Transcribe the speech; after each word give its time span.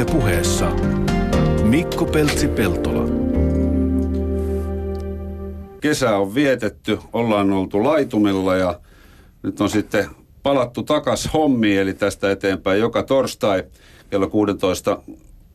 Yle 0.00 0.12
puheessa 0.12 0.70
Mikko 1.64 2.04
Peltsi-Peltola. 2.04 3.04
Kesä 5.80 6.16
on 6.16 6.34
vietetty, 6.34 6.98
ollaan 7.12 7.52
oltu 7.52 7.84
laitumella 7.84 8.56
ja 8.56 8.80
nyt 9.42 9.60
on 9.60 9.70
sitten 9.70 10.06
palattu 10.42 10.82
takas 10.82 11.28
hommiin, 11.32 11.80
eli 11.80 11.94
tästä 11.94 12.30
eteenpäin 12.30 12.80
joka 12.80 13.02
torstai 13.02 13.64
kello 14.10 14.28
16 14.28 15.02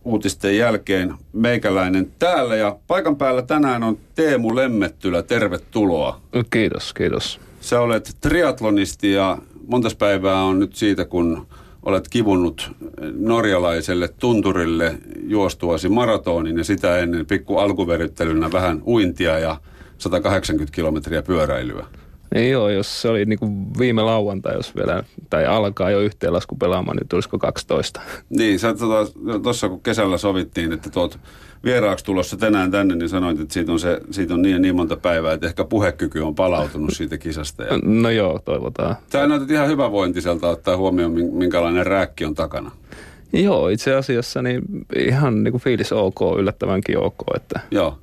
uutisten 0.04 0.58
jälkeen 0.58 1.14
meikäläinen 1.34 2.12
täällä 2.20 2.56
ja 2.56 2.78
paikan 2.88 3.16
päällä 3.16 3.42
tänään 3.42 3.84
on 3.84 3.98
Teemu 4.16 4.56
Lemmettylä, 4.56 5.24
tervetuloa. 5.24 6.22
Kiitos, 6.50 6.94
kiitos. 6.94 7.40
Sä 7.62 7.82
olet 7.82 8.18
triatlonisti 8.22 9.12
ja 9.12 9.38
montas 9.68 9.96
päivää 9.96 10.44
on 10.44 10.60
nyt 10.60 10.76
siitä, 10.76 11.06
kun 11.06 11.48
olet 11.86 12.10
kivunnut 12.10 12.72
norjalaiselle 13.18 14.08
tunturille 14.08 14.98
juostuasi 15.28 15.90
maratonin 15.90 16.58
ja 16.58 16.64
sitä 16.64 16.98
ennen 17.00 17.26
pikku 17.26 17.58
alkuveryttelynä 17.58 18.52
vähän 18.52 18.82
uintia 18.86 19.40
ja 19.40 19.58
180 19.98 20.76
kilometriä 20.76 21.22
pyöräilyä. 21.22 21.86
Niin 22.36 22.52
joo, 22.52 22.70
jos 22.70 23.02
se 23.02 23.10
oli 23.10 23.26
niin 23.26 23.40
kuin 23.40 23.68
viime 23.80 24.02
lauantai, 24.02 24.56
jos 24.56 24.76
vielä, 24.76 25.04
tai 25.30 25.46
alkaa 25.46 25.92
jo 25.92 26.00
yhteenlasku 26.00 26.56
pelaamaan, 26.56 26.98
niin 26.98 27.08
tulisiko 27.08 27.40
12? 27.40 28.02
Niin, 28.30 28.60
sä 28.60 28.74
tuossa 28.74 29.14
tota, 29.44 29.70
kun 29.70 29.82
kesällä 29.82 30.18
sovittiin, 30.18 30.74
että 30.74 30.90
tuot 30.90 31.20
vieraaksi 31.64 32.06
tulossa 32.06 32.38
tänään 32.38 32.72
tänne, 32.72 32.96
niin 32.96 33.10
sanoit, 33.10 33.40
että 33.40 33.54
siitä 33.54 33.72
on, 33.72 33.80
se, 33.80 34.02
siitä 34.12 34.34
on 34.34 34.42
niin 34.42 34.62
niin 34.62 34.76
monta 34.76 34.98
päivää, 34.98 35.34
että 35.34 35.48
ehkä 35.48 35.64
puhekyky 35.64 36.20
on 36.20 36.36
palautunut 36.36 36.94
siitä 36.98 37.18
kisasta. 37.18 37.64
Ja... 37.64 37.80
No 37.84 38.10
joo, 38.10 38.40
toivotaan. 38.46 38.96
Tämä 39.10 39.28
näytät 39.28 39.52
ihan 39.52 39.68
hyvävointiselta 39.68 40.50
ottaa 40.50 40.78
huomioon, 40.78 41.12
minkälainen 41.12 41.86
rääkki 41.86 42.26
on 42.26 42.36
takana. 42.36 42.72
Joo, 43.34 43.70
itse 43.70 43.96
asiassa 43.96 44.42
niin 44.42 44.62
ihan 44.96 45.44
niin 45.44 45.52
kuin 45.52 45.62
fiilis 45.62 45.92
ok, 45.92 46.20
yllättävänkin 46.38 46.98
ok. 46.98 47.24
Että, 47.36 47.60
joo. 47.72 47.98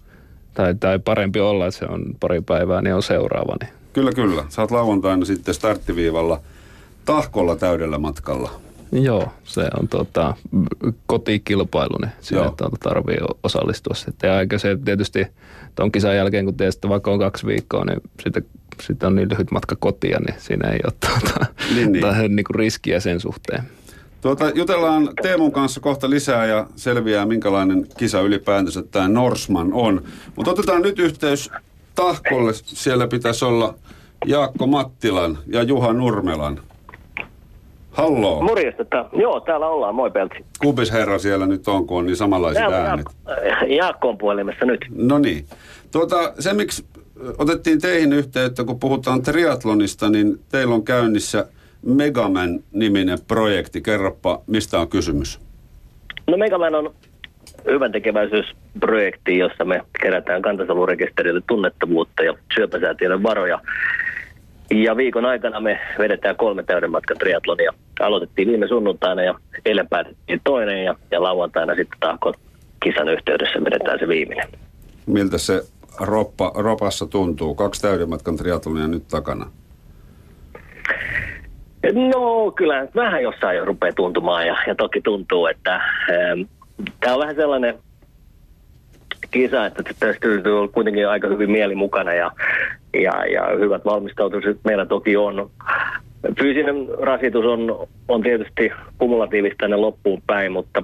Tai, 0.54 0.74
tai 0.74 0.98
parempi 0.98 1.40
olla, 1.40 1.66
että 1.66 1.78
se 1.78 1.84
on 1.84 2.04
pari 2.20 2.40
päivää, 2.40 2.82
niin 2.82 2.94
on 2.94 3.02
seuraava. 3.02 3.56
Niin. 3.60 3.81
Kyllä, 3.92 4.12
kyllä. 4.12 4.44
Saat 4.48 4.70
lauantaina 4.70 5.24
sitten 5.24 5.54
starttiviivalla 5.54 6.40
tahkolla 7.04 7.56
täydellä 7.56 7.98
matkalla. 7.98 8.50
Joo, 8.92 9.32
se 9.44 9.68
on 9.80 9.88
tota, 9.88 10.34
kotikilpailu, 11.06 11.98
niin 12.00 12.12
sinne 12.20 12.42
tuota 12.42 12.76
tarvii 12.80 13.16
osallistua 13.42 13.94
sitten. 13.94 14.28
Ja 14.30 14.40
eikä 14.40 14.58
se 14.58 14.78
tietysti 14.84 15.26
tuon 15.74 15.92
kisan 15.92 16.16
jälkeen, 16.16 16.44
kun 16.44 16.56
teistä 16.56 16.88
vaikka 16.88 17.10
on 17.10 17.18
kaksi 17.18 17.46
viikkoa, 17.46 17.84
niin 17.84 18.00
sitten, 18.22 18.44
sitten 18.82 19.06
on 19.06 19.14
niin 19.14 19.28
lyhyt 19.30 19.50
matka 19.50 19.76
kotia, 19.76 20.18
niin 20.20 20.40
siinä 20.40 20.68
ei 20.68 20.80
ole 20.84 20.92
tuota, 21.00 21.46
niin, 21.74 21.92
niin. 21.92 22.36
niin 22.36 22.44
kuin 22.44 22.54
riskiä 22.54 23.00
sen 23.00 23.20
suhteen. 23.20 23.62
Tuota, 24.20 24.50
jutellaan 24.54 25.10
Teemun 25.22 25.52
kanssa 25.52 25.80
kohta 25.80 26.10
lisää 26.10 26.46
ja 26.46 26.66
selviää, 26.76 27.26
minkälainen 27.26 27.86
kisa 27.96 28.20
ylipäätänsä 28.20 28.82
tämä 28.82 29.08
Norsman 29.08 29.72
on. 29.72 30.02
Mutta 30.36 30.50
otetaan 30.50 30.82
nyt 30.82 30.98
yhteys 30.98 31.50
Tahkolle. 31.94 32.52
Siellä 32.54 33.06
pitäisi 33.06 33.44
olla 33.44 33.74
Jaakko 34.26 34.66
Mattilan 34.66 35.38
ja 35.46 35.62
Juha 35.62 35.92
Nurmelan 35.92 36.60
Hallo. 37.92 38.40
Morjesta. 38.42 38.84
Joo, 39.12 39.40
täällä 39.40 39.68
ollaan. 39.68 39.94
Moi 39.94 40.10
Peltsi. 40.10 40.44
Kubis 40.60 40.92
herra 40.92 41.18
siellä 41.18 41.46
nyt 41.46 41.68
on, 41.68 41.86
kun 41.86 41.98
on 41.98 42.06
niin 42.06 42.16
samanlaiset 42.16 42.60
täällä 42.60 42.90
äänet. 42.90 43.06
Jaakko 43.78 44.08
on 44.08 44.18
puhelimessa 44.18 44.64
nyt. 44.64 44.80
No 44.94 45.18
niin. 45.18 45.46
Tuota, 45.90 46.32
se, 46.38 46.52
miksi 46.52 46.86
otettiin 47.38 47.80
teihin 47.80 48.12
yhteyttä, 48.12 48.64
kun 48.64 48.80
puhutaan 48.80 49.22
triatlonista, 49.22 50.10
niin 50.10 50.40
teillä 50.48 50.74
on 50.74 50.84
käynnissä 50.84 51.46
Megaman-niminen 51.86 53.18
projekti. 53.28 53.80
Kerropa, 53.80 54.40
mistä 54.46 54.80
on 54.80 54.88
kysymys? 54.88 55.40
No 56.26 56.36
Megaman 56.36 56.74
on 56.74 56.94
hyvän 57.66 57.92
tekeväisyysprojekti, 57.92 59.38
jossa 59.38 59.64
me 59.64 59.80
kerätään 60.00 60.42
kantasolurekisterille 60.42 61.40
tunnettavuutta 61.46 62.22
ja 62.22 62.34
syöpäsäätiöille 62.54 63.22
varoja 63.22 63.60
ja 64.70 64.96
viikon 64.96 65.24
aikana 65.24 65.60
me 65.60 65.80
vedetään 65.98 66.36
kolme 66.36 66.62
täyden 66.62 66.90
matkan 66.90 67.18
triatlonia. 67.18 67.72
Aloitettiin 68.00 68.48
viime 68.48 68.68
sunnuntaina 68.68 69.22
ja 69.22 69.34
eilen 69.64 69.88
päätettiin 69.88 70.40
toinen 70.44 70.84
ja, 70.84 70.94
ja 71.10 71.22
lauantaina 71.22 71.74
sitten 71.74 72.00
tahkon 72.00 72.34
kisan 72.82 73.08
yhteydessä 73.08 73.64
vedetään 73.64 73.98
se 73.98 74.08
viimeinen. 74.08 74.48
Miltä 75.06 75.38
se 75.38 75.62
roppa, 76.00 76.52
ropassa 76.54 77.06
tuntuu? 77.06 77.54
Kaksi 77.54 77.82
täyden 77.82 78.08
matkan 78.08 78.36
triatlonia 78.36 78.88
nyt 78.88 79.08
takana. 79.08 79.46
No 81.92 82.50
kyllä 82.50 82.86
vähän 82.94 83.22
jossain 83.22 83.58
jo 83.58 83.64
rupeaa 83.64 83.92
tuntumaan 83.92 84.46
ja, 84.46 84.56
ja 84.66 84.74
toki 84.74 85.00
tuntuu, 85.00 85.46
että 85.46 85.74
ähm, 85.74 86.40
tämä 87.00 87.14
on 87.14 87.20
vähän 87.20 87.34
sellainen 87.34 87.78
kisa, 89.30 89.66
että 89.66 89.82
tästä 89.98 90.28
on 90.60 90.68
kuitenkin 90.68 91.08
aika 91.08 91.28
hyvin 91.28 91.50
mieli 91.50 91.74
mukana 91.74 92.14
ja, 92.14 92.32
ja, 92.94 93.26
ja 93.26 93.58
hyvät 93.58 93.84
valmistautumiset 93.84 94.58
meillä 94.64 94.86
toki 94.86 95.16
on. 95.16 95.50
Fyysinen 96.38 96.76
rasitus 97.00 97.44
on, 97.44 97.88
on 98.08 98.22
tietysti 98.22 98.70
kumulatiivista 98.98 99.56
tänne 99.58 99.76
loppuun 99.76 100.22
päin, 100.26 100.52
mutta 100.52 100.82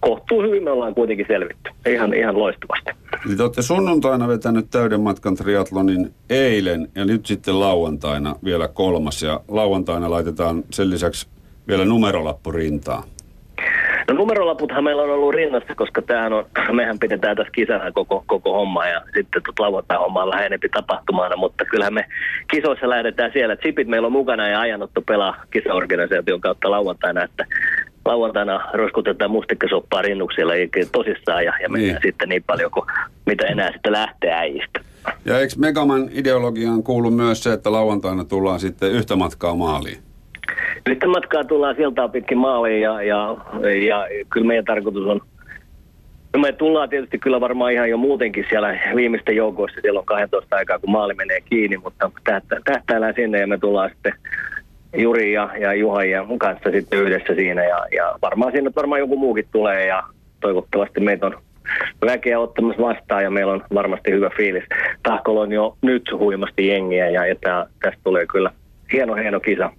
kohtuu 0.00 0.42
hyvin 0.42 0.62
me 0.62 0.70
ollaan 0.70 0.94
kuitenkin 0.94 1.26
selvitty. 1.28 1.70
Ihan, 1.86 2.14
ihan 2.14 2.38
loistavasti. 2.38 2.90
Eli 3.26 3.36
te 3.36 3.42
olette 3.42 3.62
sunnuntaina 3.62 4.28
vetänyt 4.28 4.70
täyden 4.70 5.00
matkan 5.00 5.36
triatlonin 5.36 6.14
eilen 6.30 6.88
ja 6.94 7.04
nyt 7.04 7.26
sitten 7.26 7.60
lauantaina 7.60 8.36
vielä 8.44 8.68
kolmas. 8.68 9.22
Ja 9.22 9.40
lauantaina 9.48 10.10
laitetaan 10.10 10.64
sen 10.70 10.90
lisäksi 10.90 11.28
vielä 11.68 11.84
numerolappu 11.84 12.52
rintaan. 12.52 13.02
No 14.08 14.14
numerolaputhan 14.14 14.84
meillä 14.84 15.02
on 15.02 15.10
ollut 15.10 15.34
rinnassa, 15.34 15.74
koska 15.74 16.02
tämähän 16.02 16.32
on, 16.32 16.46
mehän 16.72 16.98
pidetään 16.98 17.36
tässä 17.36 17.52
kisana 17.52 17.92
koko, 17.92 18.24
koko 18.26 18.52
homma 18.52 18.86
ja 18.86 19.02
sitten 19.14 19.42
tuot 19.42 19.58
lauantai 19.58 19.98
homma 19.98 20.22
on 20.22 20.30
vähän 20.30 20.46
enempi 20.46 20.68
tapahtumana, 20.68 21.36
mutta 21.36 21.64
kyllähän 21.64 21.94
me 21.94 22.04
kisoissa 22.50 22.88
lähdetään 22.88 23.32
siellä. 23.32 23.56
Chipit 23.56 23.88
meillä 23.88 24.06
on 24.06 24.12
mukana 24.12 24.48
ja 24.48 24.60
ajanotto 24.60 25.02
pelaa 25.02 25.44
kisaorganisaation 25.50 26.40
kautta 26.40 26.70
lauantaina, 26.70 27.24
että 27.24 27.46
lauantaina 28.04 28.70
roskutetaan 28.72 29.30
mustikkasoppaa 29.30 30.02
rinnuksilla 30.02 30.52
tosissaan 30.92 31.44
ja, 31.44 31.52
ja 31.62 31.68
mennään 31.68 31.94
niin. 31.94 32.02
sitten 32.02 32.28
niin 32.28 32.44
paljon 32.46 32.70
kuin 32.70 32.86
mitä 33.26 33.46
enää 33.46 33.72
sitten 33.72 33.92
lähtee 33.92 34.32
äijistä. 34.32 34.80
Ja 35.24 35.40
eikö 35.40 35.54
Megaman 35.58 36.08
ideologiaan 36.12 36.82
kuulu 36.82 37.10
myös 37.10 37.42
se, 37.42 37.52
että 37.52 37.72
lauantaina 37.72 38.24
tullaan 38.24 38.60
sitten 38.60 38.92
yhtä 38.92 39.16
matkaa 39.16 39.54
maaliin? 39.54 40.07
Yhtä 40.86 41.06
matkaa 41.06 41.44
tullaan 41.44 41.76
sieltä 41.76 42.08
pitkin 42.08 42.38
maaliin 42.38 42.80
ja, 42.80 43.02
ja, 43.02 43.36
ja 43.86 44.06
kyllä 44.30 44.46
meidän 44.46 44.64
tarkoitus 44.64 45.06
on 45.06 45.20
me 46.36 46.52
tullaan 46.52 46.88
tietysti 46.88 47.18
kyllä 47.18 47.40
varmaan 47.40 47.72
ihan 47.72 47.90
jo 47.90 47.96
muutenkin 47.96 48.46
siellä 48.48 48.80
viimeisten 48.94 49.36
joukoissa, 49.36 49.80
siellä 49.80 50.00
on 50.00 50.06
12 50.06 50.56
aikaa 50.56 50.78
kun 50.78 50.90
maali 50.90 51.14
menee 51.14 51.40
kiinni, 51.40 51.76
mutta 51.76 52.10
tähtäillään 52.64 53.14
sinne 53.16 53.40
ja 53.40 53.46
me 53.46 53.58
tullaan 53.58 53.90
sitten 53.90 54.12
Juri 54.96 55.32
ja, 55.32 55.50
ja 55.60 55.74
Juha 55.74 56.04
ja 56.04 56.24
mun 56.24 56.38
kanssa 56.38 56.70
sitten 56.70 56.98
yhdessä 56.98 57.34
siinä 57.34 57.64
ja, 57.64 57.86
ja 57.96 58.14
varmaan 58.22 58.52
sinne 58.52 58.70
varmaan 58.76 58.98
joku 58.98 59.16
muukin 59.16 59.48
tulee 59.52 59.86
ja 59.86 60.02
toivottavasti 60.40 61.00
meitä 61.00 61.26
on 61.26 61.36
väkeä 62.06 62.40
ottamassa 62.40 62.82
vastaan 62.82 63.22
ja 63.22 63.30
meillä 63.30 63.52
on 63.52 63.64
varmasti 63.74 64.10
hyvä 64.10 64.30
fiilis. 64.36 64.64
Tahkolla 65.02 65.40
on 65.40 65.52
jo 65.52 65.76
nyt 65.82 66.02
huimasti 66.12 66.66
jengiä 66.66 67.10
ja, 67.10 67.26
ja 67.26 67.34
tästä 67.82 68.00
tulee 68.04 68.26
kyllä 68.26 68.50
hieno 68.92 69.14
hieno 69.14 69.40
kisa. 69.40 69.70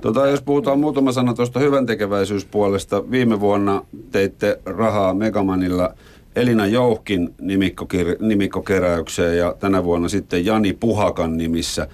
Tota, 0.00 0.26
jos 0.26 0.42
puhutaan 0.42 0.78
muutama 0.78 1.12
sana 1.12 1.34
tuosta 1.34 1.60
hyvän 1.60 1.86
tekeväisyyspuolesta. 1.86 3.10
Viime 3.10 3.40
vuonna 3.40 3.84
teitte 4.10 4.60
rahaa 4.66 5.14
Megamanilla 5.14 5.94
Elina 6.36 6.66
Jouhkin 6.66 7.34
nimikkokir- 7.40 8.16
nimikkokeräykseen 8.20 9.38
ja 9.38 9.54
tänä 9.60 9.84
vuonna 9.84 10.08
sitten 10.08 10.44
Jani 10.44 10.72
Puhakan 10.72 11.36
nimissä. 11.36 11.88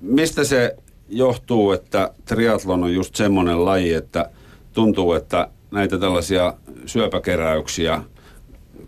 Mistä 0.00 0.44
se 0.44 0.76
johtuu, 1.08 1.72
että 1.72 2.10
triatlon 2.24 2.82
on 2.82 2.94
just 2.94 3.14
semmoinen 3.14 3.64
laji, 3.64 3.94
että 3.94 4.30
tuntuu, 4.72 5.12
että 5.12 5.48
näitä 5.70 5.98
tällaisia 5.98 6.54
syöpäkeräyksiä 6.86 8.02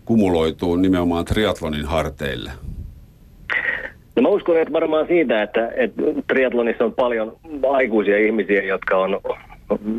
kumuloituu 0.05 0.75
nimenomaan 0.75 1.25
triatlonin 1.25 1.85
harteille? 1.85 2.51
No 4.19 4.23
mä 4.23 4.35
uskon, 4.35 4.57
että 4.57 4.73
varmaan 4.73 5.07
siitä, 5.07 5.41
että, 5.41 5.71
että 5.75 6.01
triatlonissa 6.27 6.85
on 6.85 6.93
paljon 6.93 7.37
aikuisia 7.69 8.17
ihmisiä, 8.17 8.63
jotka 8.63 8.97
on 8.97 9.19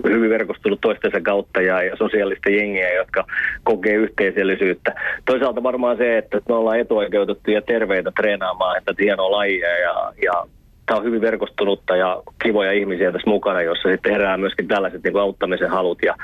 hyvin 0.05 0.31
verkostunut 0.31 0.81
toistensa 0.81 1.21
kautta 1.21 1.63
ja, 1.63 1.83
ja 1.83 1.97
sosiaalista 1.97 2.51
jengiä, 2.51 2.95
jotka 2.95 3.25
kokee 3.65 3.95
yhteisöllisyyttä. 3.95 4.95
Toisaalta 5.25 5.63
varmaan 5.63 5.97
se, 5.97 6.19
että 6.19 6.41
me 6.49 6.55
ollaan 6.55 6.81
etuoikeutettuja 6.81 7.63
terveitä 7.63 8.13
treenaamaan, 8.17 8.79
että 8.79 8.95
hienoa 9.01 9.31
lajia 9.31 9.79
ja, 9.79 10.13
ja 10.23 10.47
tämä 10.91 10.99
on 10.99 11.07
hyvin 11.07 11.21
verkostunutta 11.21 11.97
ja 11.97 12.23
kivoja 12.43 12.73
ihmisiä 12.73 13.13
tässä 13.13 13.31
mukana, 13.31 13.63
jossa 13.63 13.89
sitten 13.89 14.13
herää 14.13 14.37
myöskin 14.37 14.69
tällaiset 14.69 15.03
niin 15.03 15.13
kuin 15.13 15.23
auttamisen 15.23 15.71
halut 15.71 15.99
ja, 16.03 16.15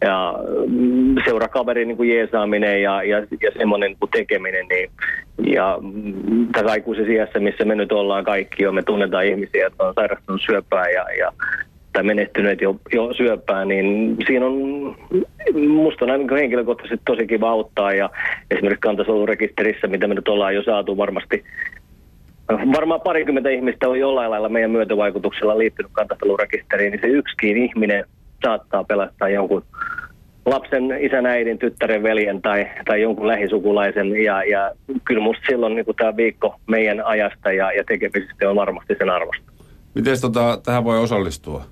ja 0.00 0.34
mm, 0.68 1.14
seurakaverin 1.24 1.88
niin 1.88 1.96
kuin 1.96 2.08
jeesaaminen 2.08 2.82
ja, 2.82 3.02
ja, 3.02 3.18
ja 3.18 3.50
semmoinen 3.58 3.88
niin 3.90 3.98
kuin 4.00 4.10
tekeminen. 4.10 4.66
Niin, 4.68 4.90
ja 5.54 5.78
mm, 5.80 6.46
tässä 6.52 6.72
aikuisessa 6.72 7.12
iässä, 7.12 7.38
missä 7.38 7.64
me 7.64 7.74
nyt 7.74 7.92
ollaan 7.92 8.24
kaikki 8.24 8.62
jo, 8.62 8.72
me 8.72 8.82
tunnetaan 8.82 9.26
ihmisiä, 9.26 9.64
jotka 9.64 9.86
on 9.86 9.94
sairastunut 9.94 10.40
syöpää 10.46 10.88
ja, 10.88 11.04
ja 11.18 11.32
tai 11.92 12.02
menehtyneet 12.02 12.60
jo, 12.60 12.76
jo 12.92 13.12
syöpään, 13.14 13.68
niin 13.68 14.16
siinä 14.26 14.46
on 14.46 14.96
musta 15.68 16.06
näin 16.06 16.30
henkilökohtaisesti 16.30 17.02
tosi 17.04 17.26
kiva 17.26 17.50
auttaa 17.50 17.92
ja 17.92 18.10
esimerkiksi 18.50 18.80
kantasolurekisterissä, 18.80 19.86
mitä 19.86 20.08
me 20.08 20.14
nyt 20.14 20.28
ollaan 20.28 20.54
jo 20.54 20.62
saatu 20.62 20.96
varmasti 20.96 21.44
Varmaan 22.50 23.00
parikymmentä 23.00 23.50
ihmistä 23.50 23.88
on 23.88 23.98
jollain 23.98 24.30
lailla 24.30 24.48
meidän 24.48 24.70
myötävaikutuksella 24.70 25.58
liittynyt 25.58 25.92
kantasolurekisteriin, 25.92 26.92
niin 26.92 27.00
se 27.00 27.06
yksikin 27.06 27.56
ihminen 27.56 28.04
saattaa 28.44 28.84
pelastaa 28.84 29.28
jonkun 29.28 29.64
lapsen, 30.46 30.84
isän, 31.00 31.26
äidin, 31.26 31.58
tyttären, 31.58 32.02
veljen 32.02 32.42
tai, 32.42 32.66
tai 32.84 33.02
jonkun 33.02 33.26
lähisukulaisen. 33.26 34.24
Ja, 34.24 34.44
ja 34.44 34.70
kyllä 35.04 35.22
musta 35.22 35.42
silloin 35.48 35.74
niin 35.74 35.86
tämä 35.96 36.16
viikko 36.16 36.56
meidän 36.66 37.06
ajasta 37.06 37.52
ja, 37.52 37.72
ja 37.72 37.84
tekemisistä 37.84 38.50
on 38.50 38.56
varmasti 38.56 38.94
sen 38.98 39.10
arvosta. 39.10 39.52
Miten 39.94 40.20
tota, 40.20 40.60
tähän 40.64 40.84
voi 40.84 40.98
osallistua? 40.98 41.64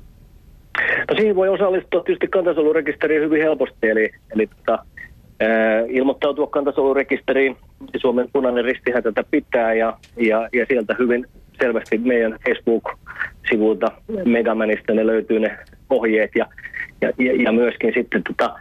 No 1.10 1.16
siihen 1.16 1.36
voi 1.36 1.48
osallistua 1.48 2.02
tietysti 2.02 2.28
kantasolurekisteriin 2.28 3.22
hyvin 3.22 3.42
helposti, 3.42 3.88
eli, 3.88 4.10
eli 4.34 4.46
tota, 4.46 4.84
ilmoittautua 5.88 6.46
kantasolurekisteriin. 6.46 7.56
Suomen 7.96 8.28
punainen 8.32 8.64
ristihän 8.64 9.02
tätä 9.02 9.24
pitää 9.30 9.74
ja, 9.74 9.98
ja, 10.16 10.48
ja 10.52 10.66
sieltä 10.68 10.96
hyvin 10.98 11.26
selvästi 11.62 11.98
meidän 11.98 12.38
Facebook-sivulta 12.48 13.92
Megamanista 14.24 14.94
ne 14.94 15.06
löytyy 15.06 15.40
ne 15.40 15.58
ohjeet 15.90 16.30
ja, 16.34 16.46
ja, 17.00 17.12
ja, 17.18 17.42
ja 17.42 17.52
myöskin 17.52 17.92
sitten 17.94 18.22
tota, 18.22 18.54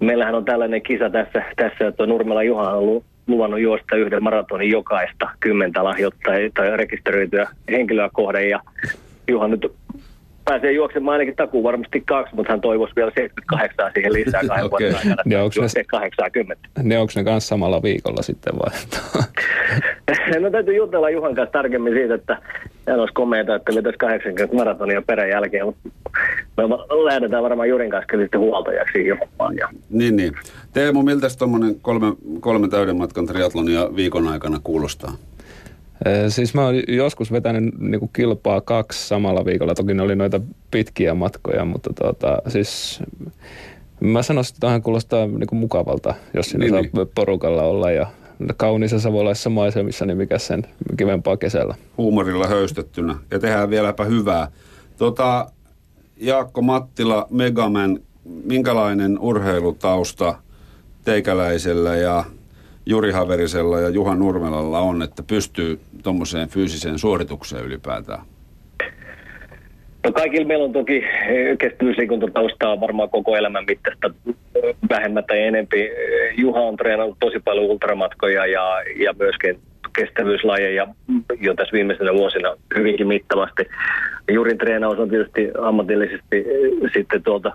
meillähän 0.00 0.34
on 0.34 0.44
tällainen 0.44 0.82
kisa 0.82 1.10
tässä, 1.10 1.42
tässä 1.56 1.86
että 1.86 2.06
Nurmela 2.06 2.42
Juha 2.42 2.70
on 2.70 2.78
ollut 2.78 3.04
luvannut 3.26 3.60
juosta 3.60 3.96
yhden 3.96 4.22
maratonin 4.22 4.70
jokaista 4.70 5.30
kymmentä 5.40 5.84
lahjoittaa 5.84 6.34
tai 6.54 6.76
rekisteröityä 6.76 7.48
henkilöä 7.70 8.10
kohden 8.12 8.50
ja 8.50 8.60
Juha 9.28 9.48
nyt 9.48 9.72
pääsee 10.48 10.72
juoksemaan 10.72 11.12
ainakin 11.12 11.36
takuu 11.36 11.62
varmasti 11.62 12.00
kaksi, 12.00 12.34
mutta 12.34 12.52
hän 12.52 12.60
toivoisi 12.60 12.96
vielä 12.96 13.10
78 13.14 13.90
siihen 13.94 14.12
lisää 14.12 14.40
kahden 14.48 14.64
okay. 14.64 14.70
vuoden 14.70 14.96
aikana. 14.96 15.22
Ne 15.24 15.38
onko 15.38 15.54
ne, 15.76 15.84
80. 15.84 16.68
Ne 16.82 16.98
onko 16.98 17.12
ne 17.16 17.24
kanssa 17.24 17.48
samalla 17.48 17.82
viikolla 17.82 18.22
sitten 18.22 18.52
vai? 18.58 18.78
no 20.40 20.50
täytyy 20.50 20.76
jutella 20.76 21.10
Juhan 21.10 21.34
kanssa 21.34 21.52
tarkemmin 21.52 21.92
siitä, 21.92 22.14
että 22.14 22.38
hän 22.88 23.00
olisi 23.00 23.14
komeita, 23.14 23.54
että 23.54 23.74
vetäisi 23.74 23.98
80 23.98 24.56
maratonia 24.56 25.02
perän 25.02 25.28
jälkeen, 25.28 25.66
mutta 25.66 25.88
me 26.56 26.68
lähdetään 27.04 27.42
varmaan 27.42 27.68
Jurin 27.68 27.90
kanssa 27.90 28.18
sitten 28.18 28.40
huoltajaksi. 28.40 29.06
Ja... 29.06 29.68
Niin, 29.90 30.16
niin. 30.16 30.32
Teemu, 30.72 31.02
miltä 31.02 31.26
tuommoinen 31.38 31.80
kolme, 31.82 32.06
kolme 32.40 32.68
täyden 32.68 32.96
matkan 32.96 33.26
triatlonia 33.26 33.96
viikon 33.96 34.28
aikana 34.28 34.60
kuulostaa? 34.64 35.12
Siis 36.28 36.54
mä 36.54 36.64
oon 36.64 36.74
joskus 36.88 37.32
vetänyt 37.32 37.78
niin 37.78 38.00
kuin 38.00 38.10
kilpaa 38.12 38.60
kaksi 38.60 39.08
samalla 39.08 39.44
viikolla. 39.44 39.74
Toki 39.74 39.94
ne 39.94 40.02
oli 40.02 40.16
noita 40.16 40.40
pitkiä 40.70 41.14
matkoja, 41.14 41.64
mutta 41.64 41.90
tuota, 42.02 42.38
siis 42.48 43.00
mä 44.00 44.22
sanoisin, 44.22 44.54
että 44.54 44.60
tähän 44.60 44.82
kuulostaa 44.82 45.26
niin 45.26 45.46
kuin 45.46 45.58
mukavalta, 45.58 46.14
jos 46.34 46.46
siinä 46.46 46.64
niin, 46.64 46.70
saa 46.70 46.80
niin. 46.80 47.10
porukalla 47.14 47.62
olla 47.62 47.90
ja 47.90 48.06
kauniissa 48.56 49.00
savolaisessa 49.00 49.50
maisemissa, 49.50 50.06
niin 50.06 50.16
mikä 50.16 50.38
sen 50.38 50.66
kivempaa 50.96 51.36
kesällä. 51.36 51.74
Huumorilla 51.96 52.46
höystettynä 52.46 53.16
ja 53.30 53.38
tehdään 53.38 53.70
vieläpä 53.70 54.04
hyvää. 54.04 54.48
Tota, 54.96 55.50
Jaakko 56.16 56.62
Mattila, 56.62 57.26
Megaman, 57.30 58.00
minkälainen 58.44 59.18
urheilutausta 59.18 60.34
teikäläisellä 61.04 61.96
ja 61.96 62.24
Juri 62.90 63.12
Haverisella 63.12 63.80
ja 63.80 63.88
Juha 63.88 64.14
Nurmelalla 64.14 64.78
on, 64.78 65.02
että 65.02 65.22
pystyy 65.22 65.80
tuommoiseen 66.02 66.48
fyysiseen 66.48 66.98
suoritukseen 66.98 67.64
ylipäätään? 67.64 68.22
No 70.04 70.12
kaikilla 70.12 70.46
meillä 70.46 70.64
on 70.64 70.72
toki 70.72 70.96
eh, 70.96 71.58
kestävyysliikuntataustaa 71.58 72.80
varmaan 72.80 73.10
koko 73.10 73.36
elämän 73.36 73.64
mittaista 73.68 74.10
vähemmän 74.90 75.24
tai 75.24 75.42
enempi. 75.42 75.90
Juha 76.36 76.60
on 76.60 76.76
treenannut 76.76 77.16
tosi 77.20 77.40
paljon 77.44 77.64
ultramatkoja 77.64 78.46
ja, 78.46 78.82
ja 79.04 79.14
myöskin 79.18 79.58
kestävyyslajeja 79.96 80.86
jo 81.40 81.54
tässä 81.54 81.72
viimeisenä 81.72 82.12
vuosina 82.14 82.56
hyvinkin 82.76 83.06
mittavasti. 83.06 83.62
Jurin 84.32 84.58
treenaus 84.58 84.98
on 84.98 85.10
tietysti 85.10 85.50
ammatillisesti 85.60 86.36
eh, 86.36 86.92
sitten 86.94 87.22
tuolta 87.22 87.52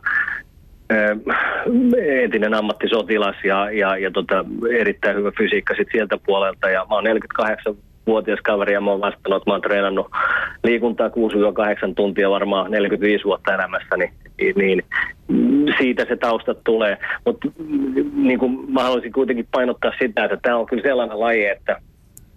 entinen 2.24 2.54
ammattisotilas 2.54 3.36
ja, 3.44 3.72
ja, 3.72 3.98
ja 3.98 4.12
tota, 4.12 4.46
erittäin 4.80 5.18
hyvä 5.18 5.32
fysiikka 5.38 5.76
sit 5.76 5.88
sieltä 5.92 6.18
puolelta. 6.26 6.70
Ja 6.70 6.86
mä 6.90 6.96
oon 6.96 7.04
48 7.04 7.76
vuotias 8.08 8.40
kaveri 8.44 8.74
ja 8.74 8.82
mä 8.82 8.92
oon 8.92 9.02
vastannut, 9.02 9.42
että 9.42 9.50
mä 9.50 9.54
oon 9.54 9.62
treenannut 9.62 10.08
liikuntaa 10.64 11.08
6-8 11.08 11.12
tuntia 11.96 12.30
varmaan 12.30 12.72
45 12.72 13.24
vuotta 13.24 13.54
elämässäni, 13.54 14.12
niin, 14.38 14.56
niin 14.56 14.84
siitä 15.78 16.06
se 16.06 16.16
taustat 16.16 16.58
tulee. 16.64 16.98
Mutta 17.26 17.48
niin 18.14 18.40
mä 18.68 18.84
haluaisin 18.84 19.12
kuitenkin 19.12 19.48
painottaa 19.52 19.92
sitä, 20.02 20.24
että 20.24 20.38
tämä 20.42 20.58
on 20.58 20.66
kyllä 20.66 20.84
sellainen 20.84 21.20
laji, 21.20 21.46
että– 21.46 21.78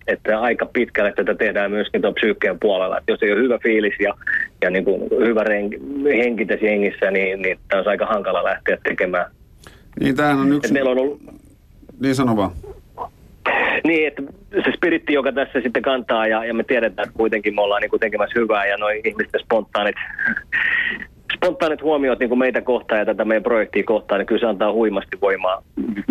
että 0.09 0.41
aika 0.41 0.67
pitkälle 0.67 1.13
tätä 1.13 1.35
tehdään 1.35 1.71
myöskin 1.71 2.03
tuon 2.03 2.15
psyykkeen 2.15 2.61
puolella. 2.61 2.99
Että 2.99 3.13
jos 3.13 3.23
ei 3.23 3.33
ole 3.33 3.41
hyvä 3.41 3.59
fiilis 3.63 3.95
ja, 4.01 4.15
ja 4.63 4.71
niin 4.71 4.85
kuin 4.85 5.03
hyvä 5.11 5.45
renki, 5.45 5.79
henki 6.19 6.47
tässä 6.47 6.67
jengissä, 6.67 7.11
niin, 7.11 7.43
niin 7.43 7.59
tämä 7.69 7.81
on 7.81 7.89
aika 7.89 8.07
hankala 8.07 8.45
lähteä 8.45 8.79
tekemään. 8.83 9.31
Niin, 10.01 10.17
tämähän 10.17 10.39
on 10.39 10.53
yksi... 10.53 10.73
meillä 10.73 10.91
on 10.91 10.99
ollut... 10.99 11.21
Niin 12.01 12.15
sano 12.15 12.37
vaan. 12.37 12.51
Niin, 13.85 14.09
että 14.09 14.23
se 14.65 14.73
spiritti, 14.77 15.13
joka 15.13 15.33
tässä 15.33 15.61
sitten 15.61 15.83
kantaa 15.83 16.27
ja, 16.27 16.45
ja 16.45 16.55
me 16.55 16.65
tiedetään, 16.65 17.09
että 17.09 17.19
kuitenkin 17.19 17.55
me 17.55 17.61
ollaan 17.61 17.83
niin 17.83 17.91
kuin 17.91 18.01
tekemässä 18.01 18.41
hyvää 18.41 18.67
ja 18.67 18.77
noin 18.77 19.01
ihmisten 19.05 19.41
spontaanit 19.41 19.97
spontaanit 21.47 21.83
huomiot 21.83 22.19
niin 22.19 22.29
kuin 22.29 22.39
meitä 22.39 22.61
kohtaan 22.61 22.99
ja 22.99 23.05
tätä 23.05 23.25
meidän 23.25 23.43
projektia 23.43 23.83
kohtaan, 23.85 24.19
niin 24.19 24.27
kyllä 24.27 24.41
se 24.41 24.47
antaa 24.47 24.73
huimasti 24.73 25.19
voimaa, 25.21 25.63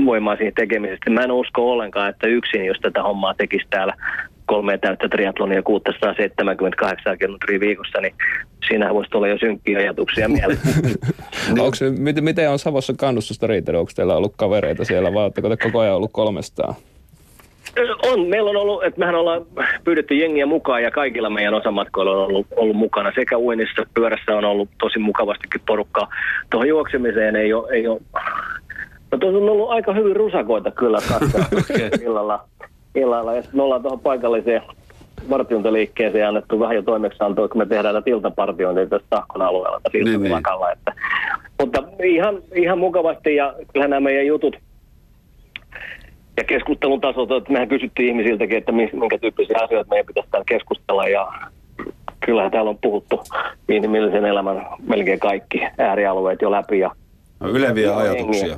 voimaa 0.05 0.35
siihen 0.35 0.53
tekemisestä. 0.53 1.09
Mä 1.09 1.23
en 1.23 1.31
usko 1.31 1.71
ollenkaan, 1.71 2.09
että 2.09 2.27
yksin, 2.27 2.65
jos 2.65 2.77
tätä 2.81 3.03
hommaa 3.03 3.33
tekisi 3.33 3.65
täällä 3.69 3.93
kolme 4.45 4.77
täyttä 4.77 5.09
triatlonia 5.09 5.63
678 5.63 7.17
kilometriä 7.17 7.59
viikossa, 7.59 8.01
niin 8.01 8.13
siinä 8.67 8.93
voisi 8.93 9.17
olla 9.17 9.27
jo 9.27 9.37
synkkiä 9.37 9.77
ajatuksia 9.77 10.29
mielessä. 10.29 10.69
Onko, 11.51 11.77
miten, 12.21 12.49
on 12.49 12.59
Savossa 12.59 12.93
kannustusta 12.97 13.47
riittänyt? 13.47 13.79
Onko 13.79 13.91
teillä 13.95 14.15
ollut 14.15 14.33
kavereita 14.37 14.85
siellä 14.85 15.13
vai 15.13 15.23
oletteko 15.23 15.49
te 15.49 15.57
koko 15.57 15.79
ajan 15.79 15.95
ollut 15.95 16.11
kolmestaan? 16.13 16.75
On. 18.11 18.27
Meillä 18.27 18.49
on 18.49 18.55
ollut, 18.55 18.83
että 18.83 18.99
mehän 18.99 19.15
ollaan 19.15 19.45
pyydetty 19.83 20.15
jengiä 20.15 20.45
mukaan 20.45 20.83
ja 20.83 20.91
kaikilla 20.91 21.29
meidän 21.29 21.53
osamatkoilla 21.53 22.11
on 22.11 22.17
ollut, 22.17 22.47
ollut 22.55 22.75
mukana. 22.75 23.11
Sekä 23.15 23.37
uinnissa, 23.37 23.85
pyörässä 23.93 24.35
on 24.37 24.45
ollut 24.45 24.69
tosi 24.79 24.99
mukavastikin 24.99 25.61
porukkaa. 25.67 26.07
Tuohon 26.49 26.67
juoksemiseen 26.67 27.35
ei 27.35 27.53
ole, 27.53 27.73
ei 27.73 27.87
ole 27.87 28.01
No 29.11 29.17
tuossa 29.17 29.37
on 29.37 29.49
ollut 29.49 29.69
aika 29.69 29.93
hyvin 29.93 30.15
rusakoita 30.15 30.71
kyllä 30.71 30.97
kanssa 31.09 31.37
okay. 31.59 31.89
illalla. 32.01 32.47
illalla. 32.95 33.35
Ja 33.35 33.43
me 33.53 33.63
ollaan 33.63 33.81
tuohon 33.81 33.99
paikalliseen 33.99 34.61
vartiontoliikkeeseen 35.29 36.27
annettu 36.27 36.59
vähän 36.59 36.75
jo 36.75 36.81
toimeksiantoa, 36.81 37.47
kun 37.47 37.61
me 37.61 37.65
tehdään 37.65 37.93
näitä 37.93 38.09
iltapartiointeja 38.09 38.87
tässä 38.87 39.07
Tahkon 39.09 39.41
alueella 39.41 39.81
niin, 39.93 40.23
niin. 40.23 40.37
Että, 40.73 40.93
mutta 41.59 41.83
ihan, 42.03 42.35
ihan 42.55 42.79
mukavasti 42.79 43.35
ja 43.35 43.53
kyllähän 43.73 43.89
nämä 43.89 43.99
meidän 43.99 44.25
jutut 44.25 44.55
ja 46.37 46.43
keskustelun 46.43 47.01
tasolta, 47.01 47.37
että 47.37 47.51
mehän 47.51 47.67
kysyttiin 47.67 48.09
ihmisiltäkin, 48.09 48.57
että 48.57 48.71
minkä 48.71 49.17
tyyppisiä 49.17 49.57
asioita 49.63 49.89
meidän 49.89 50.05
pitäisi 50.05 50.29
täällä 50.31 50.45
keskustella 50.47 51.07
ja 51.07 51.31
kyllähän 52.25 52.51
täällä 52.51 52.69
on 52.69 52.77
puhuttu 52.81 53.23
inhimillisen 53.69 54.25
elämän 54.25 54.65
melkein 54.87 55.19
kaikki 55.19 55.61
äärialueet 55.77 56.41
jo 56.41 56.51
läpi. 56.51 56.79
Ja 56.79 56.91
no, 57.39 57.49
yleviä 57.49 57.97
ajatuksia. 57.97 58.57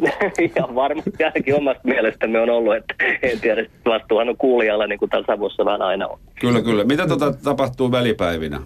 ja 0.56 0.68
varmasti 0.74 1.24
ainakin 1.24 1.54
omasta 1.54 1.80
mielestämme 1.84 2.40
on 2.40 2.50
ollut, 2.50 2.76
että 2.76 2.94
en 3.22 3.40
tiedä, 3.40 3.66
vastuuhan 3.86 4.28
on 4.28 4.36
kuulijalla 4.36 4.86
niin 4.86 4.98
kuin 4.98 5.10
täällä 5.10 5.26
Savossa 5.26 5.64
vähän 5.64 5.82
aina 5.82 6.06
on. 6.08 6.18
Kyllä, 6.40 6.62
kyllä. 6.62 6.84
Mitä 6.84 7.06
tuota 7.06 7.32
tapahtuu 7.32 7.92
välipäivinä? 7.92 8.60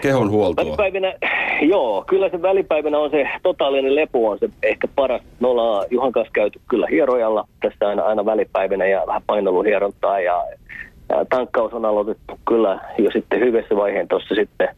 Kehon 0.00 0.30
huoltoa. 0.30 0.64
Välipäivinä, 0.64 1.14
joo, 1.62 2.04
kyllä 2.06 2.28
se 2.28 2.42
välipäivinä 2.42 2.98
on 2.98 3.10
se 3.10 3.24
totaalinen 3.42 3.94
lepo 3.94 4.30
on 4.30 4.38
se 4.38 4.48
ehkä 4.62 4.88
paras. 4.94 5.22
Me 5.40 5.48
ollaan 5.48 5.86
Juhan 5.90 6.12
kanssa 6.12 6.32
käyty 6.32 6.60
kyllä 6.68 6.86
hierojalla 6.90 7.48
tässä 7.60 7.88
aina, 7.88 8.02
aina 8.02 8.24
välipäivinä 8.24 8.86
ja 8.86 9.04
vähän 9.06 9.22
painoluhierontaa 9.26 10.20
ja, 10.20 10.44
ja 11.08 11.24
tankkaus 11.30 11.72
on 11.72 11.84
aloitettu 11.84 12.38
kyllä 12.48 12.80
jo 12.98 13.10
sitten 13.10 13.40
hyvässä 13.40 13.76
vaiheen 13.76 14.08
tuossa 14.08 14.34
sitten 14.34 14.68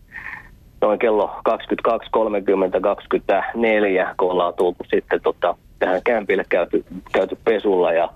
noin 0.80 0.98
kello 0.98 1.30
22, 1.44 2.08
30, 2.10 2.80
24, 2.80 4.14
kun 4.18 4.30
ollaan 4.30 4.54
tultu 4.54 4.84
sitten 4.90 5.20
tota, 5.22 5.56
tähän 5.80 6.00
kämpille 6.04 6.44
käyty, 6.48 6.84
käyty 7.12 7.38
pesulla 7.44 7.92
ja, 7.92 8.08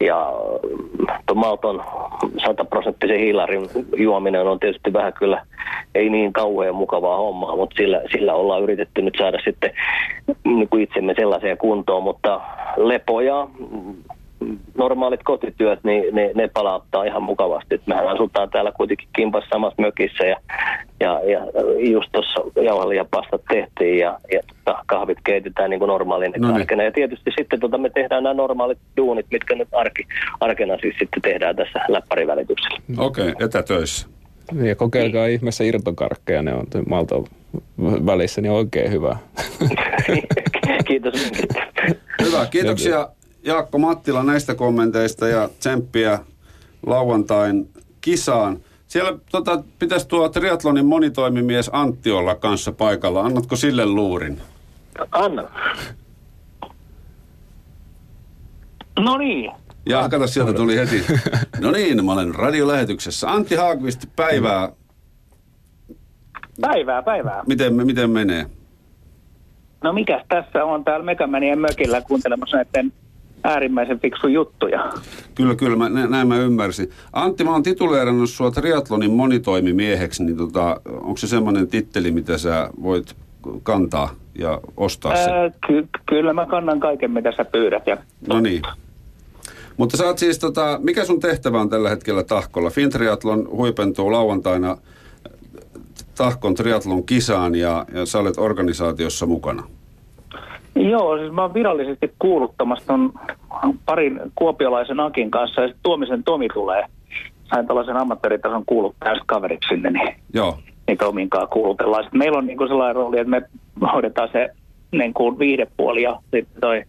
ja 0.00 0.32
malton 1.34 1.84
100 2.46 2.64
prosenttisen 2.64 3.18
hiilarin 3.18 3.68
juominen 3.96 4.46
on 4.46 4.60
tietysti 4.60 4.92
vähän 4.92 5.12
kyllä 5.12 5.46
ei 5.94 6.10
niin 6.10 6.32
kauhean 6.32 6.74
mukavaa 6.74 7.16
hommaa, 7.16 7.56
mutta 7.56 7.76
sillä, 7.76 8.02
sillä 8.12 8.34
ollaan 8.34 8.62
yritetty 8.62 9.02
nyt 9.02 9.14
saada 9.18 9.38
sitten 9.44 9.70
niin 10.44 10.68
kuin 10.68 10.82
itsemme 10.82 11.14
sellaiseen 11.16 11.58
kuntoon, 11.58 12.02
mutta 12.02 12.40
lepo 12.76 13.20
ja 13.20 13.48
normaalit 14.78 15.22
kotityöt, 15.22 15.78
niin 15.84 16.14
ne, 16.14 16.30
ne 16.34 16.48
palauttaa 16.48 17.04
ihan 17.04 17.22
mukavasti. 17.22 17.74
Et 17.74 17.86
mehän 17.86 18.08
asutaan 18.08 18.50
täällä 18.50 18.72
kuitenkin 18.72 19.08
kimpassa 19.16 19.48
samassa 19.50 19.82
mökissä 19.82 20.24
ja, 20.24 20.36
ja, 21.00 21.20
ja 21.24 21.40
just 21.90 22.08
tuossa 22.12 22.60
jauhalihapastat 22.62 23.42
tehtiin 23.48 23.98
ja, 23.98 24.18
ja 24.32 24.40
tota, 24.46 24.78
kahvit 24.86 25.18
keitetään 25.24 25.70
niin 25.70 25.78
kuin 25.78 25.88
normaalin 25.88 26.32
No 26.36 26.48
niin. 26.48 26.56
arkena. 26.56 26.82
Ja 26.82 26.92
tietysti 26.92 27.30
sitten 27.38 27.60
tota, 27.60 27.78
me 27.78 27.90
tehdään 27.90 28.22
nämä 28.22 28.34
normaalit 28.34 28.78
duunit, 28.96 29.26
mitkä 29.30 29.54
nyt 29.54 29.68
arki, 29.72 30.06
arkena 30.40 30.76
siis 30.80 30.94
sitten 30.98 31.22
tehdään 31.22 31.56
tässä 31.56 31.80
läppärivälityksellä. 31.88 32.78
Okei, 32.98 33.30
okay, 33.30 33.46
etätöissä. 33.46 34.08
Niin, 34.52 34.66
Ja 34.66 34.74
kokeilkaa 34.74 35.26
ihmeessä 35.26 35.64
irtokarkkeja, 35.64 36.42
ne 36.42 36.54
on 36.54 36.66
Malta 36.88 37.14
välissä 38.06 38.40
niin 38.40 38.52
oikein 38.52 38.92
hyvä. 38.92 39.16
Kiitos. 40.88 41.32
Hyvä, 42.22 42.46
kiitoksia 42.50 43.08
Jaakko 43.46 43.78
Mattila 43.78 44.22
näistä 44.22 44.54
kommenteista 44.54 45.28
ja 45.28 45.48
tsemppiä 45.58 46.18
lauantain 46.86 47.70
kisaan. 48.00 48.58
Siellä 48.86 49.18
tota, 49.30 49.62
pitäisi 49.78 50.08
tuo 50.08 50.28
triatlonin 50.28 50.86
monitoimimies 50.86 51.70
Antti 51.72 52.10
olla 52.10 52.34
kanssa 52.34 52.72
paikalla. 52.72 53.20
Annatko 53.20 53.56
sille 53.56 53.86
luurin? 53.86 54.40
Anna. 55.12 55.42
No 58.98 59.18
niin. 59.18 59.52
Ja 59.88 60.08
kato, 60.08 60.26
sieltä 60.26 60.52
tuli 60.52 60.76
heti. 60.76 61.04
No 61.60 61.70
niin, 61.70 62.04
mä 62.04 62.12
olen 62.12 62.34
radiolähetyksessä. 62.34 63.30
Antti 63.30 63.54
Haagvist, 63.54 64.06
päivää. 64.16 64.68
Päivää, 66.60 67.02
päivää. 67.02 67.42
Miten, 67.46 67.74
miten 67.74 68.10
menee? 68.10 68.46
No 69.84 69.92
mikäs 69.92 70.22
tässä 70.28 70.64
on 70.64 70.84
täällä 70.84 71.04
Megamanien 71.04 71.58
mökillä 71.58 72.00
kuuntelemassa 72.00 72.56
näiden 72.56 72.92
äärimmäisen 73.46 74.00
fiksu 74.00 74.26
juttuja. 74.26 74.92
Kyllä, 75.34 75.54
kyllä, 75.54 75.76
mä, 75.76 75.88
nä- 75.88 76.06
näin 76.06 76.28
mä 76.28 76.38
ymmärsin. 76.38 76.90
Antti, 77.12 77.44
mä 77.44 77.50
oon 77.52 77.62
tituleerannut 77.62 78.30
sua 78.30 78.50
triatlonin 78.50 79.10
monitoimimieheksi, 79.12 80.24
niin 80.24 80.36
tota, 80.36 80.80
onko 80.86 81.16
se 81.16 81.26
semmoinen 81.26 81.68
titteli, 81.68 82.10
mitä 82.10 82.38
sä 82.38 82.70
voit 82.82 83.16
kantaa 83.62 84.10
ja 84.38 84.60
ostaa 84.76 85.16
sen? 85.16 85.34
Ää, 85.34 85.50
ky- 85.66 85.88
kyllä 86.08 86.32
mä 86.32 86.46
kannan 86.46 86.80
kaiken, 86.80 87.10
mitä 87.10 87.32
sä 87.36 87.44
pyydät. 87.44 87.86
Ja 87.86 87.96
No 88.28 88.40
niin. 88.40 88.62
Mutta 89.76 89.96
sä 89.96 90.06
oot 90.06 90.18
siis, 90.18 90.38
tota, 90.38 90.78
mikä 90.82 91.04
sun 91.04 91.20
tehtävä 91.20 91.60
on 91.60 91.68
tällä 91.68 91.88
hetkellä 91.90 92.22
Tahkolla? 92.22 92.70
Fintriatlon 92.70 93.48
huipentuu 93.50 94.12
lauantaina 94.12 94.76
Tahkon 96.14 96.54
triatlon 96.54 97.04
kisaan 97.04 97.54
ja, 97.54 97.84
ja 97.94 98.06
sä 98.06 98.18
olet 98.18 98.38
organisaatiossa 98.38 99.26
mukana. 99.26 99.62
Joo, 100.76 101.18
siis 101.18 101.32
mä 101.32 101.42
oon 101.42 101.54
virallisesti 101.54 102.12
kuuluttamassa 102.18 102.86
ton 102.86 103.12
parin 103.86 104.20
kuopiolaisen 104.34 105.00
Akin 105.00 105.30
kanssa 105.30 105.60
ja 105.62 105.74
Tuomisen 105.82 106.24
Tomi 106.24 106.48
tulee. 106.54 106.84
Sain 107.54 107.66
tällaisen 107.66 107.96
ammattiritason 107.96 108.62
kuuluttajan 108.66 109.20
kaveriksi 109.26 109.68
sinne, 109.68 109.90
niin 109.90 110.14
Joo, 110.34 110.58
niin 110.86 110.98
Tomin 110.98 111.30
kanssa 111.30 111.46
kuulutellaan. 111.46 112.04
Sitten 112.04 112.18
meillä 112.18 112.38
on 112.38 112.46
niin 112.46 112.58
kuin 112.58 112.68
sellainen 112.68 112.96
rooli, 112.96 113.18
että 113.18 113.30
me 113.30 113.42
hoidetaan 113.92 114.28
se 114.32 114.48
niin 114.92 115.14
kuin 115.14 115.38
viihdepuoli 115.38 116.02
ja 116.02 116.20
sitten 116.22 116.60
toi 116.60 116.82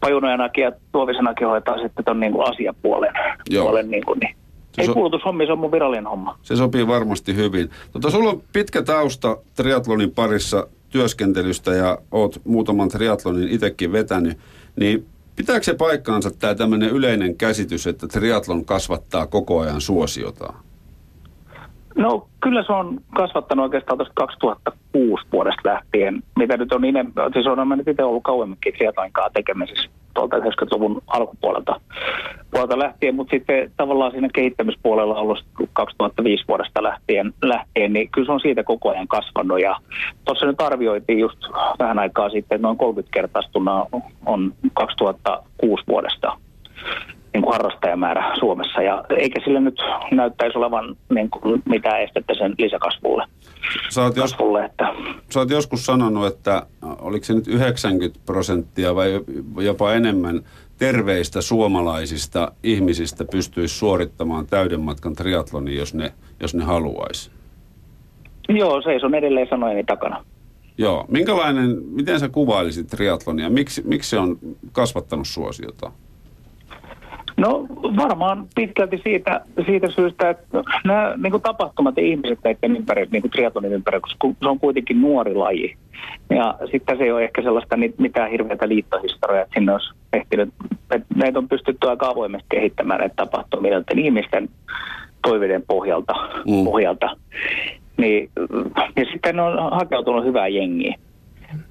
Pajunojan 0.00 0.40
Aki 0.40 0.60
ja 0.60 0.72
Tuovisen 0.92 1.28
Aki 1.28 1.44
hoitaa 1.44 1.78
sitten 1.78 2.04
ton 2.04 2.20
niin 2.20 2.32
kuin 2.32 2.48
asiapuolen. 2.48 3.12
Joo. 3.50 3.64
Puolen, 3.64 3.90
niin 3.90 4.04
kuin, 4.06 4.18
niin. 4.18 4.34
Se 4.72 4.82
Ei 4.82 4.86
so- 4.86 4.94
kuulutushommi, 4.94 5.46
se 5.46 5.52
on 5.52 5.58
mun 5.58 5.72
virallinen 5.72 6.06
homma. 6.06 6.38
se 6.42 6.56
sopii 6.56 6.86
varmasti 6.86 7.36
hyvin. 7.36 7.70
Tota, 7.92 8.10
sulla 8.10 8.30
on 8.30 8.42
pitkä 8.52 8.82
tausta 8.82 9.36
triatlonin 9.56 10.10
parissa 10.10 10.66
työskentelystä 10.90 11.70
ja 11.70 11.98
oot 12.10 12.40
muutaman 12.44 12.88
triatlonin 12.88 13.48
itsekin 13.48 13.92
vetänyt, 13.92 14.38
niin 14.76 15.06
pitääkö 15.36 15.64
se 15.64 15.74
paikkaansa 15.74 16.30
tämä 16.30 16.54
tämmöinen 16.54 16.90
yleinen 16.90 17.36
käsitys, 17.36 17.86
että 17.86 18.08
triatlon 18.08 18.64
kasvattaa 18.64 19.26
koko 19.26 19.60
ajan 19.60 19.80
suosiotaan? 19.80 20.54
No 21.96 22.28
kyllä 22.42 22.62
se 22.62 22.72
on 22.72 23.00
kasvattanut 23.16 23.62
oikeastaan 23.62 23.98
tuosta 23.98 24.14
2006 24.14 25.24
vuodesta 25.32 25.68
lähtien, 25.68 26.22
mitä 26.36 26.56
nyt 26.56 26.72
on 26.72 26.82
siis 27.32 27.46
on 27.46 27.68
mä 27.68 27.76
nyt 27.76 27.88
itse 27.88 28.04
ollut 28.04 28.22
kauemminkin 28.22 28.74
sieltäinkaan 28.78 29.30
tekemisissä 29.32 29.90
tuolta 30.14 30.36
90-luvun 30.36 31.02
alkupuolelta 31.06 31.80
puolelta 32.50 32.78
lähtien, 32.78 33.14
mutta 33.14 33.30
sitten 33.30 33.70
tavallaan 33.76 34.12
siinä 34.12 34.28
kehittämispuolella 34.34 35.14
ollut 35.14 35.44
2005 35.72 36.44
vuodesta 36.48 36.82
lähtien, 36.82 37.32
lähtien, 37.42 37.92
niin 37.92 38.08
kyllä 38.10 38.26
se 38.26 38.32
on 38.32 38.40
siitä 38.40 38.64
koko 38.64 38.90
ajan 38.90 39.08
kasvanut 39.08 39.60
ja 39.60 39.76
tuossa 40.24 40.46
nyt 40.46 40.60
arvioitiin 40.60 41.18
just 41.18 41.38
vähän 41.78 41.98
aikaa 41.98 42.30
sitten, 42.30 42.56
että 42.56 42.66
noin 42.66 42.78
30 42.78 43.14
kertaistuna 43.14 43.86
on 44.26 44.52
2006 44.74 45.84
vuodesta 45.88 46.36
niin 47.34 47.42
kuin 47.42 47.52
harrastajamäärä 47.52 48.36
Suomessa, 48.38 48.82
ja 48.82 49.04
eikä 49.16 49.40
sillä 49.44 49.60
nyt 49.60 49.82
näyttäisi 50.10 50.58
olevan 50.58 50.96
niin 51.14 51.30
kuin 51.30 51.62
mitään 51.64 52.02
estettä 52.02 52.34
sen 52.34 52.54
lisäkasvulle. 52.58 53.24
Sä 53.88 54.02
oot, 54.02 54.16
jos, 54.16 54.36
että 54.64 54.84
sä 55.30 55.40
oot 55.40 55.50
joskus 55.50 55.86
sanonut, 55.86 56.26
että 56.26 56.54
äh, 56.54 56.64
oliko 57.00 57.24
se 57.24 57.34
nyt 57.34 57.48
90 57.48 58.20
prosenttia 58.26 58.94
vai 58.94 59.20
jopa 59.60 59.92
enemmän 59.92 60.42
terveistä 60.78 61.40
suomalaisista 61.40 62.52
ihmisistä 62.62 63.24
pystyisi 63.24 63.74
suorittamaan 63.78 64.46
täyden 64.46 64.80
matkan 64.80 65.14
triatlonin, 65.14 65.76
jos 65.76 65.94
ne, 65.94 66.12
jos 66.40 66.54
ne 66.54 66.64
haluaisi. 66.64 67.30
joo, 68.48 68.82
seison 68.82 69.14
edelleen 69.14 69.46
sanojeni 69.50 69.84
takana. 69.84 70.24
Joo. 70.78 71.04
Minkälainen, 71.08 71.82
miten 71.84 72.20
sä 72.20 72.28
kuvailisit 72.28 72.86
triatlonia? 72.86 73.50
Miksi, 73.50 73.82
miksi 73.86 74.10
se 74.10 74.18
on 74.18 74.38
kasvattanut 74.72 75.26
suosiota? 75.26 75.92
No 77.40 77.66
varmaan 77.96 78.46
pitkälti 78.54 79.00
siitä, 79.04 79.40
siitä 79.66 79.90
syystä, 79.90 80.30
että 80.30 80.62
nämä 80.84 81.14
niin 81.16 81.30
kuin 81.30 81.42
tapahtumat 81.42 81.96
ja 81.96 82.02
ihmiset 82.02 82.38
näiden 82.44 82.76
ympäri, 82.76 83.08
niin 83.10 83.22
kuin 83.22 83.30
triatlonin 83.30 83.72
ympäri, 83.72 84.00
koska 84.00 84.28
se 84.42 84.48
on 84.48 84.60
kuitenkin 84.60 85.00
nuori 85.00 85.34
laji. 85.34 85.76
Ja 86.30 86.58
sitten 86.70 86.98
se 86.98 87.04
ei 87.04 87.12
ole 87.12 87.24
ehkä 87.24 87.42
sellaista 87.42 87.76
mitään 87.98 88.30
hirveätä 88.30 88.68
liittohistoriaa, 88.68 89.42
että 89.42 89.54
sinne 89.54 89.72
olisi 89.72 89.94
ehtinyt, 90.12 90.48
että 90.90 91.14
näitä 91.14 91.38
on 91.38 91.48
pystytty 91.48 91.88
aika 91.88 92.08
avoimesti 92.08 92.46
kehittämään 92.48 93.00
näitä 93.00 93.14
tapahtumia 93.16 93.70
näiden 93.70 93.98
ihmisten 93.98 94.48
toiveiden 95.22 95.62
pohjalta. 95.68 96.14
Mm. 96.46 96.64
Pohjalta. 96.64 97.16
Niin, 97.96 98.30
ja 98.96 99.04
sitten 99.12 99.40
on 99.40 99.72
hakeutunut 99.72 100.24
hyvää 100.24 100.48
jengiä. 100.48 100.94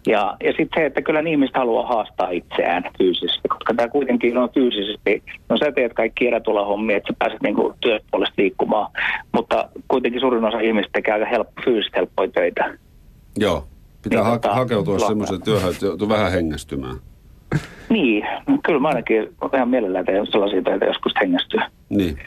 Ja, 0.09 0.37
ja 0.43 0.51
sitten 0.51 0.69
se, 0.75 0.85
että 0.85 1.01
kyllä 1.01 1.19
ihmiset 1.19 1.55
haluaa 1.55 1.87
haastaa 1.87 2.29
itseään 2.29 2.83
fyysisesti, 2.97 3.47
koska 3.47 3.73
tämä 3.73 3.87
kuitenkin 3.87 4.37
on 4.37 4.49
fyysisesti, 4.53 5.23
no 5.49 5.57
sä 5.57 5.71
teet 5.71 5.93
kaikki 5.93 6.31
hommia, 6.67 6.97
että 6.97 7.13
sä 7.13 7.15
pääset 7.19 7.41
niinku 7.41 7.73
työpuolesta 7.79 8.33
liikkumaan, 8.37 8.91
mutta 9.31 9.69
kuitenkin 9.87 10.21
suurin 10.21 10.45
osa 10.45 10.59
ihmisistä 10.59 10.91
tekee 10.93 11.13
aika 11.13 11.25
helppo, 11.25 11.61
fyysisesti 11.65 11.97
helppoja 11.97 12.31
töitä. 12.31 12.77
Joo. 13.37 13.67
Pitää 14.01 14.19
Niin, 14.19 14.25
ha- 14.25 14.39
tota, 14.39 14.53
hakeutua 14.53 14.99
semmoiseen 14.99 15.41
työhön, 15.41 15.71
että 15.71 15.85
joutuu 15.85 16.09
vähän 16.09 16.31
hengästymään. 16.31 16.95
Niin, 17.89 18.23
kyllä 18.65 18.79
mä 18.79 18.87
ainakin 18.87 19.35
ihan 19.53 19.69
mielellään 19.69 20.05
teen 20.05 20.27
sellaisia 20.31 20.61
töitä 20.61 20.85
joskus 20.85 21.13
hengästyä. 21.21 21.71
Niin. 21.89 22.17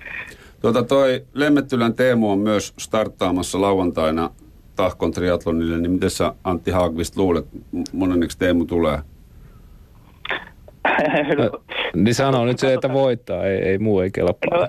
Tuota 0.60 0.82
toi 0.82 1.24
Lemmettylän 1.34 1.94
Teemu 1.94 2.30
on 2.30 2.38
myös 2.38 2.74
starttaamassa 2.78 3.60
lauantaina 3.60 4.30
Tahkon 4.76 5.12
triatlonille, 5.12 5.78
niin 5.78 5.90
miten 5.90 6.10
sä 6.10 6.34
Antti 6.44 6.70
Haagvist 6.70 7.16
luulet, 7.16 7.44
monenneksi 7.92 8.38
Teemu 8.38 8.64
tulee? 8.64 8.98
Niin 11.94 12.14
sano 12.14 12.44
nyt 12.44 12.58
se, 12.58 12.74
että 12.74 12.92
voittaa, 12.92 13.44
ei, 13.44 13.58
ei 13.58 13.78
muu 13.78 14.00
ei 14.00 14.10
kelpaa. 14.10 14.58
No, 14.58 14.68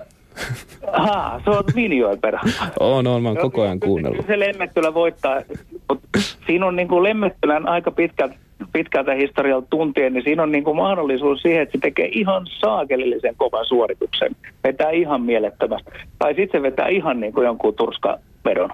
Haa, 0.93 1.41
se 1.43 1.49
on 1.49 1.63
Vinjoen 1.75 2.19
perä. 2.19 2.39
On, 2.79 3.07
on, 3.07 3.23
mä 3.23 3.29
oon 3.29 3.37
koko 3.37 3.61
ajan 3.61 3.79
kuunnellut. 3.79 4.25
Se 4.27 4.39
Lemmettylä 4.39 4.93
voittaa, 4.93 5.41
mutta 5.89 6.19
siinä 6.47 6.65
on 6.65 6.75
niin 6.75 6.87
kuin 6.87 7.03
Lemmettylän 7.03 7.67
aika 7.67 7.91
pitkältä, 7.91 8.35
pitkältä 8.73 9.13
historialta 9.13 9.67
tuntien, 9.69 10.13
niin 10.13 10.23
siinä 10.23 10.43
on 10.43 10.51
niin 10.51 10.63
kuin 10.63 10.77
mahdollisuus 10.77 11.41
siihen, 11.41 11.61
että 11.61 11.77
se 11.77 11.81
tekee 11.81 12.09
ihan 12.11 12.47
saakelillisen 12.47 13.35
kovan 13.37 13.65
suorituksen. 13.65 14.35
Vetää 14.63 14.89
ihan 14.89 15.21
mielettömästi. 15.21 15.91
Tai 16.19 16.33
sitten 16.35 16.61
se 16.61 16.61
vetää 16.61 16.87
ihan 16.87 17.19
niin 17.19 17.33
kuin 17.33 17.45
jonkun 17.45 17.75
turskavedon. 17.75 18.69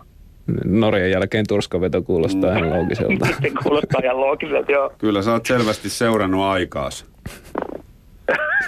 Norjan 0.66 1.12
jälkeen 1.12 1.46
turskaveto 1.48 2.02
kuulostaa 2.02 2.58
ihan 2.58 2.70
loogiselta. 2.70 3.26
Sitten 3.32 3.54
kuulostaa 3.64 4.02
ihan 4.04 4.20
loogiselta, 4.22 4.72
joo. 4.72 4.94
Kyllä 4.98 5.22
sä 5.22 5.32
oot 5.32 5.46
selvästi 5.46 5.90
seurannut 5.90 6.42
aikaas. 6.42 7.06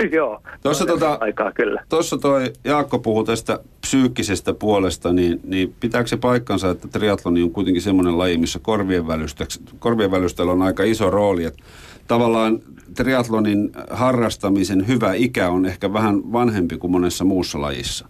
joo. 0.11 0.41
Tuossa 0.63 0.85
tota- 0.85 1.17
Aikaa 1.19 1.51
kyllä. 1.51 1.83
Tuossa 1.89 2.17
toi 2.17 2.53
Jaakko 2.63 2.99
puhui 2.99 3.25
tästä 3.25 3.59
psyykkisestä 3.81 4.53
puolesta, 4.53 5.13
niin, 5.13 5.39
niin 5.43 5.75
pitääkö 5.79 6.07
se 6.07 6.17
paikkansa, 6.17 6.69
että 6.69 6.87
triatloni 6.87 7.43
on 7.43 7.51
kuitenkin 7.51 7.81
semmoinen 7.81 8.17
laji, 8.17 8.37
missä 8.37 8.59
korvien, 8.61 9.07
välystä, 9.07 9.45
korvien 9.79 10.11
välyställä 10.11 10.51
on 10.51 10.61
aika 10.61 10.83
iso 10.83 11.09
rooli, 11.09 11.45
että 11.45 11.63
tavallaan 12.07 12.59
triatlonin 12.95 13.71
harrastamisen 13.89 14.87
hyvä 14.87 15.13
ikä 15.13 15.49
on 15.49 15.65
ehkä 15.65 15.93
vähän 15.93 16.31
vanhempi 16.31 16.77
kuin 16.77 16.91
monessa 16.91 17.25
muussa 17.25 17.61
lajissa. 17.61 18.07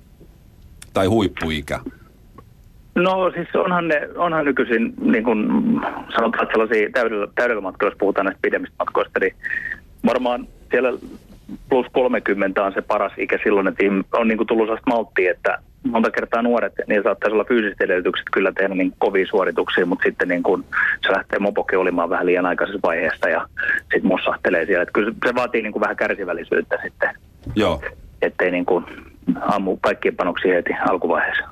Tai 0.93 1.05
huippuikä. 1.05 1.79
No 2.95 3.31
siis 3.35 3.55
onhan, 3.55 3.87
ne, 3.87 4.09
onhan 4.15 4.45
nykyisin, 4.45 4.93
niin 5.01 5.23
kuin 5.23 5.47
sanotaan, 6.15 6.43
että 6.43 6.53
sellaisia 6.53 6.89
täydellä, 6.93 7.27
täydellä 7.35 7.61
matkoilla, 7.61 7.91
jos 7.91 7.99
puhutaan 7.99 8.25
näistä 8.25 8.41
pidemmistä 8.41 8.75
matkoista, 8.79 9.19
niin 9.19 9.35
varmaan 10.05 10.47
siellä 10.71 10.93
plus 11.69 11.85
30 11.91 12.63
on 12.63 12.73
se 12.73 12.81
paras 12.81 13.13
ikä 13.17 13.39
silloin, 13.43 13.67
että 13.67 13.83
on 14.13 14.27
niin 14.27 14.37
kuin 14.37 14.47
tullut 14.47 14.65
sellaista 14.65 14.91
malttia, 14.91 15.31
että 15.31 15.57
monta 15.83 16.11
kertaa 16.11 16.41
nuoret, 16.41 16.73
niin 16.87 17.03
saattaisi 17.03 17.33
olla 17.33 17.45
fyysiset 17.47 17.81
edellytykset 17.81 18.25
kyllä 18.31 18.51
tehdä 18.51 18.75
niin 18.75 18.93
kovia 18.97 19.25
suorituksia, 19.27 19.85
mutta 19.85 20.03
sitten 20.03 20.27
niin 20.27 20.43
kun 20.43 20.65
se 21.01 21.11
lähtee 21.11 21.39
mopoke 21.39 21.77
olimaan 21.77 22.09
vähän 22.09 22.25
liian 22.25 22.45
aikaisessa 22.45 22.79
vaiheessa 22.83 23.29
ja 23.29 23.47
sitten 23.79 24.07
mussahtelee 24.07 24.65
siellä. 24.65 24.81
Että 24.81 24.93
kyllä 24.93 25.13
se 25.27 25.35
vaatii 25.35 25.61
niin 25.61 25.71
kuin 25.71 25.81
vähän 25.81 25.95
kärsivällisyyttä 25.95 26.77
sitten, 26.83 27.09
Joo, 27.55 27.81
ettei 28.21 28.51
niin 28.51 28.65
kuin 28.65 28.85
ammu 29.41 29.77
kaikkien 29.77 30.15
panoksia 30.15 30.55
heti 30.55 30.73
alkuvaiheessa. 30.89 31.50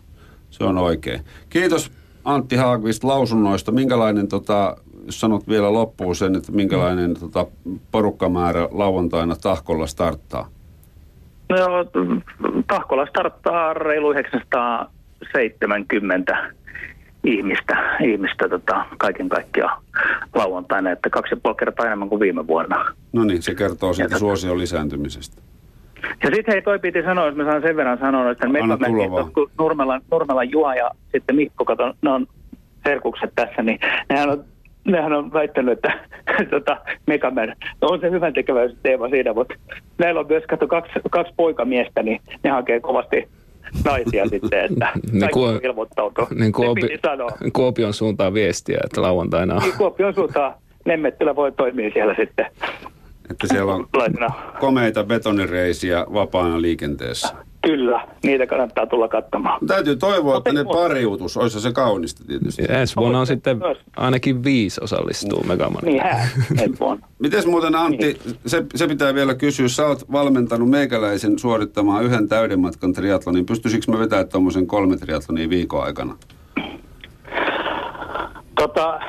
Se 0.59 0.65
on 0.65 0.77
oikein. 0.77 1.19
Kiitos 1.49 1.91
Antti 2.25 2.55
Haagvist 2.55 3.03
lausunnoista. 3.03 3.71
Minkälainen, 3.71 4.27
tota, 4.27 4.77
jos 5.05 5.19
sanot 5.19 5.47
vielä 5.47 5.73
loppuun 5.73 6.15
sen, 6.15 6.35
että 6.35 6.51
minkälainen 6.51 7.13
tota, 7.19 7.45
porukkamäärä 7.91 8.67
lauantaina 8.71 9.35
Tahkolla 9.35 9.87
starttaa? 9.87 10.49
No, 11.49 11.57
Tahkola 12.67 13.05
starttaa 13.05 13.73
reilu 13.73 14.11
970 14.11 16.51
ihmistä, 17.23 17.97
ihmistä 18.03 18.49
tota, 18.49 18.85
kaiken 18.97 19.29
kaikkiaan 19.29 19.81
lauantaina, 20.35 20.91
että 20.91 21.09
kaksi 21.09 21.33
ja 21.33 21.37
puoli 21.43 21.55
kertaa 21.55 21.85
enemmän 21.85 22.09
kuin 22.09 22.19
viime 22.19 22.47
vuonna. 22.47 22.85
No 23.13 23.23
niin, 23.23 23.41
se 23.41 23.55
kertoo 23.55 23.93
siitä 23.93 24.19
suosion 24.19 24.57
lisääntymisestä. 24.57 25.41
Ja 26.23 26.29
sitten 26.35 26.51
hei, 26.53 26.61
toi 26.61 26.79
piti 26.79 27.01
sanoa, 27.03 27.25
jos 27.25 27.35
mä 27.35 27.43
saan 27.45 27.61
sen 27.61 27.75
verran 27.75 27.97
sanoa, 27.97 28.31
että 28.31 28.47
Anna 28.47 28.59
tulla 28.59 28.77
Mekomäki, 28.77 29.11
vaan. 29.11 29.31
kun 29.33 29.51
Nurmela, 29.59 30.01
Nurmela 30.11 30.43
Juha 30.43 30.75
ja 30.75 30.91
sitten 31.11 31.35
Mikko, 31.35 31.65
kato, 31.65 31.93
ne 32.01 32.09
on 32.09 32.27
serkukset 32.83 33.31
tässä, 33.35 33.63
niin 33.63 33.79
nehän 34.09 34.29
on, 34.29 34.43
nehän 34.87 35.13
on 35.13 35.33
väittänyt, 35.33 35.73
että 35.73 35.99
tota, 36.51 36.77
Megaman, 37.07 37.47
no 37.81 37.87
on 37.87 37.99
se 37.99 38.11
hyvän 38.11 38.33
tekeväisyysteema 38.33 39.09
siinä, 39.09 39.33
mutta 39.33 39.53
näillä 39.97 40.19
on 40.19 40.27
myös, 40.29 40.43
kato, 40.49 40.67
kaksi, 40.67 40.91
kaksi 41.11 41.33
poikamiestä, 41.37 42.03
niin 42.03 42.21
ne 42.43 42.49
hakee 42.49 42.79
kovasti 42.79 43.27
naisia 43.85 44.25
sitten, 44.29 44.65
että 44.65 44.87
Niin 45.11 45.29
kuin- 45.33 45.49
on 45.55 45.59
ilmoittautu. 45.63 46.27
Niin 46.35 46.51
Kuopi, 46.51 46.81
sanoa. 47.05 47.29
Kuopion 47.53 47.93
suuntaan 47.93 48.33
viestiä, 48.33 48.77
että 48.83 49.01
lauantaina 49.01 49.55
on. 49.55 49.61
Niin 49.61 49.77
Kuopion 49.77 50.13
suuntaan 50.13 50.53
Lemmettylä 50.85 51.35
voi 51.35 51.51
toimia 51.51 51.89
siellä 51.93 52.15
sitten 52.19 52.45
Että 53.29 53.47
siellä 53.47 53.73
on 53.75 53.87
komeita 54.59 55.03
betonireisiä 55.03 56.05
vapaana 56.13 56.61
liikenteessä. 56.61 57.35
Kyllä, 57.61 58.07
niitä 58.23 58.47
kannattaa 58.47 58.85
tulla 58.85 59.07
katsomaan. 59.07 59.67
Täytyy 59.67 59.95
toivoa, 59.95 60.37
että 60.37 60.53
ne 60.53 60.63
Mutta- 60.63 60.77
pariutus, 60.77 61.37
olisi 61.37 61.61
se 61.61 61.71
kaunista 61.71 62.23
tietysti. 62.27 62.63
Ja 62.69 62.79
ensi 62.79 62.95
vuonna 62.95 63.17
on 63.17 63.21
Mutta 63.21 63.33
sitten 63.33 63.57
myös- 63.57 63.77
ainakin 63.97 64.43
viisi 64.43 64.81
osallistuu 64.83 65.43
Megamanille. 65.43 66.03
Niin 66.03 66.61
ensi 66.61 66.79
vuonna. 66.79 67.07
Mites 67.19 67.45
muuten 67.47 67.75
Antti, 67.75 68.19
se, 68.45 68.65
se 68.75 68.87
pitää 68.87 69.13
vielä 69.13 69.33
kysyä, 69.35 69.67
sä 69.67 69.87
oot 69.87 70.11
valmentanut 70.11 70.69
meikäläisen 70.69 71.39
suorittamaan 71.39 72.03
yhden 72.03 72.27
täyden 72.27 72.59
matkan 72.59 72.93
triatlonin. 72.93 73.45
Pystyisikö 73.45 73.91
mä 73.91 73.99
vetämään 73.99 74.29
tuommoisen 74.29 74.67
kolme 74.67 74.97
triatlonia 74.97 75.49
viikon 75.49 75.83
aikana? 75.83 76.17
Tota, 78.55 78.99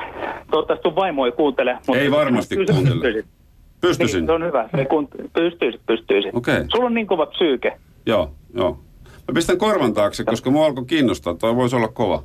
toivottavasti 0.51 0.83
sun 0.83 0.95
vaimo 0.95 1.25
ei 1.25 1.31
kuuntele. 1.31 1.77
Ei 1.95 2.11
varmasti 2.11 2.55
kuuntele. 2.55 3.23
Pystyisin? 3.81 4.19
Niin, 4.19 4.27
se 4.27 4.31
on 4.31 4.45
hyvä. 4.45 4.69
Se 4.77 4.85
kun, 4.85 5.07
pystyisit, 5.33 5.81
pystyisit. 5.85 6.35
Okei. 6.35 6.65
Sulla 6.67 6.85
on 6.85 6.93
niin 6.93 7.07
kova 7.07 7.25
psyyke. 7.25 7.79
Joo, 8.05 8.31
joo. 8.53 8.79
Mä 9.05 9.33
pistän 9.33 9.57
korvan 9.57 9.93
taakse, 9.93 10.23
koska 10.23 10.49
mua 10.49 10.65
alkoi 10.65 10.85
kiinnostaa. 10.85 11.33
Toi 11.33 11.55
voisi 11.55 11.75
olla 11.75 11.87
kova. 11.87 12.23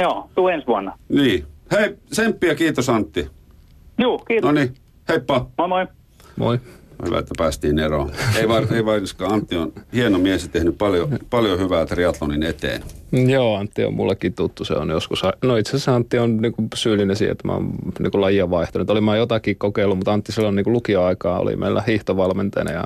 Joo, 0.00 0.30
tuu 0.34 0.48
ensi 0.48 0.66
vuonna. 0.66 0.98
Niin. 1.08 1.44
Hei, 1.72 1.94
tsemppiä, 2.10 2.54
kiitos 2.54 2.88
Antti. 2.88 3.28
Juu, 3.98 4.18
kiitos. 4.18 4.48
No 4.48 4.52
niin, 4.52 4.74
heippa. 5.08 5.46
Moi 5.58 5.68
moi. 5.68 5.86
Moi. 6.36 6.58
Hyvä, 7.06 7.18
että 7.18 7.34
päästiin 7.38 7.78
eroon. 7.78 8.10
Ei, 8.36 8.48
var, 8.48 8.66
ei 8.74 8.84
varsinkaan 8.84 9.32
Antti 9.32 9.56
on 9.56 9.72
hieno 9.92 10.18
mies 10.18 10.42
ja 10.42 10.48
tehnyt 10.48 10.78
paljon, 10.78 11.18
paljon 11.30 11.58
hyvää 11.58 11.86
triatlonin 11.86 12.42
eteen. 12.42 12.82
Joo, 13.12 13.56
Antti 13.56 13.84
on 13.84 13.94
mullekin 13.94 14.34
tuttu. 14.34 14.64
Se 14.64 14.74
on 14.74 14.88
joskus, 14.88 15.22
no 15.42 15.56
itse 15.56 15.70
asiassa 15.70 15.94
Antti 15.94 16.18
on 16.18 16.36
niinku 16.36 16.68
syyllinen 16.74 17.16
siihen, 17.16 17.32
että 17.32 17.48
mä 17.48 17.52
oon 17.52 17.72
niinku 17.98 18.20
lajia 18.20 18.50
vaihtanut. 18.50 18.90
Olin 18.90 19.04
mä 19.04 19.16
jotakin 19.16 19.56
kokeillut, 19.56 19.98
mutta 19.98 20.12
Antti 20.12 20.32
silloin 20.32 20.54
niinku 20.54 20.72
lukioaikaa 20.72 21.38
oli 21.38 21.56
meillä 21.56 21.82
hiihtovalmentajana 21.86 22.72
ja 22.72 22.84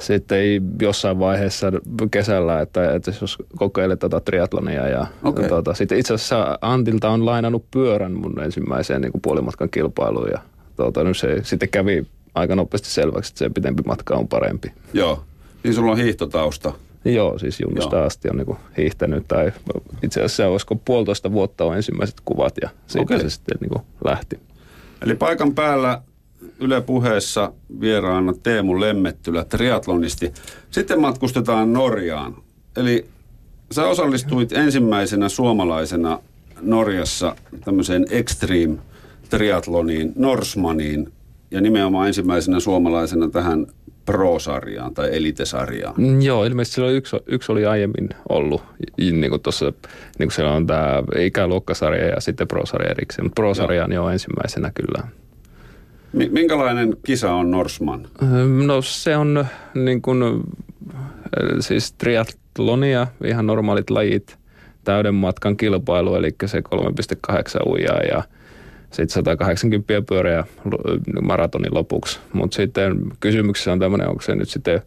sitten 0.00 0.38
ei 0.38 0.60
jossain 0.82 1.18
vaiheessa 1.18 1.72
kesällä, 2.10 2.60
että, 2.60 2.94
että 2.94 3.12
jos 3.20 3.38
kokeilet 3.56 3.98
tätä 3.98 4.20
triatlonia 4.20 4.88
ja 4.88 5.06
Okei. 5.24 5.48
tota, 5.48 5.74
sitten 5.74 5.98
itse 5.98 6.14
asiassa 6.14 6.58
Antilta 6.60 7.10
on 7.10 7.26
lainannut 7.26 7.70
pyörän 7.70 8.12
mun 8.12 8.40
ensimmäiseen 8.40 9.00
niin 9.00 9.12
kuin 9.12 9.22
puolimatkan 9.22 9.70
kilpailuun 9.70 10.28
ja 10.32 10.40
tota, 10.76 11.04
nyt 11.04 11.16
se 11.16 11.40
sitten 11.42 11.68
kävi 11.68 12.06
aika 12.38 12.56
nopeasti 12.56 12.90
selväksi, 12.90 13.30
että 13.30 13.38
se 13.38 13.50
pitempi 13.50 13.82
matka 13.86 14.14
on 14.14 14.28
parempi. 14.28 14.72
Joo. 14.92 15.24
Niin 15.64 15.74
sulla 15.74 15.92
on 15.92 15.98
hiihtotausta. 15.98 16.72
Joo, 17.04 17.38
siis 17.38 17.60
junnusta 17.60 17.96
Joo. 17.96 18.06
asti 18.06 18.28
on 18.30 18.36
niin 18.36 18.56
hiihtänyt 18.76 19.28
tai 19.28 19.52
itse 20.02 20.20
asiassa 20.20 20.48
olisiko 20.48 20.74
puolitoista 20.74 21.32
vuotta 21.32 21.64
on 21.64 21.76
ensimmäiset 21.76 22.20
kuvat 22.24 22.54
ja 22.62 22.68
siitä 22.86 23.02
Okei. 23.02 23.20
se 23.20 23.30
sitten 23.30 23.58
niin 23.60 23.82
lähti. 24.04 24.40
Eli 25.02 25.14
paikan 25.14 25.54
päällä 25.54 26.02
Yle 26.60 26.80
puheessa 26.80 27.52
vieraana 27.80 28.34
Teemu 28.42 28.80
Lemmettylä, 28.80 29.44
triatlonisti. 29.44 30.32
Sitten 30.70 31.00
matkustetaan 31.00 31.72
Norjaan. 31.72 32.36
Eli 32.76 33.06
sä 33.72 33.86
osallistuit 33.86 34.52
ensimmäisenä 34.52 35.28
suomalaisena 35.28 36.20
Norjassa 36.60 37.36
tämmöiseen 37.64 38.06
extreme 38.10 38.78
triatloniin, 39.30 40.12
Norsmaniin, 40.16 41.12
ja 41.50 41.60
nimenomaan 41.60 42.06
ensimmäisenä 42.06 42.60
suomalaisena 42.60 43.28
tähän 43.28 43.66
pro-sarjaan 44.06 44.94
tai 44.94 45.16
elitesarjaan. 45.16 45.94
Mm, 45.98 46.22
Joo, 46.22 46.44
ilmeisesti 46.44 46.74
silloin 46.74 46.96
yksi, 46.96 47.16
yksi 47.26 47.52
oli 47.52 47.66
aiemmin 47.66 48.08
ollut, 48.28 48.62
niin 48.98 49.30
kuin 49.30 49.42
tuossa, 49.42 49.64
niin 49.64 49.74
kuin 50.18 50.30
siellä 50.30 50.52
on 50.52 50.66
tämä 50.66 51.02
ikäluokkasarja 51.18 52.06
ja 52.06 52.20
sitten 52.20 52.48
pro-sarja 52.48 52.90
erikseen, 52.90 53.24
mutta 53.26 53.40
pro-sarja 53.40 53.84
on 53.84 53.92
jo 53.92 54.08
ensimmäisenä 54.08 54.70
kyllä. 54.74 55.08
Mi- 56.12 56.28
Minkälainen 56.28 56.96
kisa 57.06 57.32
on 57.32 57.50
Norsman? 57.50 58.08
No 58.66 58.82
se 58.82 59.16
on 59.16 59.46
niin 59.74 60.02
kuin, 60.02 60.42
siis 61.60 61.92
triatlonia, 61.92 63.06
ihan 63.24 63.46
normaalit 63.46 63.90
lajit, 63.90 64.38
täyden 64.84 65.14
matkan 65.14 65.56
kilpailu, 65.56 66.14
eli 66.14 66.34
se 66.46 66.62
3,8 66.74 67.68
uijaa 67.68 68.00
ja 68.00 68.22
sitten 68.90 69.08
180 69.08 70.02
pyöreä 70.08 70.44
maratonin 71.22 71.74
lopuksi. 71.74 72.18
Mutta 72.32 72.54
sitten 72.54 72.96
kysymyksessä 73.20 73.72
on 73.72 73.78
tämmöinen, 73.78 74.08
onko 74.08 74.22
se 74.22 74.34
nyt 74.34 74.48
sitten 74.48 74.82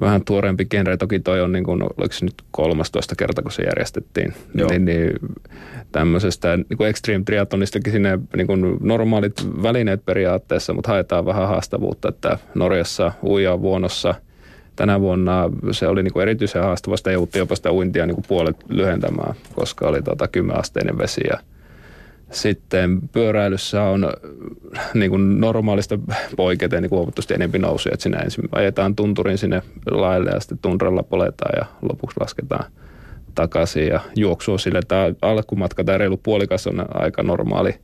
vähän 0.00 0.24
tuoreempi 0.24 0.64
genre, 0.64 0.96
toki 0.96 1.20
toi 1.20 1.40
on 1.40 1.52
niin 1.52 1.64
kuin, 1.64 1.82
oliko 1.82 2.12
se 2.12 2.24
nyt 2.24 2.42
13 2.50 3.14
kerta, 3.16 3.42
kun 3.42 3.52
se 3.52 3.62
järjestettiin, 3.62 4.34
Joo. 4.54 4.70
niin, 4.70 4.84
niin 4.84 5.12
tämmöisestä 5.92 6.56
niin 6.56 6.76
kuin 6.76 6.90
extreme 6.90 7.24
triatlonistakin 7.24 7.92
sinne 7.92 8.18
niin 8.36 8.46
kuin 8.46 8.76
normaalit 8.80 9.62
välineet 9.62 10.04
periaatteessa, 10.04 10.72
mutta 10.72 10.90
haetaan 10.90 11.26
vähän 11.26 11.48
haastavuutta, 11.48 12.08
että 12.08 12.38
Norjassa 12.54 13.12
uija 13.22 13.60
vuonossa 13.60 14.14
tänä 14.76 15.00
vuonna 15.00 15.50
se 15.70 15.86
oli 15.86 16.02
niin 16.02 16.12
kuin 16.12 16.22
erityisen 16.22 16.62
haastavaa, 16.62 16.96
sitä 16.96 17.12
joutui 17.12 17.38
jopa 17.38 17.56
sitä 17.56 17.72
uintia 17.72 18.06
niin 18.06 18.14
kuin 18.14 18.24
puolet 18.28 18.56
lyhentämään, 18.68 19.34
koska 19.54 19.88
oli 19.88 20.02
tota 20.02 20.28
10-asteinen 20.36 20.98
vesi 20.98 21.20
ja 21.30 21.38
sitten 22.30 23.00
pyöräilyssä 23.12 23.82
on 23.82 24.04
äh, 24.04 24.90
niin 24.94 25.10
kuin 25.10 25.40
normaalista 25.40 25.98
poiketen 26.36 26.82
niin 26.82 26.90
huomattavasti 26.90 27.34
enemmän 27.34 27.60
nousuja, 27.60 27.92
että 27.94 28.02
sinä 28.02 28.18
ensin 28.18 28.44
ajetaan 28.52 28.96
tunturin 28.96 29.38
sinne 29.38 29.62
laille 29.90 30.30
ja 30.30 30.40
sitten 30.40 30.58
tunralla 30.58 31.02
poletaan 31.02 31.52
ja 31.56 31.66
lopuksi 31.82 32.20
lasketaan 32.20 32.64
takaisin 33.34 33.86
ja 33.86 34.00
juoksua 34.16 34.58
sille. 34.58 34.80
Tämä 34.88 35.12
alkumatka, 35.22 35.84
tämä 35.84 35.98
reilu 35.98 36.16
puolikas 36.16 36.66
on 36.66 36.86
aika 36.94 37.22
normaali, 37.22 37.74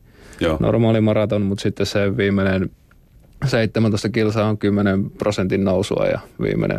Joo. 0.41 0.57
normaali 0.61 1.01
maraton, 1.01 1.43
mutta 1.43 1.63
sitten 1.63 1.87
se 1.87 2.17
viimeinen 2.17 2.71
17 3.45 4.09
kilsaa 4.09 4.49
on 4.49 4.59
10 4.59 5.11
prosentin 5.11 5.65
nousua 5.65 6.07
ja 6.07 6.21
viimeinen 6.43 6.79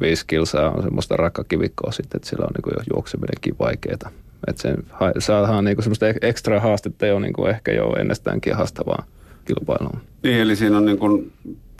5 0.00 0.24
kilsaa 0.26 0.70
on 0.70 0.82
semmoista 0.82 1.16
rakkakivikkoa 1.16 1.92
sitten, 1.92 2.18
että 2.18 2.28
sillä 2.28 2.44
on 2.44 2.50
niin 2.56 2.76
jo 2.76 2.82
juokseminenkin 2.94 3.54
vaikeaa. 3.58 4.10
Että 4.46 4.62
sen 4.62 4.76
ha- 4.90 5.12
saadaan 5.18 5.64
niin 5.64 5.82
semmoista 5.82 6.08
ek- 6.08 6.18
ekstra 6.24 6.60
haastetta 6.60 7.06
jo 7.06 7.18
niin 7.18 7.48
ehkä 7.50 7.72
jo 7.72 7.92
ennestäänkin 7.98 8.54
haastavaa 8.56 9.04
kilpailuun. 9.44 10.00
Niin, 10.22 10.40
eli 10.40 10.56
siinä 10.56 10.76
on 10.76 10.84
niin 10.86 10.98
kuin, 10.98 11.32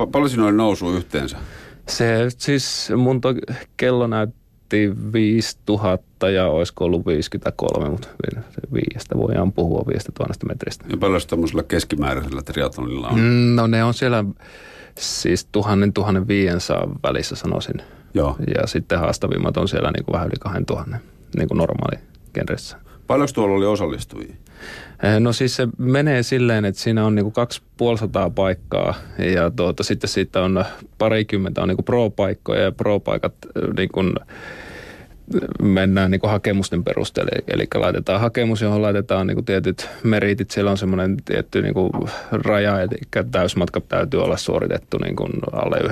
pa- 0.03 0.07
paljon 0.13 0.31
siinä 0.31 0.45
oli 0.45 0.53
nousu 0.53 0.91
yhteensä? 0.91 1.37
Se 1.89 2.27
siis 2.39 2.93
mun 2.97 3.21
to, 3.21 3.29
kello 3.77 4.07
näytti 4.07 4.93
5000 5.13 6.31
ja 6.31 6.47
olisiko 6.47 6.85
ollut 6.85 7.07
53, 7.07 7.89
mutta 7.91 8.09
vi- 8.09 8.43
se 8.51 8.61
viiestä 8.73 9.17
voidaan 9.19 9.53
puhua 9.53 9.85
5000 9.87 10.47
metristä. 10.47 10.85
Ja 10.91 10.97
paljon 10.97 11.21
se 11.21 11.27
tämmöisellä 11.29 11.63
keskimääräisellä 11.63 12.43
triatlonilla 12.43 13.09
on? 13.09 13.19
Mm, 13.21 13.55
No 13.55 13.67
ne 13.67 13.85
on 13.85 13.95
siellä 13.95 14.25
siis 14.99 15.49
1000-1500 15.53 16.99
välissä 17.03 17.37
sanoisin. 17.37 17.75
Joo. 18.15 18.37
Ja 18.61 18.67
sitten 18.67 18.99
haastavimmat 18.99 19.57
on 19.57 19.69
siellä 19.69 19.91
niin 19.93 20.05
kuin 20.05 20.13
vähän 20.13 20.27
yli 20.29 20.37
2000, 20.41 20.97
niin 21.37 21.49
kuin 21.49 21.59
normaali 21.59 21.99
genressä. 22.39 22.77
Paljonko 23.07 23.33
tuolla 23.35 23.55
oli 23.55 23.67
osallistujia? 23.67 24.35
Eh, 25.03 25.21
no 25.21 25.33
siis 25.33 25.57
se 25.57 25.69
menee 25.79 26.23
silleen, 26.23 26.65
että 26.65 26.81
siinä 26.81 27.05
on 27.05 27.15
niinku 27.15 27.31
250 27.31 28.31
paikkaa 28.35 28.95
ja 29.35 29.51
tuota, 29.51 29.83
sitten 29.83 30.11
siitä 30.11 30.43
on 30.43 30.65
parikymmentä 30.99 31.63
on 31.63 31.69
niinku 31.69 31.83
pro-paikkoja 31.83 32.63
ja 32.63 32.73
pro-paikat 32.73 33.35
niinku, 33.77 34.01
mennään 35.63 36.11
niin 36.11 36.21
kuin 36.21 36.31
hakemusten 36.31 36.85
perusteella. 36.85 37.31
Eli 37.49 37.67
laitetaan 37.75 38.21
hakemus, 38.21 38.63
johon 38.63 38.83
laitetaan 38.83 39.27
niin 39.27 39.37
kuin 39.37 39.45
tietyt 39.45 39.89
meritit. 40.03 40.51
Siellä 40.51 40.71
on 40.71 40.79
semmoinen 40.79 41.17
tietty 41.25 41.63
niin 41.63 41.75
kuin 41.75 41.91
raja, 42.31 42.81
eli 42.81 43.25
täysmatka 43.31 43.81
täytyy 43.81 44.23
olla 44.23 44.37
suoritettu 44.37 44.99
niin 44.99 45.17
kuin 45.17 45.33
alle 45.53 45.77
9.15, 45.77 45.91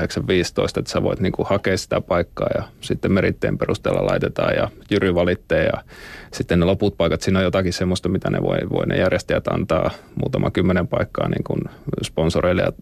että 0.78 0.90
sä 0.90 1.02
voit 1.02 1.20
niin 1.20 1.32
kuin 1.32 1.48
hakea 1.48 1.76
sitä 1.76 2.00
paikkaa 2.00 2.48
ja 2.54 2.62
sitten 2.80 3.12
meritteen 3.12 3.58
perusteella 3.58 4.06
laitetaan 4.06 4.56
ja 4.56 4.70
Jyry 4.90 5.14
valittee 5.14 5.64
ja 5.64 5.82
sitten 6.32 6.60
ne 6.60 6.66
loput 6.66 6.96
paikat, 6.96 7.22
siinä 7.22 7.38
on 7.38 7.44
jotakin 7.44 7.72
semmoista, 7.72 8.08
mitä 8.08 8.30
ne 8.30 8.42
voi, 8.42 8.58
voi 8.70 8.86
ne 8.86 8.96
järjestäjät 8.96 9.48
antaa 9.48 9.90
muutama 10.14 10.50
kymmenen 10.50 10.88
paikkaa 10.88 11.28
niin 11.28 11.44
kuin 11.44 11.60
sponsoreille 12.02 12.62
ja 12.62 12.72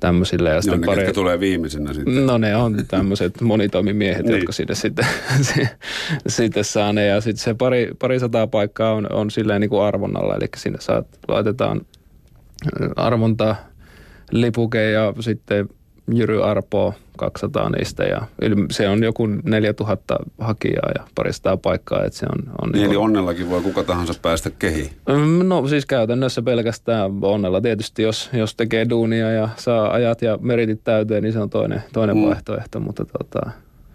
tämmöisille. 0.00 0.50
Ja 0.50 0.62
sitten 0.62 0.80
ne, 0.80 0.86
pari... 0.86 1.12
tulee 1.12 1.40
viimeisenä 1.40 1.92
sitten. 1.92 2.26
No 2.26 2.38
ne 2.38 2.56
on 2.56 2.76
tämmöiset 2.88 3.40
monitoimimiehet, 3.50 4.26
niin. 4.26 4.36
jotka 4.36 4.52
sinne 4.52 4.74
sitten, 4.74 5.06
sitten 6.26 6.64
saa 6.64 6.92
ne. 6.92 7.06
Ja 7.06 7.20
sitten 7.20 7.44
se 7.44 7.54
pari, 7.54 7.90
pari 7.98 8.20
sataa 8.20 8.46
paikkaa 8.46 8.92
on, 8.92 9.12
on 9.12 9.30
silleen 9.30 9.60
niin 9.60 9.70
kuin 9.70 9.82
arvonnalla, 9.82 10.34
eli 10.36 10.48
sinne 10.56 10.80
saat, 10.80 11.06
laitetaan 11.28 11.80
arvonta 12.96 13.56
lipuke 14.30 14.90
ja 14.90 15.12
sitten 15.20 15.68
Jyry 16.14 16.44
Arpo 16.44 16.94
200 17.16 17.70
niistä 17.70 18.04
ja 18.04 18.22
se 18.70 18.88
on 18.88 19.02
joku 19.02 19.26
4000 19.26 20.16
hakijaa 20.38 20.90
ja 20.94 21.04
parista 21.14 21.56
paikkaa. 21.56 22.04
Että 22.04 22.18
se 22.18 22.26
on, 22.26 22.52
on 22.62 22.70
niin, 22.70 22.72
niin 22.72 22.86
eli 22.86 22.96
onnellakin 22.96 23.50
voi 23.50 23.60
kuka 23.60 23.82
tahansa 23.82 24.14
päästä 24.22 24.50
kehiin? 24.50 24.90
Mm, 25.08 25.48
no 25.48 25.68
siis 25.68 25.86
käytännössä 25.86 26.42
pelkästään 26.42 27.10
onnella. 27.22 27.60
Tietysti 27.60 28.02
jos, 28.02 28.30
jos 28.32 28.54
tekee 28.54 28.86
duunia 28.90 29.30
ja 29.30 29.48
saa 29.56 29.92
ajat 29.92 30.22
ja 30.22 30.38
meritit 30.42 30.84
täyteen, 30.84 31.22
niin 31.22 31.32
se 31.32 31.38
on 31.38 31.50
toinen, 31.50 31.82
toinen 31.92 32.16
mm. 32.16 32.26
vaihtoehto, 32.26 32.80
mutta 32.80 33.04
tota, 33.04 33.50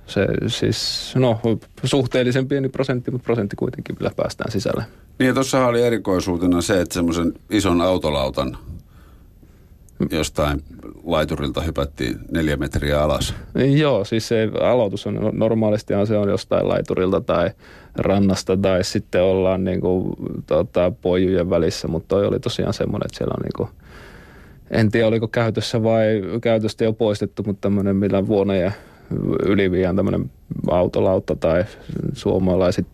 se 0.08 0.28
siis, 0.48 1.14
no 1.16 1.40
suhteellisen 1.84 2.48
pieni 2.48 2.70
prosentti, 2.70 3.12
mutta 3.12 3.26
prosentti 3.26 3.56
kuitenkin 3.56 3.96
vielä 4.00 4.14
päästään 4.16 4.52
sisälle. 4.52 4.84
Niin 5.20 5.28
ja 5.28 5.34
tuossa 5.34 5.68
oli 5.68 5.82
erikoisuutena 5.82 6.62
se, 6.62 6.82
että 6.82 6.94
semmoisen 6.94 7.34
ison 7.50 7.82
autolautan 7.82 8.58
jostain 10.12 10.62
laiturilta 11.04 11.62
hypättiin 11.62 12.20
neljä 12.32 12.58
metriä 12.58 13.04
alas. 13.04 13.36
Joo, 13.76 14.06
siis 14.06 14.28
se 14.28 14.50
aloitus 14.62 15.08
on 15.08 15.32
normaalisti 15.34 15.94
se 16.06 16.18
on 16.18 16.30
jostain 16.30 16.68
laiturilta 16.68 17.22
tai 17.22 17.52
rannasta 17.96 18.58
tai 18.58 18.84
sitten 18.84 19.24
ollaan 19.24 19.64
niin 19.64 19.82
kuin, 19.82 20.14
tota, 20.48 20.92
pojujen 21.02 21.50
välissä, 21.50 21.88
mutta 21.88 22.08
toi 22.08 22.26
oli 22.26 22.40
tosiaan 22.40 22.74
semmoinen, 22.74 23.06
että 23.06 23.18
siellä 23.18 23.34
on 23.38 23.44
niin 23.44 23.54
kuin, 23.58 23.70
en 24.72 24.92
tiedä 24.92 25.08
oliko 25.08 25.28
käytössä 25.28 25.84
vai 25.84 26.22
käytöstä 26.42 26.84
jo 26.84 26.94
poistettu, 26.94 27.44
mutta 27.44 27.62
tämmöinen 27.62 27.96
millä 27.96 28.28
vuonna 28.28 28.56
ja 28.56 28.72
yliviään 29.46 29.96
tämmöinen 29.96 30.32
autolautta 30.72 31.36
tai 31.36 31.66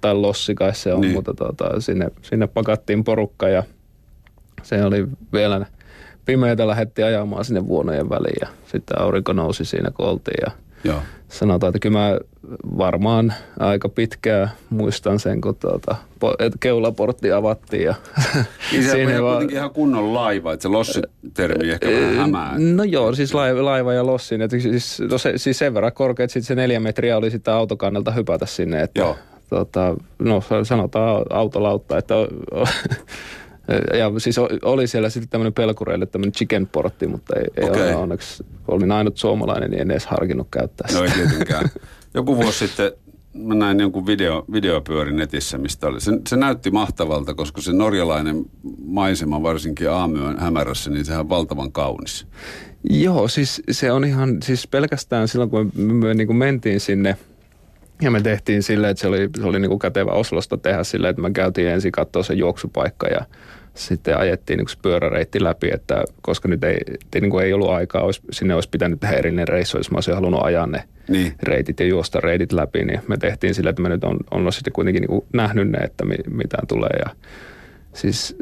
tai 0.02 0.16
lossi 0.16 0.56
kai 0.56 0.76
se 0.76 0.94
on, 0.94 1.02
niin. 1.02 1.14
mutta 1.14 1.34
tota, 1.34 1.82
sinne, 1.82 2.08
sinne 2.22 2.48
pakattiin 2.48 3.04
porukka 3.04 3.50
ja 3.50 3.64
se 4.64 4.84
oli 4.84 5.08
vielä 5.34 5.66
pimeätä 6.28 6.68
lähdettiin 6.68 7.06
ajamaan 7.06 7.46
sinne 7.46 7.68
vuonojen 7.68 8.10
väliin 8.10 8.38
ja 8.42 8.48
sitten 8.66 9.02
aurinko 9.02 9.34
nousi 9.34 9.66
siinä 9.66 9.92
kun 9.92 10.06
oltiin 10.06 10.38
ja 10.46 10.52
Joo. 10.84 11.02
sanotaan, 11.28 11.70
että 11.70 11.80
kyllä 11.80 12.00
mä 12.00 12.20
varmaan 12.78 13.34
aika 13.60 13.90
pitkään 13.90 14.52
muistan 14.70 15.20
sen, 15.20 15.42
kun 15.42 15.56
tuota, 15.56 15.96
keulaportti 16.60 17.32
avattiin. 17.32 17.84
Ja 17.84 17.96
niin 18.72 18.84
se 18.84 18.90
siinä 18.90 19.24
on 19.24 19.32
kuitenkin 19.32 19.58
ihan 19.58 19.72
kunnon 19.72 20.14
laiva, 20.14 20.54
että 20.54 20.62
se 20.62 20.68
lossi-termi 20.68 21.72
ehkä 21.72 21.92
vähän 21.92 22.16
hämää. 22.16 22.54
No 22.58 22.84
joo, 22.84 23.16
siis 23.16 23.34
laiva, 23.34 23.66
laiva 23.66 23.94
ja 23.94 24.06
lossin. 24.06 24.42
Että 24.42 24.60
siis, 24.60 25.02
no 25.12 25.18
se, 25.18 25.34
siis 25.36 25.58
sen 25.58 25.74
verran 25.74 25.94
korkea, 25.94 26.24
että 26.24 26.42
se 26.42 26.56
neljä 26.56 26.80
metriä 26.80 27.18
oli 27.18 27.32
sitten 27.32 27.54
autokannelta 27.54 28.12
hypätä 28.12 28.46
sinne. 28.46 28.82
Että, 28.82 29.00
joo. 29.00 29.18
Tota, 29.50 29.96
no 30.20 30.44
sanotaan 30.64 31.26
autolautta, 31.30 31.98
että 31.98 32.16
ja 33.98 34.12
siis 34.18 34.38
oli 34.62 34.88
siellä 34.88 35.10
sitten 35.10 35.30
tämmöinen 35.30 35.54
pelkureille 35.54 36.06
tämmöinen 36.06 36.32
chicken 36.32 36.68
portti, 36.68 37.08
mutta 37.08 37.34
ei, 37.40 37.70
okay. 37.70 37.82
ei 37.82 37.94
ole 37.94 37.96
onneksi, 37.96 38.46
olin 38.68 38.92
ainut 38.92 39.18
suomalainen, 39.18 39.72
niin 39.72 39.82
en 39.82 39.92
edes 39.92 40.06
harkinnut 40.06 40.48
käyttää 40.52 40.88
sitä. 40.88 41.00
No 41.00 41.06
ei 41.06 41.12
tietenkään. 41.12 41.70
Joku 42.14 42.38
vuosi 42.38 42.68
sitten 42.68 42.92
mä 43.34 43.56
näin 43.56 43.80
jonkun 43.80 44.06
video, 44.06 44.46
videopyöri 44.52 45.14
netissä, 45.14 45.58
mistä 45.58 45.88
oli. 45.88 46.02
Se, 46.02 46.12
se 46.30 46.38
näytti 46.38 46.72
mahtavalta, 46.72 47.34
koska 47.34 47.62
se 47.62 47.74
norjalainen 47.74 48.46
maisema, 48.86 49.44
varsinkin 49.44 49.90
aamyön 49.90 50.40
hämärässä, 50.40 50.90
niin 50.90 51.06
sehän 51.06 51.20
on 51.20 51.30
valtavan 51.30 51.72
kaunis. 51.72 52.28
Joo, 52.90 53.28
siis 53.28 53.62
se 53.72 53.92
on 53.92 54.06
ihan, 54.06 54.38
siis 54.44 54.68
pelkästään 54.68 55.28
silloin 55.28 55.50
kun 55.50 55.72
me, 55.76 55.94
me 55.94 56.14
niin 56.14 56.28
kuin 56.28 56.38
mentiin 56.38 56.80
sinne, 56.80 57.18
ja 58.02 58.12
me 58.12 58.22
tehtiin 58.22 58.64
silleen, 58.64 58.92
että 58.92 59.02
se 59.02 59.08
oli, 59.08 59.30
se 59.36 59.46
oli 59.46 59.60
niin 59.60 59.70
kuin 59.70 59.80
kätevä 59.80 60.12
Oslosta 60.12 60.58
tehdä 60.58 60.84
silleen, 60.84 61.10
että 61.10 61.22
me 61.22 61.32
käytiin 61.32 61.68
ensin 61.68 61.92
katsoa 61.92 62.24
se 62.24 62.34
juoksupaikka 62.34 63.08
ja 63.08 63.26
sitten 63.78 64.18
ajettiin 64.18 64.58
niin 64.58 64.68
pyöräreitti 64.82 65.44
läpi, 65.44 65.70
että 65.74 66.04
koska 66.22 66.48
nyt 66.48 66.64
ei, 66.64 66.78
ei, 67.16 67.22
niin 67.22 67.32
kuin 67.32 67.46
ei 67.46 67.54
ollut 67.54 67.70
aikaa, 67.70 68.02
olisi, 68.02 68.22
sinne 68.32 68.56
olisi 68.56 68.70
pitänyt 68.70 69.00
tehdä 69.00 69.16
erillinen 69.16 69.48
reissu, 69.48 69.78
jos 69.78 69.92
mä 69.92 69.98
olisin 69.98 70.16
halunnut 70.16 70.44
ajaa 70.44 70.68
ne 70.68 70.84
niin. 71.08 71.34
reitit 71.44 71.80
ja 71.80 71.86
juosta 71.86 72.20
reitit 72.20 72.52
läpi, 72.52 72.86
niin 72.86 73.02
me 73.08 73.18
tehtiin 73.18 73.54
sillä, 73.56 73.70
että 73.70 73.82
me 73.82 73.90
nyt 73.90 74.04
on, 74.04 74.18
on 74.32 74.54
sitten 74.54 74.74
kuitenkin 74.74 75.02
niin 75.02 75.10
kuin 75.10 75.26
nähnyt 75.34 75.70
ne, 75.70 75.78
että 75.78 76.06
mi, 76.06 76.16
mitä 76.30 76.58
tulee 76.68 77.00
ja 77.06 77.16
siis 77.94 78.36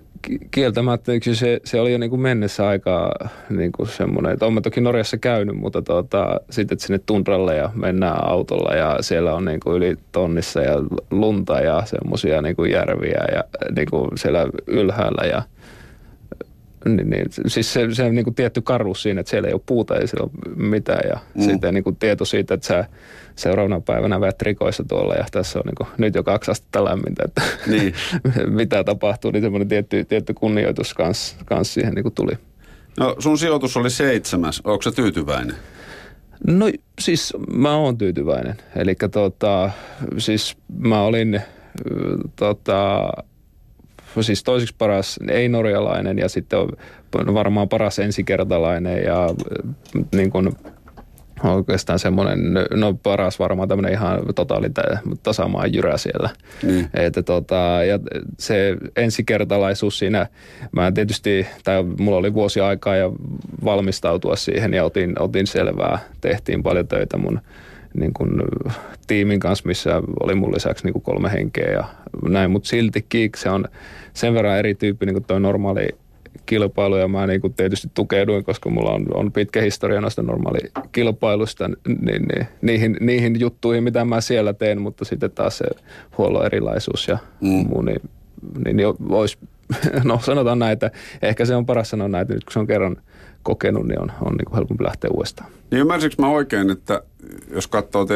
kieltämättä 0.51 1.11
se, 1.33 1.59
se 1.63 1.79
oli 1.79 1.91
jo 1.91 1.97
niin 1.97 2.09
kuin 2.09 2.21
mennessä 2.21 2.67
aikaa 2.67 3.11
niin 3.49 3.71
kuin 3.71 3.89
semmoinen, 3.89 4.31
että 4.31 4.45
olen 4.45 4.63
toki 4.63 4.81
Norjassa 4.81 5.17
käynyt, 5.17 5.55
mutta 5.55 5.81
tuota, 5.81 6.39
sitten 6.49 6.79
sinne 6.79 6.99
tundralle 7.05 7.55
ja 7.55 7.69
mennään 7.73 8.29
autolla 8.29 8.75
ja 8.75 8.97
siellä 9.01 9.33
on 9.33 9.45
niin 9.45 9.59
kuin 9.59 9.75
yli 9.75 9.95
tonnissa 10.11 10.61
ja 10.61 10.75
lunta 11.11 11.59
ja 11.59 11.83
semmoisia 11.85 12.41
niin 12.41 12.55
järviä 12.71 13.25
ja 13.35 13.43
niin 13.75 13.87
kuin 13.91 14.09
siellä 14.15 14.45
ylhäällä 14.67 15.27
ja 15.27 15.41
niin, 16.85 17.09
niin, 17.09 17.25
siis 17.47 17.73
se, 17.73 17.87
se 17.91 18.03
on 18.03 18.15
niin 18.15 18.23
kuin 18.23 18.35
tietty 18.35 18.61
karus 18.61 19.01
siinä, 19.01 19.19
että 19.19 19.29
siellä 19.29 19.47
ei 19.47 19.53
ole 19.53 19.61
puuta, 19.65 19.95
ei 19.95 20.07
siellä 20.07 20.29
ole 20.33 20.55
mitään 20.55 21.09
ja 21.09 21.19
mm. 21.35 21.41
sitten 21.41 21.73
niin 21.73 21.83
kuin 21.83 21.95
tieto 21.95 22.25
siitä, 22.25 22.53
että 22.53 22.67
sä 22.67 22.85
seuraavana 23.35 23.81
päivänä 23.81 24.21
väät 24.21 24.41
rikoissa 24.41 24.83
tuolla 24.87 25.15
ja 25.15 25.25
tässä 25.31 25.59
on 25.59 25.63
niin 25.65 25.75
kuin, 25.75 25.87
nyt 25.97 26.15
jo 26.15 26.23
kaksi 26.23 26.51
astetta 26.51 26.85
lämmintä, 26.85 27.23
että 27.25 27.41
niin. 27.67 27.93
mitä 28.59 28.83
tapahtuu, 28.83 29.31
niin 29.31 29.41
semmoinen 29.43 29.67
tietty, 29.67 30.05
tietty 30.05 30.33
kunnioitus 30.33 30.93
kanssa 30.93 31.35
kans 31.45 31.73
siihen 31.73 31.93
niin 31.93 32.03
kuin 32.03 32.15
tuli. 32.15 32.33
No 32.99 33.15
sun 33.19 33.37
sijoitus 33.37 33.77
oli 33.77 33.89
seitsemäs, 33.89 34.61
onko 34.63 34.81
se 34.81 34.91
tyytyväinen? 34.91 35.55
No 36.47 36.65
siis 36.99 37.33
mä 37.53 37.75
oon 37.75 37.97
tyytyväinen, 37.97 38.55
eli 38.75 38.95
tota, 39.11 39.69
siis 40.17 40.57
mä 40.77 41.01
olin 41.01 41.41
tota, 42.35 43.09
siis 44.23 44.43
toiseksi 44.43 44.75
paras 44.77 45.19
ei-norjalainen 45.29 46.19
ja 46.19 46.29
sitten 46.29 46.59
on 46.59 47.33
varmaan 47.33 47.69
paras 47.69 47.99
ensikertalainen 47.99 49.03
ja 49.03 49.29
niin 50.15 50.31
kuin 50.31 50.49
oikeastaan 51.43 51.99
semmoinen, 51.99 52.39
no 52.73 52.93
paras 53.03 53.39
varmaan 53.39 53.69
tämmöinen 53.69 53.91
ihan 53.91 54.21
totaali 54.35 54.67
tasamaan 55.23 55.73
jyrä 55.73 55.97
siellä. 55.97 56.29
Niin. 56.63 56.89
Että 56.93 57.23
tota, 57.23 57.79
ja 57.87 57.99
se 58.39 58.75
ensikertalaisuus 58.95 59.99
siinä, 59.99 60.27
mä 60.71 60.91
tietysti, 60.91 61.47
tai 61.63 61.83
mulla 61.99 62.17
oli 62.17 62.33
vuosi 62.33 62.59
aikaa 62.59 62.95
ja 62.95 63.11
valmistautua 63.65 64.35
siihen 64.35 64.73
ja 64.73 64.83
otin, 64.83 65.21
otin 65.21 65.47
selvää, 65.47 65.99
tehtiin 66.21 66.63
paljon 66.63 66.87
töitä 66.87 67.17
mun 67.17 67.41
niin 67.99 68.13
kuin, 68.13 68.29
tiimin 69.07 69.39
kanssa, 69.39 69.67
missä 69.67 70.01
oli 70.23 70.35
mun 70.35 70.53
lisäksi 70.53 70.85
niin 70.85 70.93
kuin 70.93 71.03
kolme 71.03 71.31
henkeä 71.31 71.71
ja 71.71 71.83
näin, 72.29 72.51
mutta 72.51 72.69
silti 72.69 73.05
Kiik, 73.09 73.37
se 73.37 73.49
on 73.49 73.65
sen 74.13 74.33
verran 74.33 74.57
erityyppinen 74.57 75.15
kuin 75.15 75.23
tuo 75.23 75.39
normaali 75.39 75.87
kilpailu 76.45 76.97
ja 76.97 77.07
mä 77.07 77.27
niin 77.27 77.41
kuin 77.41 77.53
tietysti 77.53 77.91
tukeuduin, 77.93 78.43
koska 78.43 78.69
mulla 78.69 78.91
on, 78.91 79.05
on 79.13 79.31
pitkä 79.31 79.61
historia 79.61 80.01
noista 80.01 80.21
normaalikilpailusta, 80.21 81.67
niin, 81.67 81.77
niin, 82.05 82.47
niihin, 82.61 82.97
niihin 82.99 83.39
juttuihin, 83.39 83.83
mitä 83.83 84.05
mä 84.05 84.21
siellä 84.21 84.53
teen, 84.53 84.81
mutta 84.81 85.05
sitten 85.05 85.31
taas 85.31 85.57
se 85.57 85.65
huollon 86.17 86.45
erilaisuus 86.45 87.07
ja 87.07 87.17
mm. 87.41 87.49
muu, 87.49 87.81
niin, 87.81 88.01
niin, 88.65 88.77
niin 88.77 88.87
olisi, 89.09 89.37
no 90.03 90.19
sanotaan 90.23 90.59
näin, 90.59 90.73
että 90.73 90.91
ehkä 91.21 91.45
se 91.45 91.55
on 91.55 91.65
paras 91.65 91.89
sanoa 91.89 92.07
näin, 92.07 92.21
että 92.21 92.33
nyt 92.33 92.43
kun 92.43 92.53
se 92.53 92.59
on 92.59 92.67
kerran– 92.67 92.97
kokenut, 93.45 93.87
niin 93.87 94.01
on, 94.01 94.11
on 94.21 94.33
niin 94.33 94.45
kuin 94.45 94.55
helpompi 94.55 94.83
lähteä 94.83 95.09
uudestaan. 95.13 95.51
Niin 95.71 95.79
ymmärsikö 95.79 96.15
mä 96.19 96.29
oikein, 96.29 96.69
että 96.69 97.03
jos 97.53 97.67
katsoo 97.67 98.05
te, 98.05 98.15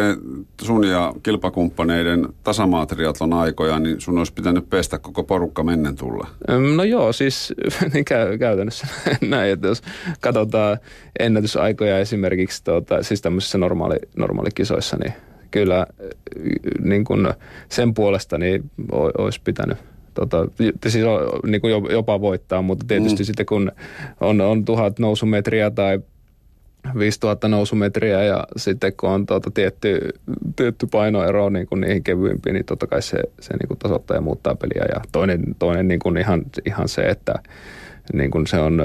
sun 0.62 0.88
ja 0.88 1.14
kilpakumppaneiden 1.24 2.28
tasamaatriatlon 2.44 3.34
aikoja, 3.34 3.80
niin 3.80 4.02
sun 4.02 4.18
olisi 4.18 4.34
pitänyt 4.34 4.70
pestä 4.70 5.00
koko 5.00 5.24
porukka 5.24 5.64
mennen 5.64 5.96
tulla? 5.96 6.28
No 6.76 6.84
joo, 6.84 7.14
siis 7.14 7.54
niin 7.94 8.06
käy, 8.06 8.38
käytännössä 8.38 8.88
näin, 9.22 9.54
että 9.54 9.68
jos 9.68 9.82
katsotaan 10.22 10.78
ennätysaikoja 11.20 12.00
esimerkiksi 12.00 12.64
tuota, 12.64 13.04
siis 13.04 13.22
tämmöisissä 13.22 13.58
normaali, 13.58 13.98
normaalikisoissa, 14.18 14.98
niin 14.98 15.14
kyllä 15.52 15.88
niin 16.80 17.04
kuin 17.04 17.34
sen 17.70 17.94
puolesta 17.94 18.38
niin 18.38 18.72
olisi 19.18 19.42
pitänyt 19.44 19.78
tota, 20.14 20.48
siis 20.88 21.06
on, 21.06 21.52
niin 21.52 21.62
kuin 21.62 21.74
jopa 21.92 22.22
voittaa, 22.22 22.62
mutta 22.62 22.86
tietysti 22.88 23.24
mm. 23.24 23.26
sitten 23.26 23.46
kun 23.46 23.72
on, 24.22 24.42
on 24.42 24.66
tuhat 24.66 25.00
nousumetriä 25.00 25.72
tai 25.72 26.00
5000 26.98 27.48
nousumetriä 27.48 28.24
ja 28.24 28.44
sitten 28.58 28.94
kun 28.98 29.10
on 29.10 29.26
tuota 29.26 29.52
tietty, 29.52 30.00
tietty 30.56 30.88
painoero 30.88 31.50
niin 31.50 31.68
kuin 31.68 31.82
niihin 31.82 32.04
kevyimpiin, 32.04 32.54
niin 32.54 32.66
totta 32.66 32.88
kai 32.88 33.02
se, 33.02 33.24
se 33.40 33.54
niin 33.54 33.68
kuin 33.68 33.78
tasoittaa 33.78 34.18
ja 34.18 34.22
muuttaa 34.22 34.56
peliä. 34.56 34.86
Ja 34.96 35.02
toinen, 35.12 35.44
toinen 35.60 35.88
niin 35.88 36.00
kuin 36.00 36.18
ihan, 36.18 36.42
ihan 36.66 36.88
se, 36.88 37.02
että 37.02 37.34
niin 38.14 38.32
kuin 38.32 38.48
se 38.48 38.60
on 38.60 38.82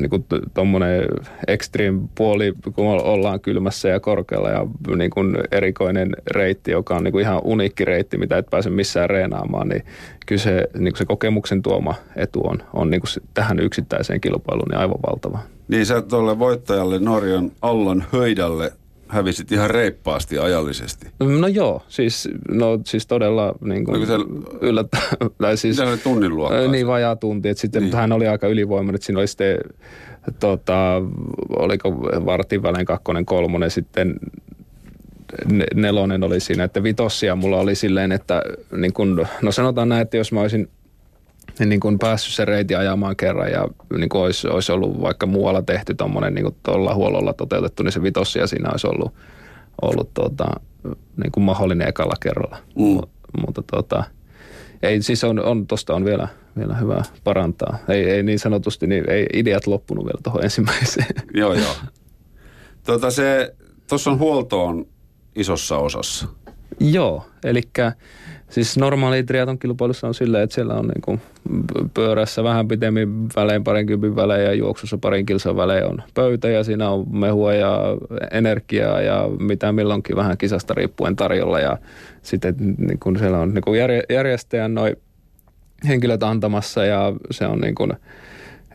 niin 0.00 0.10
kuin 0.10 0.24
tuommoinen 0.54 1.04
extreme 1.46 2.00
puoli, 2.14 2.54
kun 2.74 2.86
ollaan 2.86 3.40
kylmässä 3.40 3.88
ja 3.88 4.00
korkealla 4.00 4.50
ja 4.50 4.66
niin 4.96 5.10
kuin 5.10 5.36
erikoinen 5.52 6.16
reitti, 6.30 6.70
joka 6.70 6.96
on 6.96 7.04
niin 7.04 7.12
kuin 7.12 7.22
ihan 7.22 7.40
uniikki 7.44 7.84
reitti, 7.84 8.18
mitä 8.18 8.38
et 8.38 8.46
pääse 8.50 8.70
missään 8.70 9.10
reenaamaan, 9.10 9.68
niin 9.68 9.82
kyllä 10.26 10.42
se, 10.42 10.68
niin 10.78 10.92
kuin 10.92 10.98
se 10.98 11.04
kokemuksen 11.04 11.62
tuoma 11.62 11.94
etu 12.16 12.40
on, 12.46 12.62
on 12.72 12.90
niin 12.90 13.00
kuin 13.00 13.24
tähän 13.34 13.60
yksittäiseen 13.60 14.20
kilpailuun 14.20 14.68
niin 14.68 14.80
aivan 14.80 14.98
valtava. 15.06 15.38
Niin 15.68 15.86
sä 15.86 16.02
tuolle 16.02 16.38
voittajalle 16.38 16.98
Norjan 16.98 17.52
Allan 17.62 18.04
Höidälle 18.12 18.72
hävisit 19.08 19.52
ihan 19.52 19.70
reippaasti 19.70 20.38
ajallisesti. 20.38 21.06
No 21.40 21.46
joo, 21.46 21.82
siis, 21.88 22.28
no, 22.50 22.80
siis 22.86 23.06
todella 23.06 23.54
niin 23.60 23.84
kuin, 23.84 24.06
se, 24.06 24.14
yllättä, 24.60 24.98
tai 25.38 25.56
siis, 25.56 25.80
oli 25.80 25.98
tunnin 25.98 26.36
luokkaa? 26.36 26.68
Niin, 26.68 26.86
vajaa 26.86 27.16
tunti. 27.16 27.48
Että 27.48 27.60
sitten, 27.60 27.82
niin. 27.82 27.96
hän 27.96 28.12
oli 28.12 28.28
aika 28.28 28.46
ylivoimainen, 28.46 28.94
että 28.94 29.06
siinä 29.06 29.18
oli 29.18 29.26
sitten, 29.26 29.58
tota, 30.40 31.02
oliko 31.48 31.94
vartin 32.02 32.62
välein 32.62 32.86
kakkonen, 32.86 33.26
kolmonen, 33.26 33.70
sitten 33.70 34.20
nelonen 35.74 36.22
oli 36.22 36.40
siinä, 36.40 36.64
että 36.64 36.82
vitossia 36.82 37.36
mulla 37.36 37.56
oli 37.56 37.74
silleen, 37.74 38.12
että 38.12 38.42
niin 38.76 38.92
kun, 38.92 39.26
no 39.42 39.52
sanotaan 39.52 39.88
näin, 39.88 40.02
että 40.02 40.16
jos 40.16 40.32
mä 40.32 40.40
olisin 40.40 40.68
niin 41.64 41.80
kuin 41.80 41.98
päässyt 41.98 42.34
se 42.34 42.44
reiti 42.44 42.74
ajamaan 42.74 43.16
kerran 43.16 43.50
ja 43.50 43.68
niin 43.98 44.08
kuin 44.08 44.22
olisi, 44.22 44.48
olisi 44.48 44.72
ollut 44.72 45.00
vaikka 45.00 45.26
muualla 45.26 45.62
tehty 45.62 45.94
tuommoinen 45.94 46.34
niin 46.34 46.56
tuolla 46.62 46.94
huollolla 46.94 47.32
toteutettu, 47.32 47.82
niin 47.82 47.92
se 47.92 48.02
vitossia 48.02 48.46
siinä 48.46 48.70
olisi 48.70 48.86
ollut, 48.86 49.14
ollut 49.82 50.14
tuota, 50.14 50.46
niin 51.22 51.32
kuin 51.32 51.44
mahdollinen 51.44 51.88
ekalla 51.88 52.14
kerralla. 52.20 52.56
Mm. 52.78 53.00
Mutta 53.46 53.62
tuota, 53.70 54.04
ei, 54.82 55.02
siis 55.02 55.24
on, 55.24 55.44
on, 55.44 55.66
tosta 55.66 55.94
on 55.94 56.04
vielä, 56.04 56.28
vielä 56.58 56.76
hyvä 56.76 57.02
parantaa. 57.24 57.78
Ei, 57.88 58.10
ei 58.10 58.22
niin 58.22 58.38
sanotusti, 58.38 58.86
niin 58.86 59.10
ei 59.10 59.26
ideat 59.32 59.66
loppunut 59.66 60.04
vielä 60.04 60.20
tuohon 60.22 60.44
ensimmäiseen. 60.44 61.06
joo, 61.34 61.54
joo. 61.54 61.74
Tuota 62.86 63.10
se, 63.10 63.54
tuossa 63.88 64.10
on 64.10 64.18
huoltoon 64.18 64.86
isossa 65.36 65.78
osassa. 65.78 66.28
Joo, 66.80 67.26
eli 67.44 67.62
Siis 68.50 68.78
normaali 68.78 69.22
triaton 69.22 69.58
kilpailussa 69.58 70.06
on 70.06 70.14
silleen, 70.14 70.44
että 70.44 70.54
siellä 70.54 70.74
on 70.74 70.88
niinku 70.88 71.20
pyörässä 71.94 72.44
vähän 72.44 72.68
pitemmin 72.68 73.28
välein, 73.36 73.64
parinkympin 73.64 74.16
välein 74.16 74.44
ja 74.44 74.54
juoksussa 74.54 74.98
parin 74.98 75.26
kilsan 75.26 75.56
välein 75.56 75.84
on 75.84 76.02
pöytä 76.14 76.48
ja 76.48 76.64
siinä 76.64 76.90
on 76.90 77.18
mehua 77.18 77.54
ja 77.54 77.80
energiaa 78.30 79.00
ja 79.00 79.28
mitä 79.40 79.72
milloinkin 79.72 80.16
vähän 80.16 80.38
kisasta 80.38 80.74
riippuen 80.74 81.16
tarjolla 81.16 81.60
ja 81.60 81.78
sitten 82.22 82.54
niin 82.58 82.98
kun 83.00 83.18
siellä 83.18 83.38
on 83.38 83.54
niin 83.54 84.04
järjestäjän 84.10 84.74
noin 84.74 84.96
henkilöt 85.88 86.22
antamassa 86.22 86.84
ja 86.84 87.12
se 87.30 87.46
on 87.46 87.60
niin 87.60 87.74
kuin, 87.74 87.92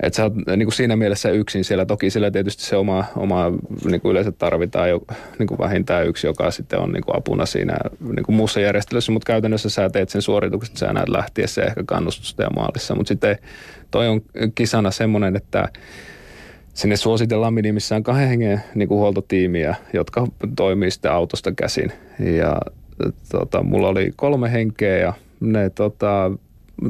että 0.01 0.17
sä 0.17 0.23
oot 0.23 0.33
niin 0.35 0.65
kuin 0.65 0.73
siinä 0.73 0.95
mielessä 0.95 1.29
yksin 1.29 1.63
siellä. 1.63 1.85
Toki 1.85 2.09
sillä 2.09 2.31
tietysti 2.31 2.63
se 2.63 2.75
oma, 2.75 3.05
oma 3.15 3.51
niin 3.85 4.01
kuin 4.01 4.11
yleensä 4.11 4.31
tarvitaan 4.31 4.89
jo 4.89 5.01
niin 5.39 5.47
kuin 5.47 5.57
vähintään 5.57 6.07
yksi, 6.07 6.27
joka 6.27 6.51
sitten 6.51 6.79
on 6.79 6.91
niin 6.91 7.03
kuin 7.03 7.17
apuna 7.17 7.45
siinä 7.45 7.77
niin 8.15 8.23
kuin 8.25 8.35
muussa 8.35 8.59
järjestelyssä, 8.59 9.11
mutta 9.11 9.27
käytännössä 9.27 9.69
sä 9.69 9.89
teet 9.89 10.09
sen 10.09 10.21
suorituksen, 10.21 10.77
sä 10.77 10.93
näet 10.93 11.09
lähtiessä 11.09 11.61
ehkä 11.61 11.83
kannustusta 11.85 12.43
ja 12.43 12.49
maalissa. 12.55 12.95
Mutta 12.95 13.07
sitten 13.07 13.37
toi 13.91 14.07
on 14.07 14.21
kisana 14.55 14.91
semmoinen, 14.91 15.35
että 15.35 15.69
sinne 16.73 16.95
suositellaan 16.95 17.53
minimissään 17.53 18.03
kahden 18.03 18.29
hengen 18.29 18.61
niin 18.75 18.87
kuin 18.87 18.99
huoltotiimiä, 18.99 19.75
jotka 19.93 20.27
toimii 20.55 20.91
sitten 20.91 21.11
autosta 21.11 21.51
käsin. 21.51 21.91
Ja 22.19 22.57
tota, 23.31 23.63
mulla 23.63 23.87
oli 23.87 24.11
kolme 24.15 24.51
henkeä 24.51 24.97
ja 24.97 25.13
ne 25.39 25.69
tota, 25.69 26.31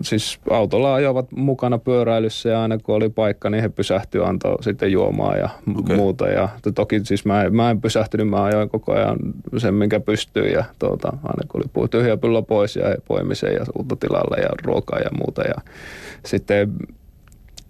siis 0.02 0.40
autolla 0.50 0.94
ajoivat 0.94 1.32
mukana 1.32 1.78
pyöräilyssä 1.78 2.50
ja 2.50 2.62
aina 2.62 2.78
kun 2.78 2.96
oli 2.96 3.10
paikka, 3.10 3.50
niin 3.50 3.62
he 3.62 3.70
pysähtyivät, 3.70 4.28
antoi 4.28 4.64
sitten 4.64 4.92
juomaa 4.92 5.36
ja 5.38 5.50
okay. 5.80 5.96
muuta. 5.96 6.28
Ja 6.28 6.50
toki 6.76 7.02
siis 7.04 7.26
mä, 7.26 7.50
mä 7.50 7.70
en 7.70 7.82
pysähtynyt, 7.82 8.30
mä 8.30 8.44
ajoin 8.44 8.70
koko 8.70 8.94
ajan 8.94 9.18
sen, 9.58 9.74
minkä 9.74 10.00
pystyy 10.00 10.48
ja 10.48 10.64
tuota, 10.80 11.08
aina 11.24 11.48
kun 11.48 11.64
oli 11.76 11.88
tyhjä 11.88 12.18
pyllo 12.18 12.42
pois 12.42 12.76
ja 12.76 12.96
poimiseen 13.08 13.54
ja 13.54 13.66
uutta 13.78 13.96
tilalle 13.96 14.42
ja 14.42 14.50
ruokaa 14.64 15.00
ja 15.00 15.10
muuta. 15.18 15.42
Ja 15.42 15.56
sitten 16.26 16.74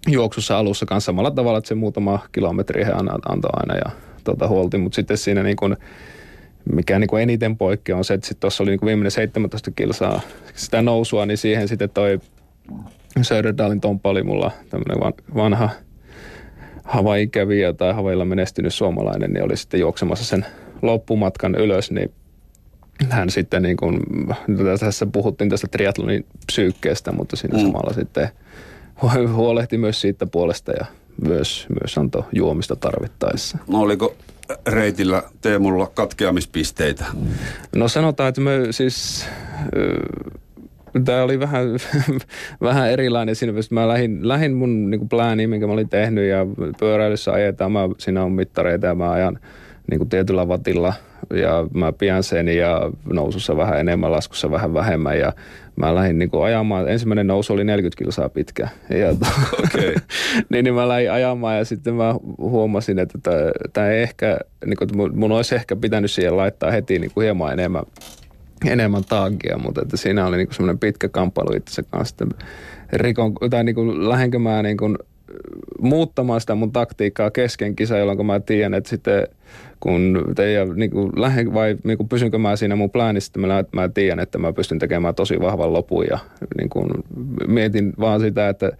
juoksussa 0.08 0.58
alussa 0.58 0.86
kanssa 0.86 1.06
samalla 1.06 1.30
tavalla, 1.30 1.58
että 1.58 1.68
se 1.68 1.74
muutama 1.74 2.18
kilometri 2.32 2.84
he 2.84 2.92
antoi 3.28 3.50
aina 3.52 3.74
ja 3.74 3.90
tuota, 4.24 4.48
huolti, 4.48 4.78
mutta 4.78 4.96
sitten 4.96 5.18
siinä 5.18 5.42
niin 5.42 5.56
kuin 5.56 5.76
mikä 6.72 6.98
niin 6.98 7.08
kuin 7.08 7.22
eniten 7.22 7.56
poikkeaa 7.56 7.98
on 7.98 8.04
se, 8.04 8.14
että 8.14 8.34
tuossa 8.40 8.62
oli 8.62 8.70
niin 8.70 8.80
kuin 8.80 8.86
viimeinen 8.86 9.10
17 9.10 9.70
kilsaa 9.70 10.20
sitä 10.54 10.82
nousua, 10.82 11.26
niin 11.26 11.38
siihen 11.38 11.68
sitten 11.68 11.90
toi 11.90 12.20
Söderdalin 13.22 13.80
Tompa 13.80 14.10
oli 14.10 14.22
mulla 14.22 14.50
tämmöinen 14.70 15.14
vanha 15.34 15.70
Hawaii-kävijä 16.84 17.72
tai 17.72 17.94
Havailla 17.94 18.24
menestynyt 18.24 18.74
suomalainen, 18.74 19.32
niin 19.32 19.44
oli 19.44 19.56
sitten 19.56 19.80
juoksemassa 19.80 20.24
sen 20.24 20.46
loppumatkan 20.82 21.54
ylös, 21.54 21.90
niin 21.90 22.12
hän 23.08 23.30
sitten 23.30 23.62
niin 23.62 23.76
kuin, 23.76 24.00
tässä 24.80 25.06
puhuttiin 25.06 25.50
tästä 25.50 25.68
triathlonin 25.70 26.26
psyykkeestä, 26.46 27.12
mutta 27.12 27.36
siinä 27.36 27.58
mm. 27.58 27.64
samalla 27.64 27.92
sitten 27.92 28.28
huolehti 29.32 29.78
myös 29.78 30.00
siitä 30.00 30.26
puolesta 30.26 30.72
ja 30.72 30.86
myös, 31.28 31.66
myös 31.80 31.98
antoi 31.98 32.24
juomista 32.32 32.76
tarvittaessa. 32.76 33.58
No 33.68 33.80
oliko 33.80 34.14
reitillä 34.66 35.22
Teemulla 35.40 35.90
katkeamispisteitä? 35.94 37.04
No 37.76 37.88
sanotaan, 37.88 38.28
että 38.28 38.40
me 38.40 38.50
siis... 38.70 39.26
Tämä 41.04 41.22
oli 41.22 41.40
vähän, 41.40 41.66
vähän 42.62 42.90
erilainen 42.90 43.36
siinä, 43.36 43.60
että 43.60 43.74
mä 43.74 43.88
lähdin, 43.88 44.28
lähdin 44.28 44.52
mun 44.52 44.90
niin 44.90 45.08
plääniin, 45.08 45.50
minkä 45.50 45.66
mä 45.66 45.72
olin 45.72 45.88
tehnyt 45.88 46.28
ja 46.28 46.46
pyöräilyssä 46.80 47.32
ajetaan, 47.32 47.72
mä, 47.72 47.80
siinä 47.98 48.24
on 48.24 48.32
mittareita 48.32 48.86
ja 48.86 48.94
mä 48.94 49.10
ajan 49.10 49.38
niin 49.90 49.98
kuin 49.98 50.08
tietyllä 50.08 50.48
vatilla 50.48 50.94
ja 51.34 51.66
mä 51.74 51.92
pian 51.92 52.22
sen 52.22 52.48
ja 52.48 52.90
nousussa 53.12 53.56
vähän 53.56 53.80
enemmän, 53.80 54.12
laskussa 54.12 54.50
vähän 54.50 54.74
vähemmän 54.74 55.18
ja 55.18 55.32
mä 55.76 55.94
lähdin 55.94 56.18
niin 56.18 56.30
kuin 56.30 56.44
ajamaan, 56.44 56.88
ensimmäinen 56.88 57.26
nousu 57.26 57.52
oli 57.52 57.64
40 57.64 57.98
kilsaa 57.98 58.28
pitkä 58.28 58.68
ja 58.90 59.08
okay. 59.58 59.94
niin, 60.50 60.64
niin 60.64 60.74
mä 60.74 60.88
lähdin 60.88 61.12
ajamaan 61.12 61.58
ja 61.58 61.64
sitten 61.64 61.94
mä 61.94 62.14
huomasin, 62.38 62.98
että 62.98 63.18
tämä 63.72 63.90
ehkä, 63.90 64.38
niin 64.66 64.76
kuin, 64.76 64.96
mun, 64.96 65.18
mun 65.18 65.32
olisi 65.32 65.54
ehkä 65.54 65.76
pitänyt 65.76 66.10
siihen 66.10 66.36
laittaa 66.36 66.70
heti 66.70 66.98
niin 66.98 67.10
kuin 67.14 67.24
hieman 67.24 67.52
enemmän 67.52 67.84
enemmän 68.66 69.04
taagia, 69.08 69.58
mutta 69.58 69.82
että 69.82 69.96
siinä 69.96 70.26
oli 70.26 70.36
niinku 70.36 70.54
semmoinen 70.54 70.78
pitkä 70.78 71.08
kamppailu 71.08 71.56
itse 71.56 71.82
kanssa. 71.82 72.26
Rikon, 72.92 73.34
tai 73.50 73.64
niinku, 73.64 74.08
lähdenkö 74.08 74.38
mä 74.38 74.62
niinku 74.62 74.96
muuttamaan 75.80 76.40
sitä 76.40 76.54
mun 76.54 76.72
taktiikkaa 76.72 77.30
kesken 77.30 77.76
kisa, 77.76 77.98
jolloin 77.98 78.26
mä 78.26 78.40
tiedän, 78.40 78.74
että 78.74 78.90
sitten 78.90 79.28
kun 79.82 80.24
teidän, 80.36 80.68
niin 80.76 80.90
kuin, 80.90 81.12
lähden, 81.16 81.54
vai 81.54 81.76
niin 81.84 81.96
kuin, 81.96 82.08
pysynkö 82.08 82.38
mä 82.38 82.56
siinä 82.56 82.76
mun 82.76 82.90
plänistä, 82.90 83.38
mä, 83.38 83.64
mä 83.72 83.88
tiedän, 83.88 84.20
että 84.20 84.38
mä 84.38 84.52
pystyn 84.52 84.78
tekemään 84.78 85.14
tosi 85.14 85.40
vahvan 85.40 85.72
lopun 85.72 86.06
ja 86.10 86.18
niin 86.58 86.68
kuin, 86.68 86.88
mietin 87.46 87.92
vaan 88.00 88.20
sitä, 88.20 88.48
että 88.48 88.72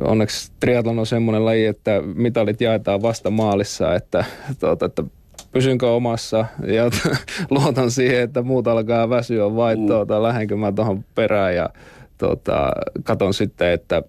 onneksi 0.00 0.52
triathlon 0.60 0.98
on 0.98 1.06
semmoinen 1.06 1.44
laji, 1.44 1.66
että 1.66 2.02
mitalit 2.14 2.60
jaetaan 2.60 3.02
vasta 3.02 3.30
maalissa, 3.30 3.94
että, 3.94 4.24
tuota, 4.60 4.86
että 4.86 5.04
pysynkö 5.52 5.90
omassa 5.90 6.46
ja 6.66 6.90
luotan 7.50 7.90
siihen, 7.90 8.20
että 8.20 8.42
muut 8.42 8.68
alkaa 8.68 9.10
väsyä 9.10 9.54
vai 9.56 9.76
mm. 9.76 9.86
tuota, 9.86 10.22
lähdenkö 10.22 10.56
mä 10.56 10.72
tuohon 10.72 11.04
perään 11.14 11.54
ja 11.54 11.70
tuota, 12.18 12.70
katon 13.04 13.34
sitten, 13.34 13.72
että 13.72 14.02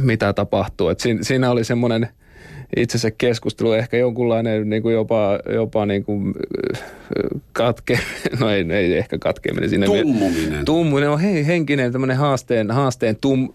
mitä 0.00 0.32
tapahtuu. 0.32 0.88
Et 0.88 1.00
siinä, 1.00 1.22
siinä 1.22 1.50
oli 1.50 1.64
semmoinen 1.64 2.08
itse 2.76 2.98
se 2.98 3.10
keskustelu, 3.10 3.72
ehkä 3.72 3.96
jonkunlainen 3.96 4.70
niin 4.70 4.82
kuin 4.82 4.94
jopa, 4.94 5.38
jopa 5.54 5.86
niin 5.86 6.04
kuin 6.04 6.34
katke, 7.52 7.98
no 8.40 8.50
ei, 8.50 8.66
ei 8.70 8.96
ehkä 8.96 9.18
katkeaminen 9.18 9.70
siinä. 9.70 9.86
Tummuminen. 9.86 10.64
Tummuminen 10.64 11.10
on 11.10 11.20
hei, 11.20 11.46
henkinen 11.46 11.92
tämmöinen 11.92 12.16
haasteen, 12.16 12.70
haasteen 12.70 13.16
tum, 13.20 13.48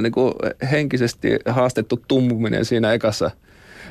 niin 0.00 0.12
kuin 0.12 0.34
henkisesti 0.70 1.28
haastettu 1.46 2.00
tummuminen 2.08 2.64
siinä 2.64 2.92
ekassa– 2.92 3.30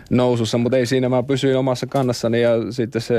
nousussa, 0.09 0.57
mutta 0.57 0.77
ei 0.77 0.85
siinä 0.85 1.09
mä 1.09 1.23
pysyin 1.23 1.57
omassa 1.57 1.87
kannassani 1.87 2.41
ja 2.41 2.51
sitten 2.69 3.01
se 3.01 3.15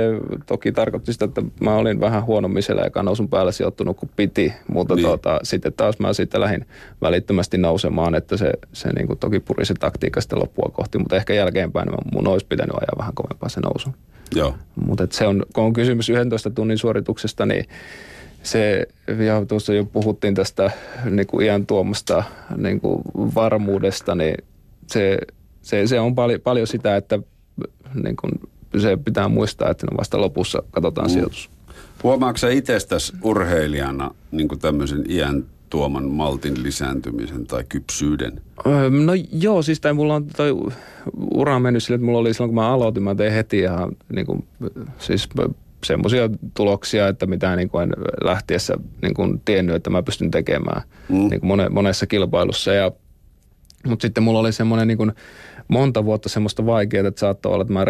toki 0.46 0.72
tarkoitti 0.72 1.12
sitä, 1.12 1.24
että 1.24 1.42
mä 1.60 1.76
olin 1.76 2.00
vähän 2.00 2.26
huonommin 2.26 2.62
siellä 2.62 2.82
ja 2.94 3.02
nousun 3.02 3.28
päällä 3.28 3.52
sijoittunut 3.52 3.96
kuin 3.96 4.10
piti, 4.16 4.52
mutta 4.68 4.94
niin. 4.94 5.04
tuota, 5.04 5.40
sitten 5.42 5.72
taas 5.72 5.98
mä 5.98 6.12
sitten 6.12 6.40
lähdin 6.40 6.66
välittömästi 7.02 7.58
nousemaan, 7.58 8.14
että 8.14 8.36
se, 8.36 8.52
se 8.72 8.92
niin 8.92 9.06
kuin 9.06 9.18
toki 9.18 9.40
puri 9.40 9.64
se 9.64 9.74
taktiikka 9.74 10.20
sitten 10.20 10.38
loppua 10.38 10.70
kohti, 10.72 10.98
mutta 10.98 11.16
ehkä 11.16 11.34
jälkeenpäin 11.34 11.88
mun 12.12 12.28
olisi 12.28 12.46
pitänyt 12.48 12.74
ajaa 12.74 12.98
vähän 12.98 13.14
kovempaa 13.14 13.48
se 13.48 13.60
nousu. 13.60 13.90
Joo. 14.34 14.54
Mutta 14.86 15.06
se 15.10 15.26
on, 15.26 15.42
kun 15.54 15.64
on 15.64 15.72
kysymys 15.72 16.08
11 16.08 16.50
tunnin 16.50 16.78
suorituksesta, 16.78 17.46
niin 17.46 17.64
se, 18.42 18.86
ja 19.24 19.46
tuossa 19.46 19.74
jo 19.74 19.84
puhuttiin 19.84 20.34
tästä 20.34 20.70
niin 21.10 21.26
kuin 21.26 21.46
iän 21.46 21.66
tuomasta 21.66 22.22
niin 22.56 22.80
kuin 22.80 23.02
varmuudesta, 23.16 24.14
niin 24.14 24.34
se, 24.86 25.18
se, 25.66 25.86
se 25.86 26.00
on 26.00 26.14
paljon, 26.14 26.40
paljon 26.40 26.66
sitä, 26.66 26.96
että 26.96 27.18
niin 28.02 28.16
kuin, 28.16 28.32
se 28.78 28.98
pitää 29.04 29.28
muistaa, 29.28 29.70
että 29.70 29.86
vasta 29.98 30.20
lopussa 30.20 30.62
katsotaan 30.70 31.06
mm. 31.06 31.12
sijoitus. 31.12 31.50
Huomaatko 32.02 32.38
sä 32.38 32.50
itsestäsi 32.50 33.12
urheilijana 33.22 34.10
niin 34.30 34.48
tämmöisen 34.48 35.04
iän 35.08 35.44
tuoman 35.70 36.10
maltin 36.10 36.62
lisääntymisen 36.62 37.46
tai 37.46 37.64
kypsyyden? 37.68 38.40
No 39.04 39.12
joo, 39.32 39.62
siis 39.62 39.80
tai 39.80 39.92
mulla 39.92 40.14
on 40.14 40.26
toi 40.26 40.54
ura 41.34 41.58
mennyt 41.58 41.82
sille, 41.82 41.94
että 41.94 42.04
mulla 42.04 42.18
oli 42.18 42.34
silloin 42.34 42.48
kun 42.48 42.62
mä 42.62 42.68
aloitin, 42.68 43.02
mä 43.02 43.14
tein 43.14 43.32
heti 43.32 43.58
ihan 43.58 43.88
niin 44.12 44.26
kuin, 44.26 44.46
siis 44.98 45.28
semmoisia 45.84 46.30
tuloksia, 46.54 47.08
että 47.08 47.26
mitä 47.26 47.56
niin 47.56 47.68
kuin 47.68 47.82
en 47.82 47.92
lähtiessä 48.24 48.74
niin 49.02 49.14
kuin 49.14 49.40
tiennyt, 49.44 49.76
että 49.76 49.90
mä 49.90 50.02
pystyn 50.02 50.30
tekemään 50.30 50.82
mm. 51.08 51.16
niin 51.16 51.40
kuin 51.40 51.60
monessa 51.70 52.06
kilpailussa. 52.06 52.72
Ja, 52.72 52.92
mutta 53.86 54.02
sitten 54.02 54.24
mulla 54.24 54.38
oli 54.38 54.52
semmoinen 54.52 54.88
niin 54.88 54.98
kuin 54.98 55.12
monta 55.68 56.04
vuotta 56.04 56.28
semmoista 56.28 56.66
vaikeaa, 56.66 57.08
että 57.08 57.20
saattoi 57.20 57.52
olla, 57.52 57.62
että 57.62 57.74
mä 57.74 57.84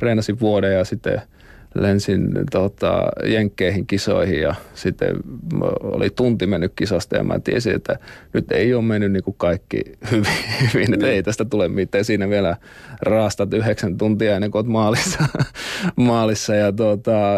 reenasin 0.00 0.40
vuoden 0.40 0.74
ja 0.74 0.84
sitten– 0.84 1.22
lensin 1.74 2.30
tota, 2.50 3.08
Jenkkeihin 3.24 3.86
kisoihin 3.86 4.40
ja 4.40 4.54
sitten 4.74 5.16
oli 5.82 6.10
tunti 6.10 6.46
mennyt 6.46 6.72
kisasta 6.76 7.16
ja 7.16 7.24
mä 7.24 7.40
tiesin, 7.40 7.74
että 7.74 7.98
nyt 8.32 8.52
ei 8.52 8.74
ole 8.74 8.82
mennyt 8.82 9.12
niin 9.12 9.22
kuin 9.22 9.34
kaikki 9.38 9.82
hyvin, 10.10 10.32
hyvin 10.74 10.94
että 10.94 11.06
ei 11.06 11.22
tästä 11.22 11.44
tule 11.44 11.68
mitään. 11.68 12.04
Siinä 12.04 12.28
vielä 12.28 12.56
raastat 13.02 13.54
yhdeksän 13.54 13.98
tuntia 13.98 14.34
ennen 14.34 14.50
kuin 14.50 14.60
olet 14.60 14.72
maalissa, 14.72 15.24
maalissa 15.96 16.54
ja 16.54 16.72
tota, 16.72 17.36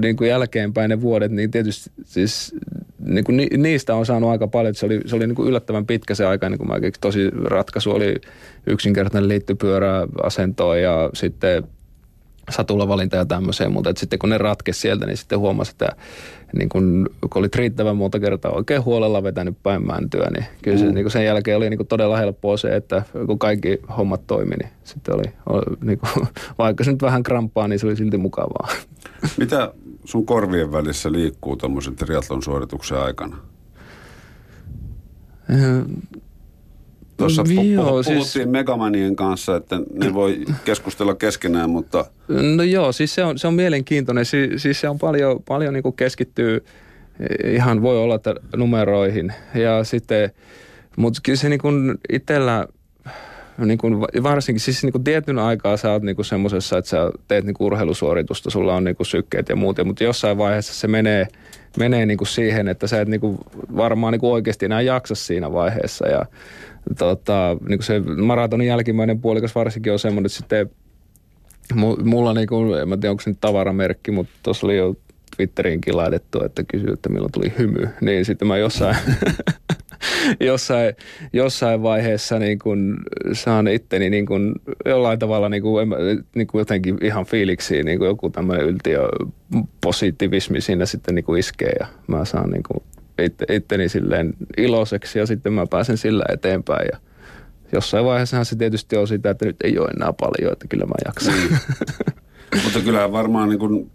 niin 0.00 0.16
kuin 0.16 0.30
jälkeenpäin 0.30 0.88
ne 0.88 1.00
vuodet, 1.00 1.32
niin 1.32 1.50
tietysti 1.50 1.90
siis 2.04 2.54
niin 2.98 3.24
kuin 3.24 3.48
niistä 3.56 3.94
on 3.94 4.06
saanut 4.06 4.30
aika 4.30 4.48
paljon. 4.48 4.74
Se 4.74 4.86
oli, 4.86 5.00
se 5.06 5.16
oli 5.16 5.26
niin 5.26 5.34
kuin 5.34 5.48
yllättävän 5.48 5.86
pitkä 5.86 6.14
se 6.14 6.26
aika, 6.26 6.48
niin 6.48 6.58
kuin 6.58 6.68
mä 6.68 6.74
tosi 7.00 7.30
ratkaisu 7.44 7.90
oli 7.90 8.14
yksinkertainen 8.66 9.28
liittypyörä 9.28 10.06
asentoon 10.22 10.82
ja 10.82 11.10
sitten 11.14 11.64
satulavalinta 12.50 13.16
ja 13.16 13.26
tämmöiseen, 13.26 13.72
mutta 13.72 13.90
että 13.90 14.00
sitten 14.00 14.18
kun 14.18 14.30
ne 14.30 14.38
ratkesi 14.38 14.80
sieltä, 14.80 15.06
niin 15.06 15.16
sitten 15.16 15.38
huomasi, 15.38 15.70
että 15.70 15.88
niin 16.52 16.68
kun, 16.68 17.10
kun 17.20 17.40
olit 17.40 17.54
riittävän 17.54 17.96
monta 17.96 18.20
kertaa 18.20 18.52
oikein 18.52 18.84
huolella 18.84 19.22
vetänyt 19.22 19.56
päin 19.62 19.86
mäntyä, 19.86 20.30
niin 20.30 20.46
kyllä 20.62 20.78
se, 20.78 20.84
mm. 20.84 20.94
niin 20.94 21.04
kuin 21.04 21.12
sen 21.12 21.24
jälkeen 21.24 21.56
oli 21.56 21.70
niin 21.70 21.78
kuin 21.78 21.86
todella 21.86 22.16
helppoa 22.16 22.56
se, 22.56 22.76
että 22.76 23.02
kun 23.26 23.38
kaikki 23.38 23.80
hommat 23.96 24.26
toimi, 24.26 24.56
niin 24.56 24.70
sitten 24.84 25.14
oli, 25.14 25.24
oli 25.46 25.76
niin 25.82 25.98
kuin, 25.98 26.26
vaikka 26.58 26.84
se 26.84 26.92
nyt 26.92 27.02
vähän 27.02 27.22
kramppaa, 27.22 27.68
niin 27.68 27.78
se 27.78 27.86
oli 27.86 27.96
silti 27.96 28.18
mukavaa. 28.18 28.68
Mitä 29.36 29.72
sun 30.08 30.26
korvien 30.26 30.72
välissä 30.72 31.12
liikkuu 31.12 31.56
tuommoisen 31.56 31.96
triathlon 31.96 32.42
suorituksen 32.42 32.98
aikana? 32.98 33.36
Tuossa 37.16 37.42
pu- 37.42 37.62
joo, 37.62 37.84
puhuttiin 37.84 38.24
siis... 38.24 38.46
Megamanien 38.48 39.16
kanssa, 39.16 39.56
että 39.56 39.80
ne 39.92 40.14
voi 40.14 40.44
keskustella 40.64 41.14
keskenään, 41.14 41.70
mutta... 41.70 42.04
No 42.56 42.62
joo, 42.62 42.92
siis 42.92 43.14
se 43.14 43.24
on, 43.24 43.38
se 43.38 43.46
on 43.46 43.54
mielenkiintoinen. 43.54 44.24
Si- 44.24 44.52
siis 44.58 44.80
se 44.80 44.88
on 44.88 44.98
paljon, 44.98 45.42
paljon 45.48 45.74
niin 45.74 45.94
keskittyy 45.96 46.64
ihan 47.54 47.82
voi 47.82 47.98
olla 47.98 48.14
että 48.14 48.34
numeroihin. 48.56 49.32
Ja 49.54 49.84
sitten, 49.84 50.30
mutta 50.96 51.20
kyllä 51.22 51.36
se 51.36 51.48
niin 51.48 51.60
itsellä, 52.12 52.66
niin 53.64 53.78
kuin 53.78 54.00
varsinkin 54.00 54.60
siis 54.60 54.82
niin 54.82 54.92
kuin 54.92 55.04
tietyn 55.04 55.38
aikaa 55.38 55.76
sä 55.76 55.92
oot 55.92 56.02
niin 56.02 56.24
semmoisessa, 56.24 56.78
että 56.78 56.88
sä 56.88 57.10
teet 57.28 57.44
niin 57.44 57.54
kuin 57.54 57.66
urheilusuoritusta, 57.66 58.50
sulla 58.50 58.74
on 58.74 58.84
niin 58.84 58.96
kuin 58.96 59.06
sykkeet 59.06 59.48
ja 59.48 59.56
muuta, 59.56 59.84
mutta 59.84 60.04
jossain 60.04 60.38
vaiheessa 60.38 60.74
se 60.74 60.88
menee, 60.88 61.28
menee 61.78 62.06
niin 62.06 62.18
kuin 62.18 62.28
siihen, 62.28 62.68
että 62.68 62.86
sä 62.86 63.00
et 63.00 63.08
niin 63.08 63.20
kuin 63.20 63.38
varmaan 63.76 64.12
niin 64.12 64.20
kuin 64.20 64.32
oikeasti 64.32 64.66
enää 64.66 64.80
jaksa 64.80 65.14
siinä 65.14 65.52
vaiheessa 65.52 66.08
ja 66.08 66.26
tota, 66.98 67.56
niin 67.68 67.78
kuin 67.78 67.86
se 67.86 68.00
maratonin 68.00 68.66
jälkimmäinen 68.66 69.20
puolikas 69.20 69.54
varsinkin 69.54 69.92
on 69.92 69.98
semmoinen, 69.98 70.26
että 70.26 70.38
sitten 70.38 70.70
mulla 72.04 72.34
niin 72.34 72.48
kuin, 72.48 72.92
en 72.92 73.00
tiedä 73.00 73.10
onko 73.10 73.22
se 73.22 73.30
nyt 73.30 73.40
tavaramerkki, 73.40 74.10
mutta 74.10 74.32
tuossa 74.42 74.66
oli 74.66 74.76
jo 74.76 74.94
Twitteriinkin 75.36 75.96
laitettu, 75.96 76.44
että 76.44 76.64
kysyy, 76.64 76.92
että 76.92 77.08
milloin 77.08 77.32
tuli 77.32 77.52
hymy. 77.58 77.88
Niin 78.00 78.24
sitten 78.24 78.48
mä 78.48 78.56
jossain, 78.56 78.96
jossain, 80.40 80.94
jossain 81.32 81.82
vaiheessa 81.82 82.38
niin 82.38 82.58
kuin 82.58 82.96
saan 83.32 83.68
itteni 83.68 84.10
niin 84.10 84.26
kuin 84.26 84.54
jollain 84.86 85.18
tavalla 85.18 85.48
niin 85.48 85.62
kuin, 85.62 85.88
niin 86.34 86.46
kuin 86.46 86.58
jotenkin 86.58 86.98
ihan 87.02 87.26
fiiliksiin, 87.26 87.86
niin 87.86 87.98
kuin 87.98 88.08
joku 88.08 88.30
tämmöinen 88.30 88.66
yltiö 88.66 89.08
positiivismi 89.80 90.60
siinä 90.60 90.86
sitten 90.86 91.14
niin 91.14 91.24
kuin 91.24 91.40
iskee 91.40 91.72
ja 91.80 91.86
mä 92.06 92.24
saan 92.24 92.50
niin 92.50 92.62
kuin 92.62 92.82
itteni 93.50 93.88
silleen 93.88 94.34
iloiseksi 94.56 95.18
ja 95.18 95.26
sitten 95.26 95.52
mä 95.52 95.66
pääsen 95.70 95.96
sillä 95.96 96.24
eteenpäin. 96.28 96.88
Ja 96.92 96.98
jossain 97.72 98.04
vaiheessa 98.04 98.44
se 98.44 98.56
tietysti 98.56 98.96
on 98.96 99.08
sitä, 99.08 99.30
että 99.30 99.44
nyt 99.44 99.56
ei 99.64 99.78
ole 99.78 99.88
enää 99.88 100.12
paljon, 100.12 100.52
että 100.52 100.68
kyllä 100.68 100.86
mä 100.86 100.94
jaksan. 101.04 101.34
Niin. 101.34 101.58
Mutta 102.64 102.80
kyllä 102.80 103.12
varmaan 103.12 103.48
niin 103.48 103.58
kuin 103.58 103.90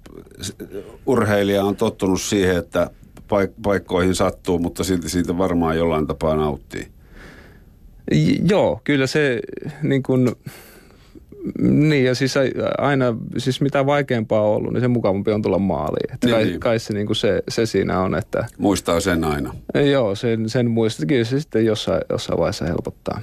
urheilija 1.05 1.63
on 1.63 1.75
tottunut 1.75 2.21
siihen, 2.21 2.57
että 2.57 2.89
paik- 3.27 3.53
paikkoihin 3.63 4.15
sattuu, 4.15 4.59
mutta 4.59 4.83
silti 4.83 5.09
siitä 5.09 5.37
varmaan 5.37 5.77
jollain 5.77 6.07
tapaa 6.07 6.35
nauttii. 6.35 6.87
J- 8.11 8.49
joo, 8.49 8.81
kyllä 8.83 9.07
se 9.07 9.39
niin 9.83 10.03
kuin, 10.03 10.31
niin, 11.59 12.05
ja 12.05 12.15
siis 12.15 12.33
aina, 12.77 13.05
siis 13.37 13.61
mitä 13.61 13.85
vaikeampaa 13.85 14.41
on 14.41 14.55
ollut, 14.55 14.73
niin 14.73 14.81
se 14.81 14.87
mukavampi 14.87 15.31
on 15.31 15.41
tulla 15.41 15.59
maaliin. 15.59 16.13
Että 16.13 16.27
niin, 16.27 16.35
kai, 16.35 16.45
niin. 16.45 16.59
kai 16.59 16.79
se, 16.79 16.93
niin 16.93 17.05
kuin 17.05 17.15
se, 17.15 17.43
se 17.49 17.65
siinä 17.65 17.99
on, 17.99 18.15
että... 18.15 18.45
Muistaa 18.57 18.99
sen 18.99 19.23
aina. 19.23 19.53
Joo, 19.91 20.15
sen, 20.15 20.49
sen 20.49 20.71
muistaa. 20.71 21.05
Kyllä 21.05 21.23
se 21.23 21.39
sitten 21.39 21.65
jossain, 21.65 22.01
jossain 22.09 22.39
vaiheessa 22.39 22.65
helpottaa. 22.65 23.21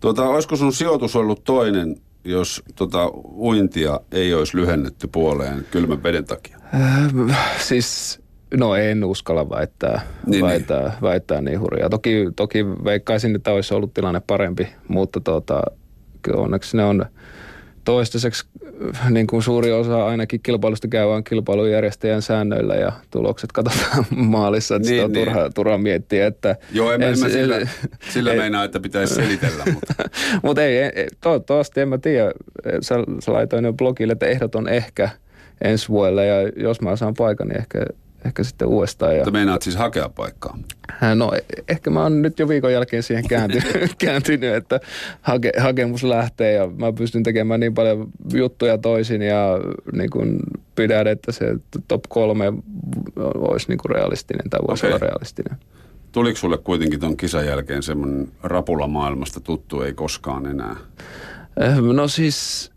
Tuota, 0.00 0.28
olisiko 0.28 0.56
sun 0.56 0.72
sijoitus 0.72 1.16
ollut 1.16 1.44
toinen, 1.44 1.96
jos 2.24 2.62
tota, 2.76 3.10
uintia 3.36 4.00
ei 4.12 4.34
olisi 4.34 4.56
lyhennetty 4.56 5.06
puoleen 5.06 5.66
kylmän 5.70 6.02
veden 6.02 6.24
takia? 6.24 6.58
Äh, 6.74 7.60
siis 7.60 8.20
No 8.56 8.74
en 8.74 9.04
uskalla 9.04 9.50
väittää, 9.50 10.00
niin, 10.26 10.44
väittää, 10.44 10.82
niin. 10.82 11.02
väittää 11.02 11.40
niin 11.40 11.60
hurjaa. 11.60 11.90
Toki, 11.90 12.26
toki 12.36 12.66
veikkaisin, 12.66 13.36
että 13.36 13.52
olisi 13.52 13.74
ollut 13.74 13.94
tilanne 13.94 14.22
parempi, 14.26 14.68
mutta 14.88 15.20
tuota, 15.20 15.62
onneksi 16.34 16.76
ne 16.76 16.84
on 16.84 17.06
toistaiseksi 17.84 18.46
niin 19.10 19.26
kuin 19.26 19.42
suuri 19.42 19.72
osa 19.72 20.06
ainakin 20.06 20.40
kilpailusta 20.42 20.88
käydään 20.88 21.24
kilpailujärjestäjän 21.24 22.22
säännöillä 22.22 22.74
ja 22.74 22.92
tulokset 23.10 23.52
katsotaan 23.52 24.04
maalissa, 24.34 24.76
että 24.76 24.88
niin, 24.88 24.96
sitä 24.96 25.04
on 25.04 25.12
niin. 25.12 25.24
turha, 25.24 25.50
turha 25.50 25.78
miettiä. 25.78 26.26
Että 26.26 26.56
Joo, 26.72 26.92
en, 26.92 27.02
en 27.02 27.18
mä 27.18 27.28
sillä, 27.28 27.68
sillä 28.08 28.32
ei, 28.32 28.38
meinaa, 28.38 28.64
että 28.64 28.80
pitäisi 28.80 29.14
selitellä. 29.14 29.64
mutta 29.74 29.94
Mut 30.42 30.58
ei, 30.58 30.78
ei, 30.78 31.08
toivottavasti 31.20 31.80
en 31.80 31.88
mä 31.88 31.98
tiedä. 31.98 32.32
Sä, 32.80 32.94
sä 33.20 33.32
laitoin 33.32 33.64
jo 33.64 33.72
blogille, 33.72 34.12
että 34.12 34.26
ehdot 34.26 34.54
on 34.54 34.68
ehkä 34.68 35.08
ensi 35.64 35.88
vuodelle 35.88 36.26
ja 36.26 36.48
jos 36.56 36.80
mä 36.80 36.96
saan 36.96 37.14
paikan, 37.14 37.48
niin 37.48 37.58
ehkä 37.58 37.86
ehkä 38.24 38.44
sitten 38.44 38.68
uudestaan. 38.68 39.16
Ja... 39.16 39.30
meinaat 39.30 39.62
siis 39.62 39.76
hakea 39.76 40.08
paikkaa? 40.08 40.58
No 41.14 41.32
ehkä 41.68 41.90
mä 41.90 42.02
oon 42.02 42.22
nyt 42.22 42.38
jo 42.38 42.48
viikon 42.48 42.72
jälkeen 42.72 43.02
siihen 43.02 43.28
kääntynyt, 43.28 43.94
kääntynyt 43.98 44.54
että 44.54 44.80
hake, 45.20 45.52
hakemus 45.58 46.02
lähtee 46.02 46.52
ja 46.52 46.66
mä 46.66 46.92
pystyn 46.92 47.22
tekemään 47.22 47.60
niin 47.60 47.74
paljon 47.74 48.06
juttuja 48.32 48.78
toisin 48.78 49.22
ja 49.22 49.58
niin 49.92 50.10
kun 50.10 50.40
pidän, 50.74 51.06
että 51.06 51.32
se 51.32 51.56
top 51.88 52.02
kolme 52.08 52.52
olisi 53.34 53.68
niin 53.68 53.78
kuin 53.78 53.90
realistinen 53.90 54.50
tai 54.50 54.60
voisi 54.68 54.86
okay. 54.86 54.96
olla 54.96 55.06
realistinen. 55.06 55.58
Tuliko 56.12 56.36
sulle 56.36 56.58
kuitenkin 56.58 57.00
ton 57.00 57.16
kisan 57.16 57.46
jälkeen 57.46 57.82
semmoinen 57.82 58.28
rapula 58.42 58.86
maailmasta 58.86 59.40
tuttu, 59.40 59.82
ei 59.82 59.92
koskaan 59.92 60.46
enää? 60.46 60.76
Eh, 61.60 61.76
no 61.76 62.08
siis 62.08 62.70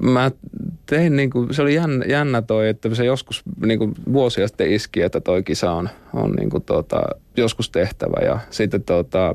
mä 0.00 0.30
tein, 0.86 1.16
niin 1.16 1.30
kuin, 1.30 1.54
se 1.54 1.62
oli 1.62 1.74
jännä, 1.74 2.04
jännä 2.08 2.42
toi, 2.42 2.68
että 2.68 2.94
se 2.94 3.04
joskus 3.04 3.42
niin 3.66 3.78
kuin 3.78 3.94
vuosia 4.12 4.48
sitten 4.48 4.72
iski, 4.72 5.02
että 5.02 5.20
toi 5.20 5.42
kisa 5.42 5.72
on, 5.72 5.88
on 6.12 6.32
niin 6.32 6.50
kuin, 6.50 6.62
tuota, 6.62 7.02
joskus 7.36 7.70
tehtävä 7.70 8.24
ja 8.24 8.38
sitten 8.50 8.82
tuota, 8.82 9.34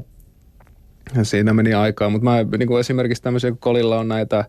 siinä 1.23 1.53
meni 1.53 1.73
aikaa, 1.73 2.09
mutta 2.09 2.23
mä 2.23 2.45
niin 2.57 2.67
kuin 2.67 2.79
esimerkiksi 2.79 3.23
tämmöisiä, 3.23 3.51
kun 3.51 3.59
Kolilla 3.59 3.99
on 3.99 4.07
näitä 4.07 4.45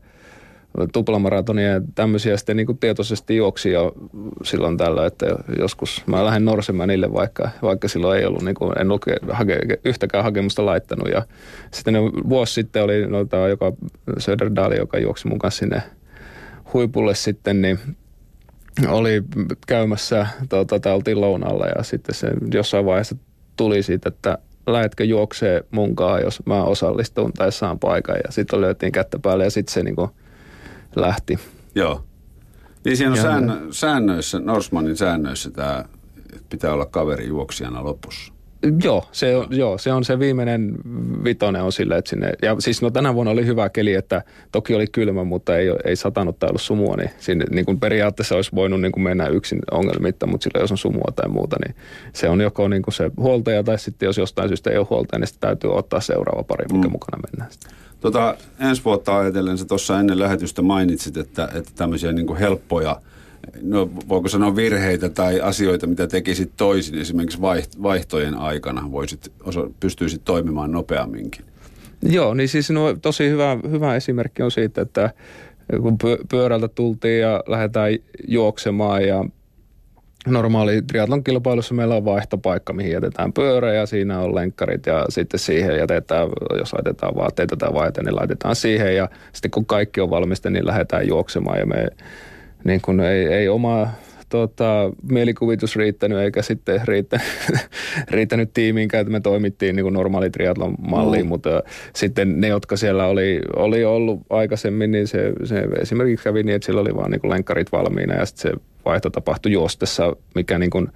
tuplamaratonia 0.93 1.69
ja 1.69 1.81
tämmöisiä 1.95 2.37
sitten 2.37 2.57
niin 2.57 2.67
kuin 2.67 2.79
tietoisesti 2.79 3.37
juoksi 3.37 3.71
jo 3.71 3.93
silloin 4.43 4.77
tällä, 4.77 5.07
että 5.07 5.27
joskus 5.59 6.03
mä 6.07 6.25
lähden 6.25 6.45
norsemaan 6.45 6.88
niille, 6.88 7.13
vaikka, 7.13 7.51
vaikka 7.63 7.88
silloin 7.88 8.21
ei 8.21 8.27
ollut, 8.27 8.42
niin 8.42 8.55
kuin, 8.55 8.79
en 8.79 8.90
ollut 8.90 9.05
hake, 9.31 9.59
yhtäkään 9.85 10.25
hakemusta 10.25 10.67
laittanut 10.67 11.09
ja 11.09 11.23
sitten 11.71 11.94
vuosi 12.29 12.55
sitten 12.55 12.83
oli 12.83 13.07
noita, 13.07 13.49
joka 13.49 13.73
Söderdali, 14.19 14.77
joka 14.77 14.99
juoksi 14.99 15.29
mun 15.29 15.38
kanssa 15.38 15.59
sinne 15.59 15.83
huipulle 16.73 17.15
sitten, 17.15 17.63
niin 17.63 17.79
oli 18.88 19.23
käymässä, 19.67 20.27
tuota, 20.49 20.94
oltiin 20.94 21.21
lounalla 21.21 21.67
ja 21.67 21.83
sitten 21.83 22.15
se 22.15 22.29
jossain 22.55 22.85
vaiheessa 22.85 23.17
tuli 23.57 23.83
siitä, 23.83 24.09
että 24.09 24.38
lähetkö 24.67 25.05
juoksee 25.05 25.65
munkaan, 25.71 26.23
jos 26.23 26.42
mä 26.46 26.65
osallistun 26.65 27.33
tai 27.33 27.53
saan 27.53 27.79
paikan. 27.79 28.17
Ja 28.27 28.33
sitten 28.33 28.61
löytiin 28.61 28.92
kättä 28.92 29.19
päälle 29.19 29.44
ja 29.44 29.51
sitten 29.51 29.75
se 29.75 29.83
niinku 29.83 30.11
lähti. 30.97 31.38
Joo. 31.75 32.05
Niin 32.85 32.97
siinä 32.97 33.13
on 33.13 33.19
säännö, 33.19 33.67
säännöissä, 33.71 34.38
Norsmanin 34.38 34.97
säännöissä 34.97 35.51
tämä 35.51 35.85
pitää 36.51 36.73
olla 36.73 36.87
kaveri 36.87 37.29
juoksijana 37.29 37.85
lopussa. 37.85 38.33
Joo 38.85 39.05
se, 39.13 39.37
on, 39.37 39.47
joo, 39.51 39.79
se 39.79 39.93
on 39.93 40.05
se 40.05 40.19
viimeinen 40.19 40.75
vitonen 41.25 41.63
on 41.63 41.73
sille, 41.73 41.97
että 41.97 42.09
sinne, 42.09 42.33
ja 42.43 42.57
siis 42.59 42.83
no 42.83 42.90
tänä 42.90 43.15
vuonna 43.15 43.33
oli 43.33 43.47
hyvä 43.47 43.69
keli, 43.69 43.95
että 43.95 44.23
toki 44.53 44.75
oli 44.75 44.87
kylmä, 44.87 45.25
mutta 45.25 45.57
ei, 45.57 45.67
ei 45.85 45.97
satanut 45.97 46.38
tai 46.38 46.49
ollut 46.49 46.63
sumua, 46.63 46.97
niin, 46.97 47.11
sinne, 47.19 47.45
niin 47.51 47.65
kuin 47.65 47.81
periaatteessa 47.81 48.35
olisi 48.35 48.51
voinut 48.55 48.81
niin 48.81 48.93
kuin 48.93 49.03
mennä 49.03 49.27
yksin 49.27 49.59
ongelmitta, 49.71 50.27
mutta 50.27 50.45
sillä 50.45 50.61
jos 50.61 50.71
on 50.71 50.79
sumua 50.79 51.13
tai 51.17 51.29
muuta, 51.29 51.57
niin 51.67 51.77
se 52.13 52.29
on 52.29 52.40
joko 52.40 52.69
niin 52.69 52.83
kuin 52.83 52.95
se 52.95 53.11
huoltaja 53.17 53.63
tai 53.63 53.79
sitten 53.79 54.07
jos 54.07 54.19
jostain 54.19 54.49
syystä 54.49 54.71
ei 54.71 54.79
ole 54.79 54.87
huoltaja, 54.90 55.19
niin 55.19 55.29
sitten 55.29 55.49
täytyy 55.49 55.75
ottaa 55.75 56.01
seuraava 56.01 56.43
pari, 56.43 56.65
mikä 56.73 56.88
mm. 56.88 56.93
mukana 56.93 57.23
mennään 57.31 57.53
sitten. 57.53 57.73
Tota, 58.03 58.37
ensi 58.61 58.85
vuotta 58.85 59.19
ajatellen, 59.19 59.59
sä 59.59 59.65
tuossa 59.65 60.00
ennen 60.00 60.19
lähetystä 60.19 60.63
mainitsit, 60.63 61.17
että, 61.17 61.48
että 61.55 61.71
tämmöisiä 61.77 62.13
niin 62.13 62.27
kuin 62.27 62.38
helppoja– 62.38 63.00
no 63.63 63.90
voiko 64.09 64.29
sanoa 64.29 64.57
virheitä 64.57 65.09
tai 65.09 65.40
asioita, 65.40 65.87
mitä 65.87 66.07
tekisit 66.07 66.53
toisin 66.57 66.98
esimerkiksi 66.98 67.40
vaihtojen 67.83 68.35
aikana, 68.35 68.90
voisit, 68.92 69.33
pystyisit 69.81 70.25
toimimaan 70.25 70.73
nopeamminkin? 70.73 71.44
Joo, 72.03 72.35
niin 72.35 72.48
siis 72.48 72.71
no, 72.71 72.96
tosi 73.03 73.29
hyvä, 73.29 73.59
hyvä 73.71 73.96
esimerkki 73.96 74.42
on 74.42 74.50
siitä, 74.50 74.83
että 74.83 75.11
kun 75.83 75.98
pyörältä 76.31 76.69
tultiin 76.69 77.21
ja 77.21 77.42
lähdetään 77.46 77.92
juoksemaan 78.29 79.09
ja 79.09 79.25
normaali 80.27 80.83
triatlon 80.83 81.25
kilpailussa 81.25 81.75
meillä 81.75 81.94
on 81.94 82.04
vaihtopaikka, 82.04 82.73
mihin 82.73 82.92
jätetään 82.92 83.33
pyörä 83.33 83.73
ja 83.73 83.87
siinä 83.87 84.20
on 84.20 84.35
lenkkarit 84.35 84.87
ja 84.87 85.06
sitten 85.08 85.40
siihen 85.40 85.79
jätetään, 85.79 86.29
jos 86.58 86.73
laitetaan 86.73 87.14
vaatteita 87.14 87.56
tai 87.56 87.73
vaihtoja, 87.75 88.04
niin 88.04 88.16
laitetaan 88.16 88.56
siihen 88.56 88.96
ja 88.96 89.08
sitten 89.33 89.50
kun 89.50 89.66
kaikki 89.66 90.00
on 90.00 90.10
valmista, 90.10 90.50
niin 90.50 90.66
lähdetään 90.66 91.08
juoksemaan 91.08 91.58
ja 91.58 91.66
me 91.66 91.88
niin 92.64 92.81
kuin 92.81 93.00
ei, 93.00 93.27
ei 93.27 93.48
oma 93.48 93.88
tota, 94.33 94.91
mielikuvitus 95.11 95.77
riittänyt 95.77 96.19
eikä 96.19 96.43
sitten 96.43 96.81
riittänyt, 96.85 97.27
riittänyt 98.11 98.51
tiimiinkään, 98.55 99.01
että 99.01 99.13
me 99.13 99.21
toimittiin 99.21 99.77
niin 99.77 99.85
kuin 99.85 99.93
normaali 99.93 100.31
triatlon 100.31 100.75
malliin, 100.89 101.25
mm. 101.25 101.29
mutta 101.29 101.63
sitten 101.95 102.41
ne, 102.41 102.49
jotka 102.49 102.77
siellä 102.77 103.07
oli, 103.07 103.41
oli 103.57 103.85
ollut 103.85 104.21
aikaisemmin, 104.31 104.91
niin 104.91 105.09
se, 105.09 105.33
se 105.45 105.69
esimerkiksi 105.81 106.25
kävi 106.25 106.43
niin, 106.43 106.57
että 106.57 106.67
siellä 106.67 106.81
oli 106.81 106.97
vaan 106.97 107.11
niin 107.11 107.21
kuin 107.21 107.31
lenkkarit 107.31 107.73
valmiina 107.73 108.15
ja 108.15 108.27
sitten 108.27 108.53
se 108.53 108.59
vaihto 108.85 109.11
tapahtui 109.11 109.53
juostessa, 109.53 110.17
mikä 110.35 110.59
niin 110.59 110.71
kuin, 110.71 110.89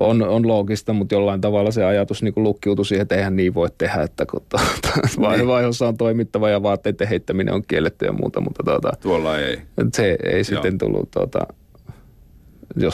on, 0.00 0.22
on 0.22 0.48
loogista, 0.48 0.92
mutta 0.92 1.14
jollain 1.14 1.40
tavalla 1.40 1.70
se 1.70 1.84
ajatus 1.84 2.22
niin 2.22 2.34
lukkiutui 2.36 2.86
siihen, 2.86 3.02
että 3.02 3.16
eihän 3.16 3.36
niin 3.36 3.54
voi 3.54 3.68
tehdä, 3.78 4.02
että 4.02 4.26
kun 4.26 4.42
tuota, 4.48 5.36
niin. 5.36 5.46
vaiheessa 5.46 5.88
on 5.88 5.96
toimittava 5.96 6.50
ja 6.50 6.62
vaatteiden 6.62 7.08
heittäminen 7.08 7.54
on 7.54 7.62
kielletty 7.68 8.04
ja 8.04 8.12
muuta, 8.12 8.40
mutta 8.40 8.62
tuota, 8.62 8.92
tuolla 9.02 9.38
ei. 9.38 9.58
Se 9.92 10.16
ei 10.22 10.36
Joo. 10.36 10.44
sitten 10.44 10.78
tullut 10.78 11.10
tuota, 11.10 11.46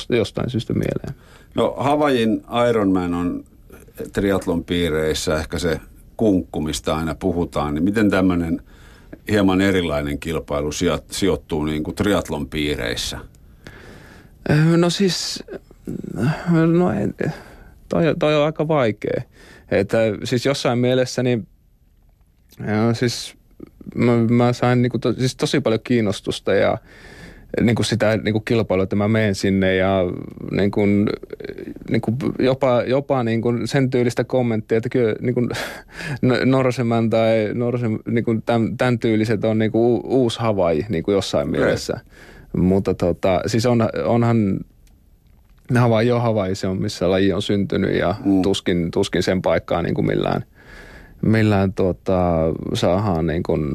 jostain 0.09 0.51
syystä 0.51 0.73
mieleen. 0.73 1.15
No 1.55 1.75
Havajin 1.79 2.45
Ironman 2.71 3.15
on 3.15 3.45
triatlon 4.13 4.65
piireissä 4.65 5.39
ehkä 5.39 5.59
se 5.59 5.81
kunkku, 6.17 6.61
mistä 6.61 6.97
aina 6.97 7.15
puhutaan, 7.15 7.75
niin 7.75 7.85
miten 7.85 8.11
tämmöinen 8.11 8.63
hieman 9.31 9.61
erilainen 9.61 10.19
kilpailu 10.19 10.71
sijoittuu 11.11 11.65
niin 11.65 11.83
kuin 11.83 11.95
triatlon 11.95 12.49
piireissä? 12.49 13.19
No 14.77 14.91
siis 14.91 15.45
No 16.79 16.91
en, 16.91 17.15
toi, 17.89 18.03
toi 18.19 18.37
on 18.37 18.45
aika 18.45 18.69
vaikea. 18.69 19.23
Että 19.71 19.99
siis 20.25 20.47
jossain 20.47 20.79
mielessä 20.79 21.23
niin, 21.23 21.47
ja 22.67 22.95
siis 22.95 23.35
mä, 23.95 24.13
mä 24.17 24.53
sain 24.53 24.83
niinku 24.83 24.99
to, 24.99 25.13
siis 25.13 25.37
tosi 25.37 25.61
paljon 25.61 25.81
kiinnostusta 25.85 26.55
ja 26.55 26.79
niin 27.61 27.77
kuin 27.77 27.87
sitä 27.87 28.17
niin 28.17 28.33
kuin 28.33 28.45
kilpailua, 28.45 28.83
että 28.83 28.97
mä 28.97 29.09
menen 29.09 29.35
sinne 29.35 29.75
ja 29.77 30.01
niin 30.51 30.71
kuin, 30.71 31.11
niin 31.91 32.01
kuin 32.01 32.17
jopa, 32.39 32.83
jopa 32.83 33.25
niin 33.25 33.43
kuin 33.43 33.69
sen 33.69 33.91
tyylistä 33.91 34.25
kommenttia, 34.25 34.79
että 34.79 34.89
kyllä 34.89 35.15
niin 35.21 35.35
kuin 35.35 35.49
Norseman 36.45 37.11
tai 37.11 37.51
Norsen, 37.55 37.99
niin 38.09 38.25
kuin 38.25 38.43
tämän, 38.43 38.77
tämän 38.77 38.99
tyyliset 38.99 39.45
on 39.45 39.59
niin 39.59 39.73
kuin 39.73 40.01
uusi 40.05 40.41
Hawaii 40.41 40.87
niin 40.89 41.05
kuin 41.05 41.13
jossain 41.13 41.51
mielessä. 41.51 42.01
Mutta 42.57 42.95
tota, 42.95 43.41
siis 43.47 43.67
on, 43.67 43.89
onhan 44.05 44.61
Havaii 45.79 46.09
jo 46.09 46.21
Havaii, 46.21 46.55
se 46.55 46.67
on 46.67 46.83
missä 46.83 47.11
laji 47.11 47.33
on 47.33 47.43
syntynyt 47.43 47.95
ja 47.95 48.15
mm. 48.25 48.43
tuskin, 48.43 48.91
tuskin 48.91 49.23
sen 49.23 49.43
paikkaa 49.43 49.83
niin 49.83 49.95
kuin 49.95 50.07
millään, 50.07 50.45
millään 51.23 51.73
tuota, 51.73 52.39
saadaan 52.75 53.27
niin 53.27 53.43
kuin 53.43 53.73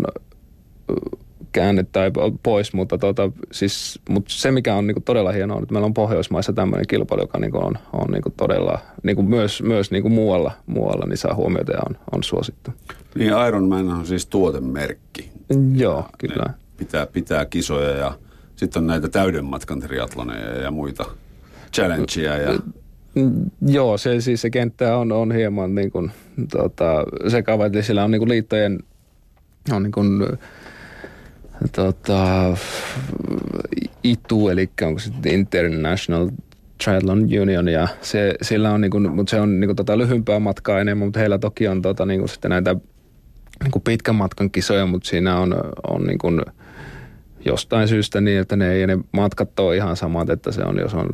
käännettä 1.51 1.99
pois, 2.43 2.73
mutta, 2.73 2.97
tuota, 2.97 3.31
siis, 3.51 3.99
mutta 4.09 4.31
se 4.33 4.51
mikä 4.51 4.75
on 4.75 4.87
niin 4.87 4.95
kuin 4.95 5.03
todella 5.03 5.31
hienoa 5.31 5.57
on, 5.57 5.63
että 5.63 5.73
meillä 5.73 5.85
on 5.85 5.93
Pohjoismaissa 5.93 6.53
tämmöinen 6.53 6.87
kilpailu, 6.87 7.21
joka 7.21 7.39
niin 7.39 7.51
kuin 7.51 7.63
on, 7.63 7.77
on 7.93 8.11
niin 8.11 8.21
kuin 8.21 8.33
todella 8.37 8.79
niin 9.03 9.15
kuin 9.15 9.27
myös, 9.27 9.63
myös 9.63 9.91
niin 9.91 10.01
kuin 10.01 10.13
muualla, 10.13 10.51
muualla 10.65 11.05
niin 11.05 11.17
saa 11.17 11.35
huomiota 11.35 11.71
ja 11.71 11.79
on, 11.89 11.97
on 12.11 12.23
suosittu. 12.23 12.71
Niin 13.15 13.31
Ironman 13.47 13.89
on 13.89 14.05
siis 14.05 14.25
tuotemerkki. 14.25 15.31
Joo, 15.75 16.05
kyllä. 16.17 16.45
Ne 16.47 16.53
pitää, 16.77 17.07
pitää 17.07 17.45
kisoja 17.45 17.89
ja 17.89 18.17
sitten 18.55 18.81
on 18.81 18.87
näitä 18.87 19.09
täyden 19.09 19.45
matkan 19.45 19.79
triatloneja 19.79 20.61
ja 20.61 20.71
muita 20.71 21.05
challengea. 21.73 22.37
Ja... 22.37 22.59
Joo, 23.61 23.97
se, 23.97 24.21
siis 24.21 24.41
se 24.41 24.49
kenttä 24.49 24.97
on, 24.97 25.11
on 25.11 25.31
hieman 25.31 25.75
niin 25.75 25.91
kuin, 25.91 26.11
tota, 26.51 27.03
sekava, 27.27 27.65
että 27.65 27.81
sillä 27.81 28.03
on 28.03 28.11
niin 28.11 28.19
kuin 28.19 28.29
liittojen 28.29 28.79
on 29.71 29.83
niin 29.83 29.91
kuin, 29.91 30.37
tota, 31.71 32.57
ITU, 34.03 34.49
eli 34.49 34.69
onko 34.81 34.99
se 34.99 35.11
International 35.25 36.29
Triathlon 36.83 37.27
Union, 37.41 37.67
ja 37.67 37.87
se, 38.01 38.33
sillä 38.41 38.71
on, 38.71 38.81
niin 38.81 38.91
kuin, 38.91 39.15
mutta 39.15 39.31
se 39.31 39.41
on 39.41 39.59
niin 39.59 39.67
kuin, 39.67 39.75
tota, 39.75 39.97
lyhyempää 39.97 40.39
matkaa 40.39 40.79
enemmän, 40.79 41.07
mutta 41.07 41.19
heillä 41.19 41.37
toki 41.39 41.67
on 41.67 41.81
tota, 41.81 42.05
niin 42.05 42.19
kuin, 42.19 42.29
sitten 42.29 42.51
näitä 42.51 42.75
niin 43.63 43.71
kuin 43.71 43.83
pitkän 43.83 44.15
matkan 44.15 44.51
kisoja, 44.51 44.85
mutta 44.85 45.09
siinä 45.09 45.39
on, 45.39 45.55
on 45.87 46.03
niin 46.03 46.17
kuin, 46.17 46.41
jostain 47.47 47.87
syystä 47.87 48.21
niin, 48.21 48.39
että 48.39 48.55
ne 48.55 48.71
ei 48.71 48.87
ne 48.87 48.97
matkat 49.11 49.59
ole 49.59 49.75
ihan 49.75 49.95
samat, 49.95 50.29
että 50.29 50.51
se 50.51 50.61
on, 50.63 50.79
jos 50.79 50.93
on 50.93 51.07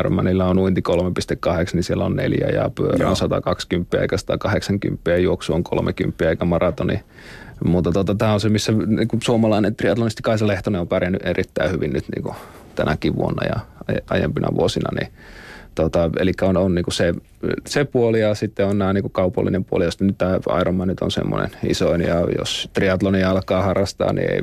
Ironmanilla 0.00 0.46
on 0.46 0.58
uinti 0.58 0.82
3,8, 0.88 0.96
niin 1.72 1.82
siellä 1.82 2.04
on 2.04 2.16
neljä 2.16 2.48
ja 2.48 2.70
pyörä 2.74 3.10
on 3.10 3.16
120 3.16 4.00
eikä 4.00 4.16
180 4.16 5.10
ja 5.10 5.18
juoksu 5.18 5.54
on 5.54 5.64
30 5.64 6.28
eikä 6.28 6.44
maratoni. 6.44 7.00
Mutta 7.64 7.92
tota, 7.92 8.14
tämä 8.14 8.32
on 8.32 8.40
se, 8.40 8.48
missä 8.48 8.72
niin 8.72 9.08
kuin 9.08 9.22
suomalainen 9.22 9.76
triatlonisti 9.76 10.22
Kaisa 10.22 10.46
Lehtonen 10.46 10.80
on 10.80 10.88
pärjännyt 10.88 11.26
erittäin 11.26 11.70
hyvin 11.70 11.92
nyt 11.92 12.04
niin 12.14 12.22
kuin 12.22 12.34
tänäkin 12.74 13.16
vuonna 13.16 13.46
ja 13.46 13.60
aiempina 14.10 14.48
vuosina, 14.54 14.90
niin 15.00 15.12
Tota, 15.74 16.10
eli 16.18 16.32
on, 16.42 16.56
on 16.56 16.74
niinku 16.74 16.90
se, 16.90 17.14
se 17.66 17.84
puoli 17.84 18.20
ja 18.20 18.34
sitten 18.34 18.66
on 18.66 18.78
nämä 18.78 18.92
niinku 18.92 19.08
kaupallinen 19.08 19.64
puoli, 19.64 19.84
josta 19.84 20.04
nyt 20.04 20.18
tämä 20.18 20.38
Ironman 20.60 20.88
nyt 20.88 21.00
on 21.00 21.10
semmoinen 21.10 21.50
isoin 21.66 22.00
ja 22.00 22.26
jos 22.38 22.70
triatlonia 22.72 23.30
alkaa 23.30 23.62
harrastaa, 23.62 24.12
niin 24.12 24.32
ei, 24.32 24.42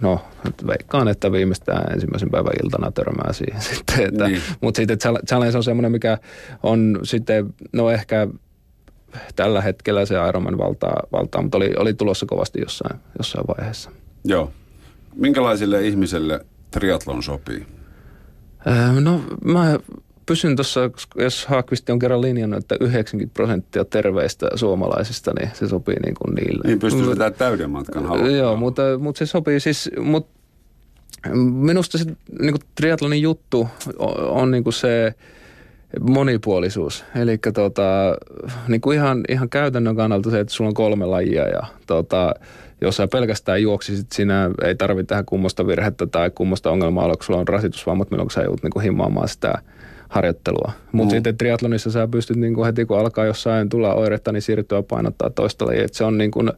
no 0.00 0.20
veikkaan, 0.66 1.08
että 1.08 1.32
viimeistään 1.32 1.92
ensimmäisen 1.92 2.30
päivän 2.30 2.52
iltana 2.64 2.90
törmää 2.90 3.32
siihen 3.32 3.60
sitten. 3.70 4.06
Että, 4.08 4.28
niin. 4.28 4.42
Mutta 4.60 4.76
sitten 4.76 4.98
challenge 4.98 5.56
on 5.56 5.64
semmoinen, 5.64 5.92
mikä 5.92 6.18
on 6.62 6.98
sitten, 7.02 7.54
no 7.72 7.90
ehkä 7.90 8.28
tällä 9.36 9.60
hetkellä 9.60 10.06
se 10.06 10.14
Ironman 10.28 10.58
valtaa, 10.58 11.02
valtaa 11.12 11.42
mutta 11.42 11.56
oli, 11.56 11.70
oli 11.78 11.94
tulossa 11.94 12.26
kovasti 12.26 12.60
jossain, 12.60 13.00
jossain 13.18 13.44
vaiheessa. 13.48 13.90
Joo. 14.24 14.52
Minkälaisille 15.14 15.86
ihmiselle 15.86 16.46
triatlon 16.70 17.22
sopii? 17.22 17.66
no 19.00 19.20
mä 19.44 19.78
pysyn 20.26 20.56
tuossa, 20.56 20.90
jos 21.16 21.46
Haakvisti 21.46 21.92
on 21.92 21.98
kerran 21.98 22.20
linjannut, 22.20 22.58
että 22.58 22.76
90 22.80 23.34
prosenttia 23.34 23.84
terveistä 23.84 24.48
suomalaisista, 24.54 25.32
niin 25.38 25.50
se 25.54 25.68
sopii 25.68 25.96
niin 26.04 26.14
kuin 26.14 26.34
niille. 26.34 26.62
Niin 26.66 26.78
pystyy 26.78 27.04
sitä 27.04 27.30
täyden 27.30 27.70
matkan 27.70 28.06
haluamaan. 28.06 28.36
Joo, 28.36 28.56
mutta, 28.56 28.82
mutta 28.98 29.18
se 29.18 29.26
sopii 29.26 29.60
siis, 29.60 29.90
mutta 30.00 30.42
minusta 31.52 31.98
se 31.98 32.04
niin 32.40 32.52
kuin 32.52 32.62
triatlonin 32.74 33.22
juttu 33.22 33.68
on, 33.98 34.14
on 34.28 34.50
niin 34.50 34.64
kuin 34.64 34.74
se 34.74 35.14
monipuolisuus. 36.00 37.04
Eli 37.16 37.38
tota, 37.54 38.16
niin 38.68 38.80
kuin 38.80 38.96
ihan, 38.96 39.20
ihan 39.28 39.48
käytännön 39.48 39.96
kannalta 39.96 40.30
se, 40.30 40.40
että 40.40 40.54
sulla 40.54 40.68
on 40.68 40.74
kolme 40.74 41.06
lajia 41.06 41.48
ja 41.48 41.62
tota, 41.86 42.34
jos 42.80 42.96
sä 42.96 43.08
pelkästään 43.08 43.62
juoksisit, 43.62 44.12
sinä 44.12 44.50
ei 44.64 44.74
tarvitse 44.74 45.08
tehdä 45.08 45.22
kummosta 45.26 45.66
virhettä 45.66 46.06
tai 46.06 46.30
kummosta 46.30 46.70
ongelmaa, 46.70 47.06
kun 47.06 47.16
sulla 47.20 47.40
on 47.40 47.48
rasitusvammat, 47.48 48.10
milloin 48.10 48.30
sä 48.30 48.42
joudut 48.42 48.62
niin 48.62 48.70
kuin 48.70 48.82
himmaamaan 48.82 49.28
sitä 49.28 49.52
harjoittelua. 50.12 50.72
Mutta 50.92 51.12
mm. 51.12 51.16
sitten 51.16 51.36
triatlonissa 51.36 51.90
sä 51.90 52.08
pystyt 52.08 52.36
niin 52.36 52.54
kuin 52.54 52.66
heti 52.66 52.84
kun 52.84 52.98
alkaa 52.98 53.24
jossain 53.24 53.68
tulla 53.68 53.94
oiretta, 53.94 54.32
niin 54.32 54.42
siirtyä 54.42 54.82
painottaa 54.82 55.30
toista 55.30 55.66
lajia. 55.66 55.84
Et 55.84 55.94
se 55.94 56.04
on 56.04 56.18
niin 56.18 56.30
kuin, 56.30 56.52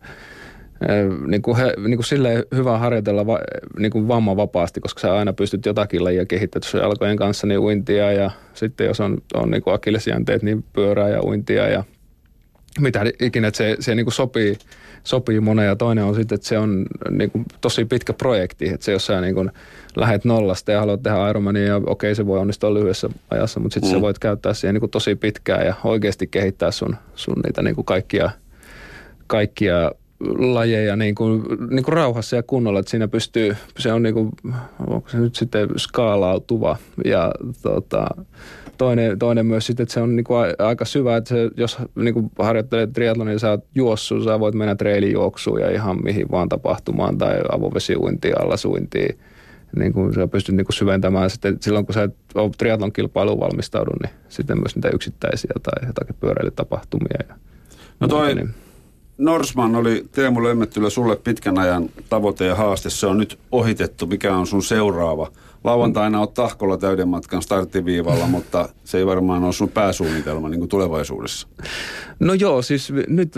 niin 1.26 1.42
kuin 1.42 1.56
he, 1.56 1.74
niin 1.88 1.96
kuin 1.96 2.04
silleen 2.04 2.44
hyvä 2.54 2.78
harjoitella 2.78 3.26
va, 3.26 3.38
niin 3.78 3.92
kuin 3.92 4.08
vapaasti, 4.08 4.80
koska 4.80 5.00
sä 5.00 5.14
aina 5.14 5.32
pystyt 5.32 5.66
jotakin 5.66 6.04
lajia 6.04 6.26
kehittämään 6.26 6.70
sun 6.70 6.80
jalkojen 6.80 7.16
kanssa, 7.16 7.46
niin 7.46 7.60
uintia 7.60 8.12
ja 8.12 8.30
sitten 8.54 8.86
jos 8.86 9.00
on, 9.00 9.18
on 9.34 9.50
niin 9.50 9.62
kuin 9.62 9.74
akillesjänteet, 9.74 10.42
niin 10.42 10.64
pyörää 10.72 11.08
ja 11.08 11.22
uintia 11.22 11.68
ja 11.68 11.84
mitä 12.80 13.04
ikinä, 13.20 13.48
että 13.48 13.58
se, 13.58 13.76
se 13.80 13.94
niin 13.94 14.06
kuin 14.06 14.14
sopii, 14.14 14.56
sopii 15.04 15.40
moneen 15.40 15.68
ja 15.68 15.76
toinen 15.76 16.04
on 16.04 16.14
sitten, 16.14 16.36
että 16.36 16.48
se 16.48 16.58
on 16.58 16.86
niin 17.10 17.30
kuin, 17.30 17.44
tosi 17.60 17.84
pitkä 17.84 18.12
projekti, 18.12 18.68
että 18.68 18.84
se 18.84 18.92
jos 18.92 19.06
sä 19.06 19.20
niin 19.20 19.34
kuin, 19.34 19.50
lähet 19.96 20.24
nollasta 20.24 20.72
ja 20.72 20.80
haluat 20.80 21.02
tehdä 21.02 21.30
Ironmania 21.30 21.64
ja 21.64 21.80
okei 21.86 22.14
se 22.14 22.26
voi 22.26 22.38
onnistua 22.38 22.74
lyhyessä 22.74 23.08
ajassa, 23.30 23.60
mutta 23.60 23.74
sitten 23.74 23.90
mm. 23.90 23.94
sä 23.94 24.00
voit 24.00 24.18
käyttää 24.18 24.54
siihen 24.54 24.74
niin 24.74 24.80
kuin, 24.80 24.90
tosi 24.90 25.14
pitkään 25.14 25.66
ja 25.66 25.74
oikeasti 25.84 26.26
kehittää 26.26 26.70
sun, 26.70 26.96
sun 27.14 27.36
niitä 27.44 27.62
niin 27.62 27.74
kuin 27.74 27.84
kaikkia, 27.84 28.30
kaikkia 29.26 29.90
lajeja 30.38 30.96
niin 30.96 31.14
kuin, 31.14 31.42
niin 31.70 31.84
kuin 31.84 31.92
rauhassa 31.92 32.36
ja 32.36 32.42
kunnolla, 32.42 32.78
että 32.78 32.90
siinä 32.90 33.08
pystyy, 33.08 33.56
se 33.78 33.92
on 33.92 34.02
niin 34.02 34.14
kuin, 34.14 34.30
onko 34.86 35.08
se 35.08 35.18
nyt 35.18 35.34
sitten 35.34 35.68
skaalautuva 35.76 36.76
ja 37.04 37.32
tota, 37.62 38.06
toinen, 38.78 39.18
toinen 39.18 39.46
myös 39.46 39.66
sitten, 39.66 39.82
että 39.82 39.92
se 39.92 40.00
on 40.00 40.16
niin 40.16 40.24
kuin 40.24 40.46
aika 40.58 40.84
syvä, 40.84 41.16
että 41.16 41.28
se, 41.28 41.50
jos 41.56 41.78
niin 41.94 42.14
kuin 42.14 42.30
harjoittelet 42.38 42.92
triatlonia, 42.92 43.32
niin 43.32 43.40
sä 43.40 43.50
oot 43.50 43.64
juossut, 43.74 44.24
sä 44.24 44.40
voit 44.40 44.54
mennä 44.54 44.74
treilijuoksuun 44.74 45.60
ja 45.60 45.70
ihan 45.70 46.04
mihin 46.04 46.30
vaan 46.30 46.48
tapahtumaan 46.48 47.18
tai 47.18 47.40
avovesiuintiin, 47.52 48.40
allasuintiin. 48.40 49.18
Niin 49.78 49.92
kuin 49.92 50.14
sä 50.14 50.26
pystyt 50.26 50.54
niin 50.54 50.64
kuin 50.64 50.74
syventämään 50.74 51.30
sitten 51.30 51.56
silloin, 51.60 51.86
kun 51.86 51.94
sä 51.94 52.02
et 52.02 52.16
ole 52.34 52.50
triatlon 52.58 52.92
kilpailuun 52.92 53.40
valmistaudu, 53.40 53.90
niin 54.02 54.14
sitten 54.28 54.58
myös 54.58 54.76
niitä 54.76 54.88
yksittäisiä 54.88 55.50
tai 55.62 55.88
jotakin 55.88 56.16
pyöräilytapahtumia. 56.20 57.18
Ja 57.28 57.34
no 58.00 58.08
toi, 58.08 58.34
niin. 58.34 58.54
Norsman 59.18 59.76
oli 59.76 60.04
Teemu 60.12 60.44
Lemmettylä 60.44 60.90
sulle 60.90 61.16
pitkän 61.16 61.58
ajan 61.58 61.88
tavoite 62.08 62.46
ja 62.46 62.54
haaste. 62.54 62.90
Se 62.90 63.06
on 63.06 63.18
nyt 63.18 63.38
ohitettu. 63.52 64.06
Mikä 64.06 64.36
on 64.36 64.46
sun 64.46 64.62
seuraava? 64.62 65.30
Lauantaina 65.64 66.20
on 66.20 66.28
tahkolla 66.28 66.76
täyden 66.76 67.08
matkan 67.08 67.42
starttiviivalla, 67.42 68.26
mutta 68.26 68.68
se 68.84 68.98
ei 68.98 69.06
varmaan 69.06 69.44
ole 69.44 69.52
sun 69.52 69.68
pääsuunnitelma 69.68 70.48
niin 70.48 70.58
kuin 70.58 70.68
tulevaisuudessa. 70.68 71.48
No 72.20 72.34
joo, 72.34 72.62
siis 72.62 72.92
nyt, 73.08 73.32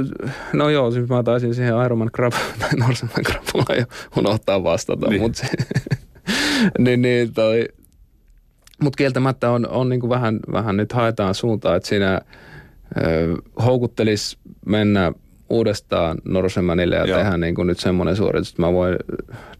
no 0.52 0.68
joo, 0.68 0.90
siis 0.90 1.08
mä 1.08 1.22
taisin 1.22 1.54
siihen 1.54 1.74
Ironman 1.84 2.10
Crab 2.16 2.32
tai 2.58 2.70
Norseman 2.76 3.24
Crabula 3.26 3.76
jo 3.78 3.84
unohtaa 4.16 4.62
vastata, 4.62 5.08
niin. 5.08 5.20
mutta 5.20 5.46
niin, 6.78 7.02
niin 7.02 7.32
toi, 7.32 7.68
mut 8.82 8.96
kieltämättä 8.96 9.50
on, 9.50 9.68
on 9.68 9.88
niin 9.88 10.00
kuin 10.00 10.10
vähän, 10.10 10.40
vähän 10.52 10.76
nyt 10.76 10.92
haetaan 10.92 11.34
suuntaa, 11.34 11.76
että 11.76 11.88
siinä 11.88 12.20
ö, 12.96 13.36
houkuttelisi 13.64 14.38
mennä 14.66 15.12
uudestaan 15.48 16.18
Norsemanille 16.24 16.96
ja 16.96 17.04
Joo. 17.06 17.18
tehdä 17.18 17.36
niin 17.36 17.54
kuin 17.54 17.66
nyt 17.66 17.78
semmoinen 17.78 18.16
suoritus, 18.16 18.50
että 18.50 18.62
mä 18.62 18.72
voin 18.72 18.96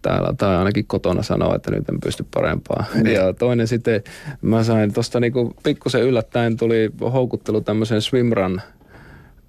täällä 0.03 0.35
tai 0.39 0.57
ainakin 0.57 0.87
kotona 0.87 1.23
sanoa, 1.23 1.55
että 1.55 1.71
nyt 1.71 1.89
en 1.89 2.01
pysty 2.01 2.27
parempaan. 2.35 2.85
Niin. 3.03 3.15
Ja 3.15 3.33
toinen 3.33 3.69
sitten, 3.69 4.03
mä 4.43 4.65
sain 4.65 4.95
tuosta 4.95 5.21
niin 5.21 5.33
kuin 5.33 5.55
pikkusen 5.63 6.03
yllättäen 6.03 6.57
tuli 6.57 6.91
houkuttelu 7.01 7.61
tämmöisen 7.61 8.03
swimrun 8.03 8.61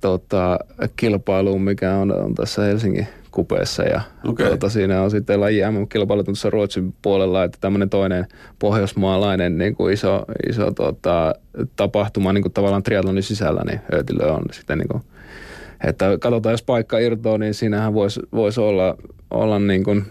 tota, 0.02 0.60
kilpailuun, 0.96 1.62
mikä 1.62 1.96
on, 1.96 2.12
on 2.12 2.36
tässä 2.36 2.62
Helsingin 2.62 3.08
kupeessa 3.38 3.84
ja 3.84 4.02
okay. 4.28 4.48
tuota, 4.48 4.70
siinä 4.70 5.02
on 5.02 5.12
sitten 5.12 5.42
laji 5.42 5.62
MM-kilpailu 5.72 6.24
tuossa 6.24 6.50
Ruotsin 6.50 6.94
puolella, 7.02 7.44
että 7.44 7.58
tämmöinen 7.62 7.90
toinen 7.90 8.26
pohjoismaalainen 8.60 9.58
niin 9.58 9.76
kuin 9.76 9.94
iso, 9.94 10.26
iso 10.50 10.72
tota, 10.72 11.36
tapahtuma 11.76 12.34
niin 12.34 12.42
kuin 12.42 12.54
tavallaan 12.54 12.84
triatlonin 12.84 13.24
sisällä, 13.24 13.62
niin 13.66 13.80
Öötilö 13.94 14.32
on 14.32 14.44
sitten 14.52 14.78
niin 14.78 14.88
kuin 14.88 15.04
että 15.84 16.18
katsotaan, 16.20 16.54
jos 16.54 16.64
paikka 16.64 17.00
irtoaa, 17.00 17.38
niin 17.38 17.54
siinähän 17.54 17.94
voisi 17.94 18.20
vois 18.34 18.58
olla, 18.58 18.98
olla 19.32 19.60
niin 19.60 19.84
kuin 19.84 20.06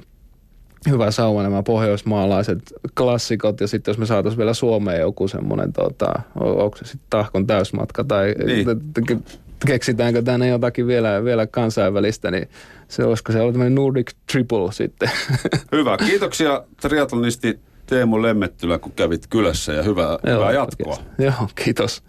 hyvä 0.90 1.10
sauma 1.10 1.42
nämä 1.42 1.62
pohjoismaalaiset 1.62 2.58
klassikot 2.96 3.60
ja 3.60 3.68
sitten 3.68 3.92
jos 3.92 3.98
me 3.98 4.06
saataisiin 4.06 4.38
vielä 4.38 4.54
Suomeen 4.54 5.00
joku 5.00 5.28
semmoinen, 5.28 5.72
tota, 5.72 6.12
onko 6.34 6.76
se 6.76 6.84
sitten 6.84 7.06
tahkon 7.10 7.46
täysmatka 7.46 8.04
tai 8.04 8.34
niin. 8.46 9.24
keksitäänkö 9.66 10.22
tänne 10.22 10.48
jotakin 10.48 10.86
vielä, 10.86 11.24
vielä 11.24 11.46
kansainvälistä, 11.46 12.30
niin 12.30 12.48
se 12.88 13.04
olisiko 13.04 13.32
se 13.32 13.40
olla 13.40 13.52
tämmöinen 13.52 13.74
Nordic 13.74 14.10
Triple 14.32 14.72
sitten. 14.72 15.10
Hyvä, 15.72 15.96
kiitoksia 15.96 16.64
triatlonisti 16.80 17.58
Teemu 17.86 18.22
Lemmettylä, 18.22 18.78
kun 18.78 18.92
kävit 18.92 19.26
kylässä 19.30 19.72
ja 19.72 19.82
hyvää, 19.82 20.18
Joo, 20.26 20.34
hyvää 20.34 20.52
jatkoa. 20.52 20.98
Joo, 21.18 21.48
kiitos. 21.64 22.02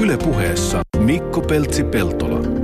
Yle 0.00 0.16
puheessa 0.16 0.82
Mikko 0.98 1.40
Peltsi-Peltola. 1.40 2.61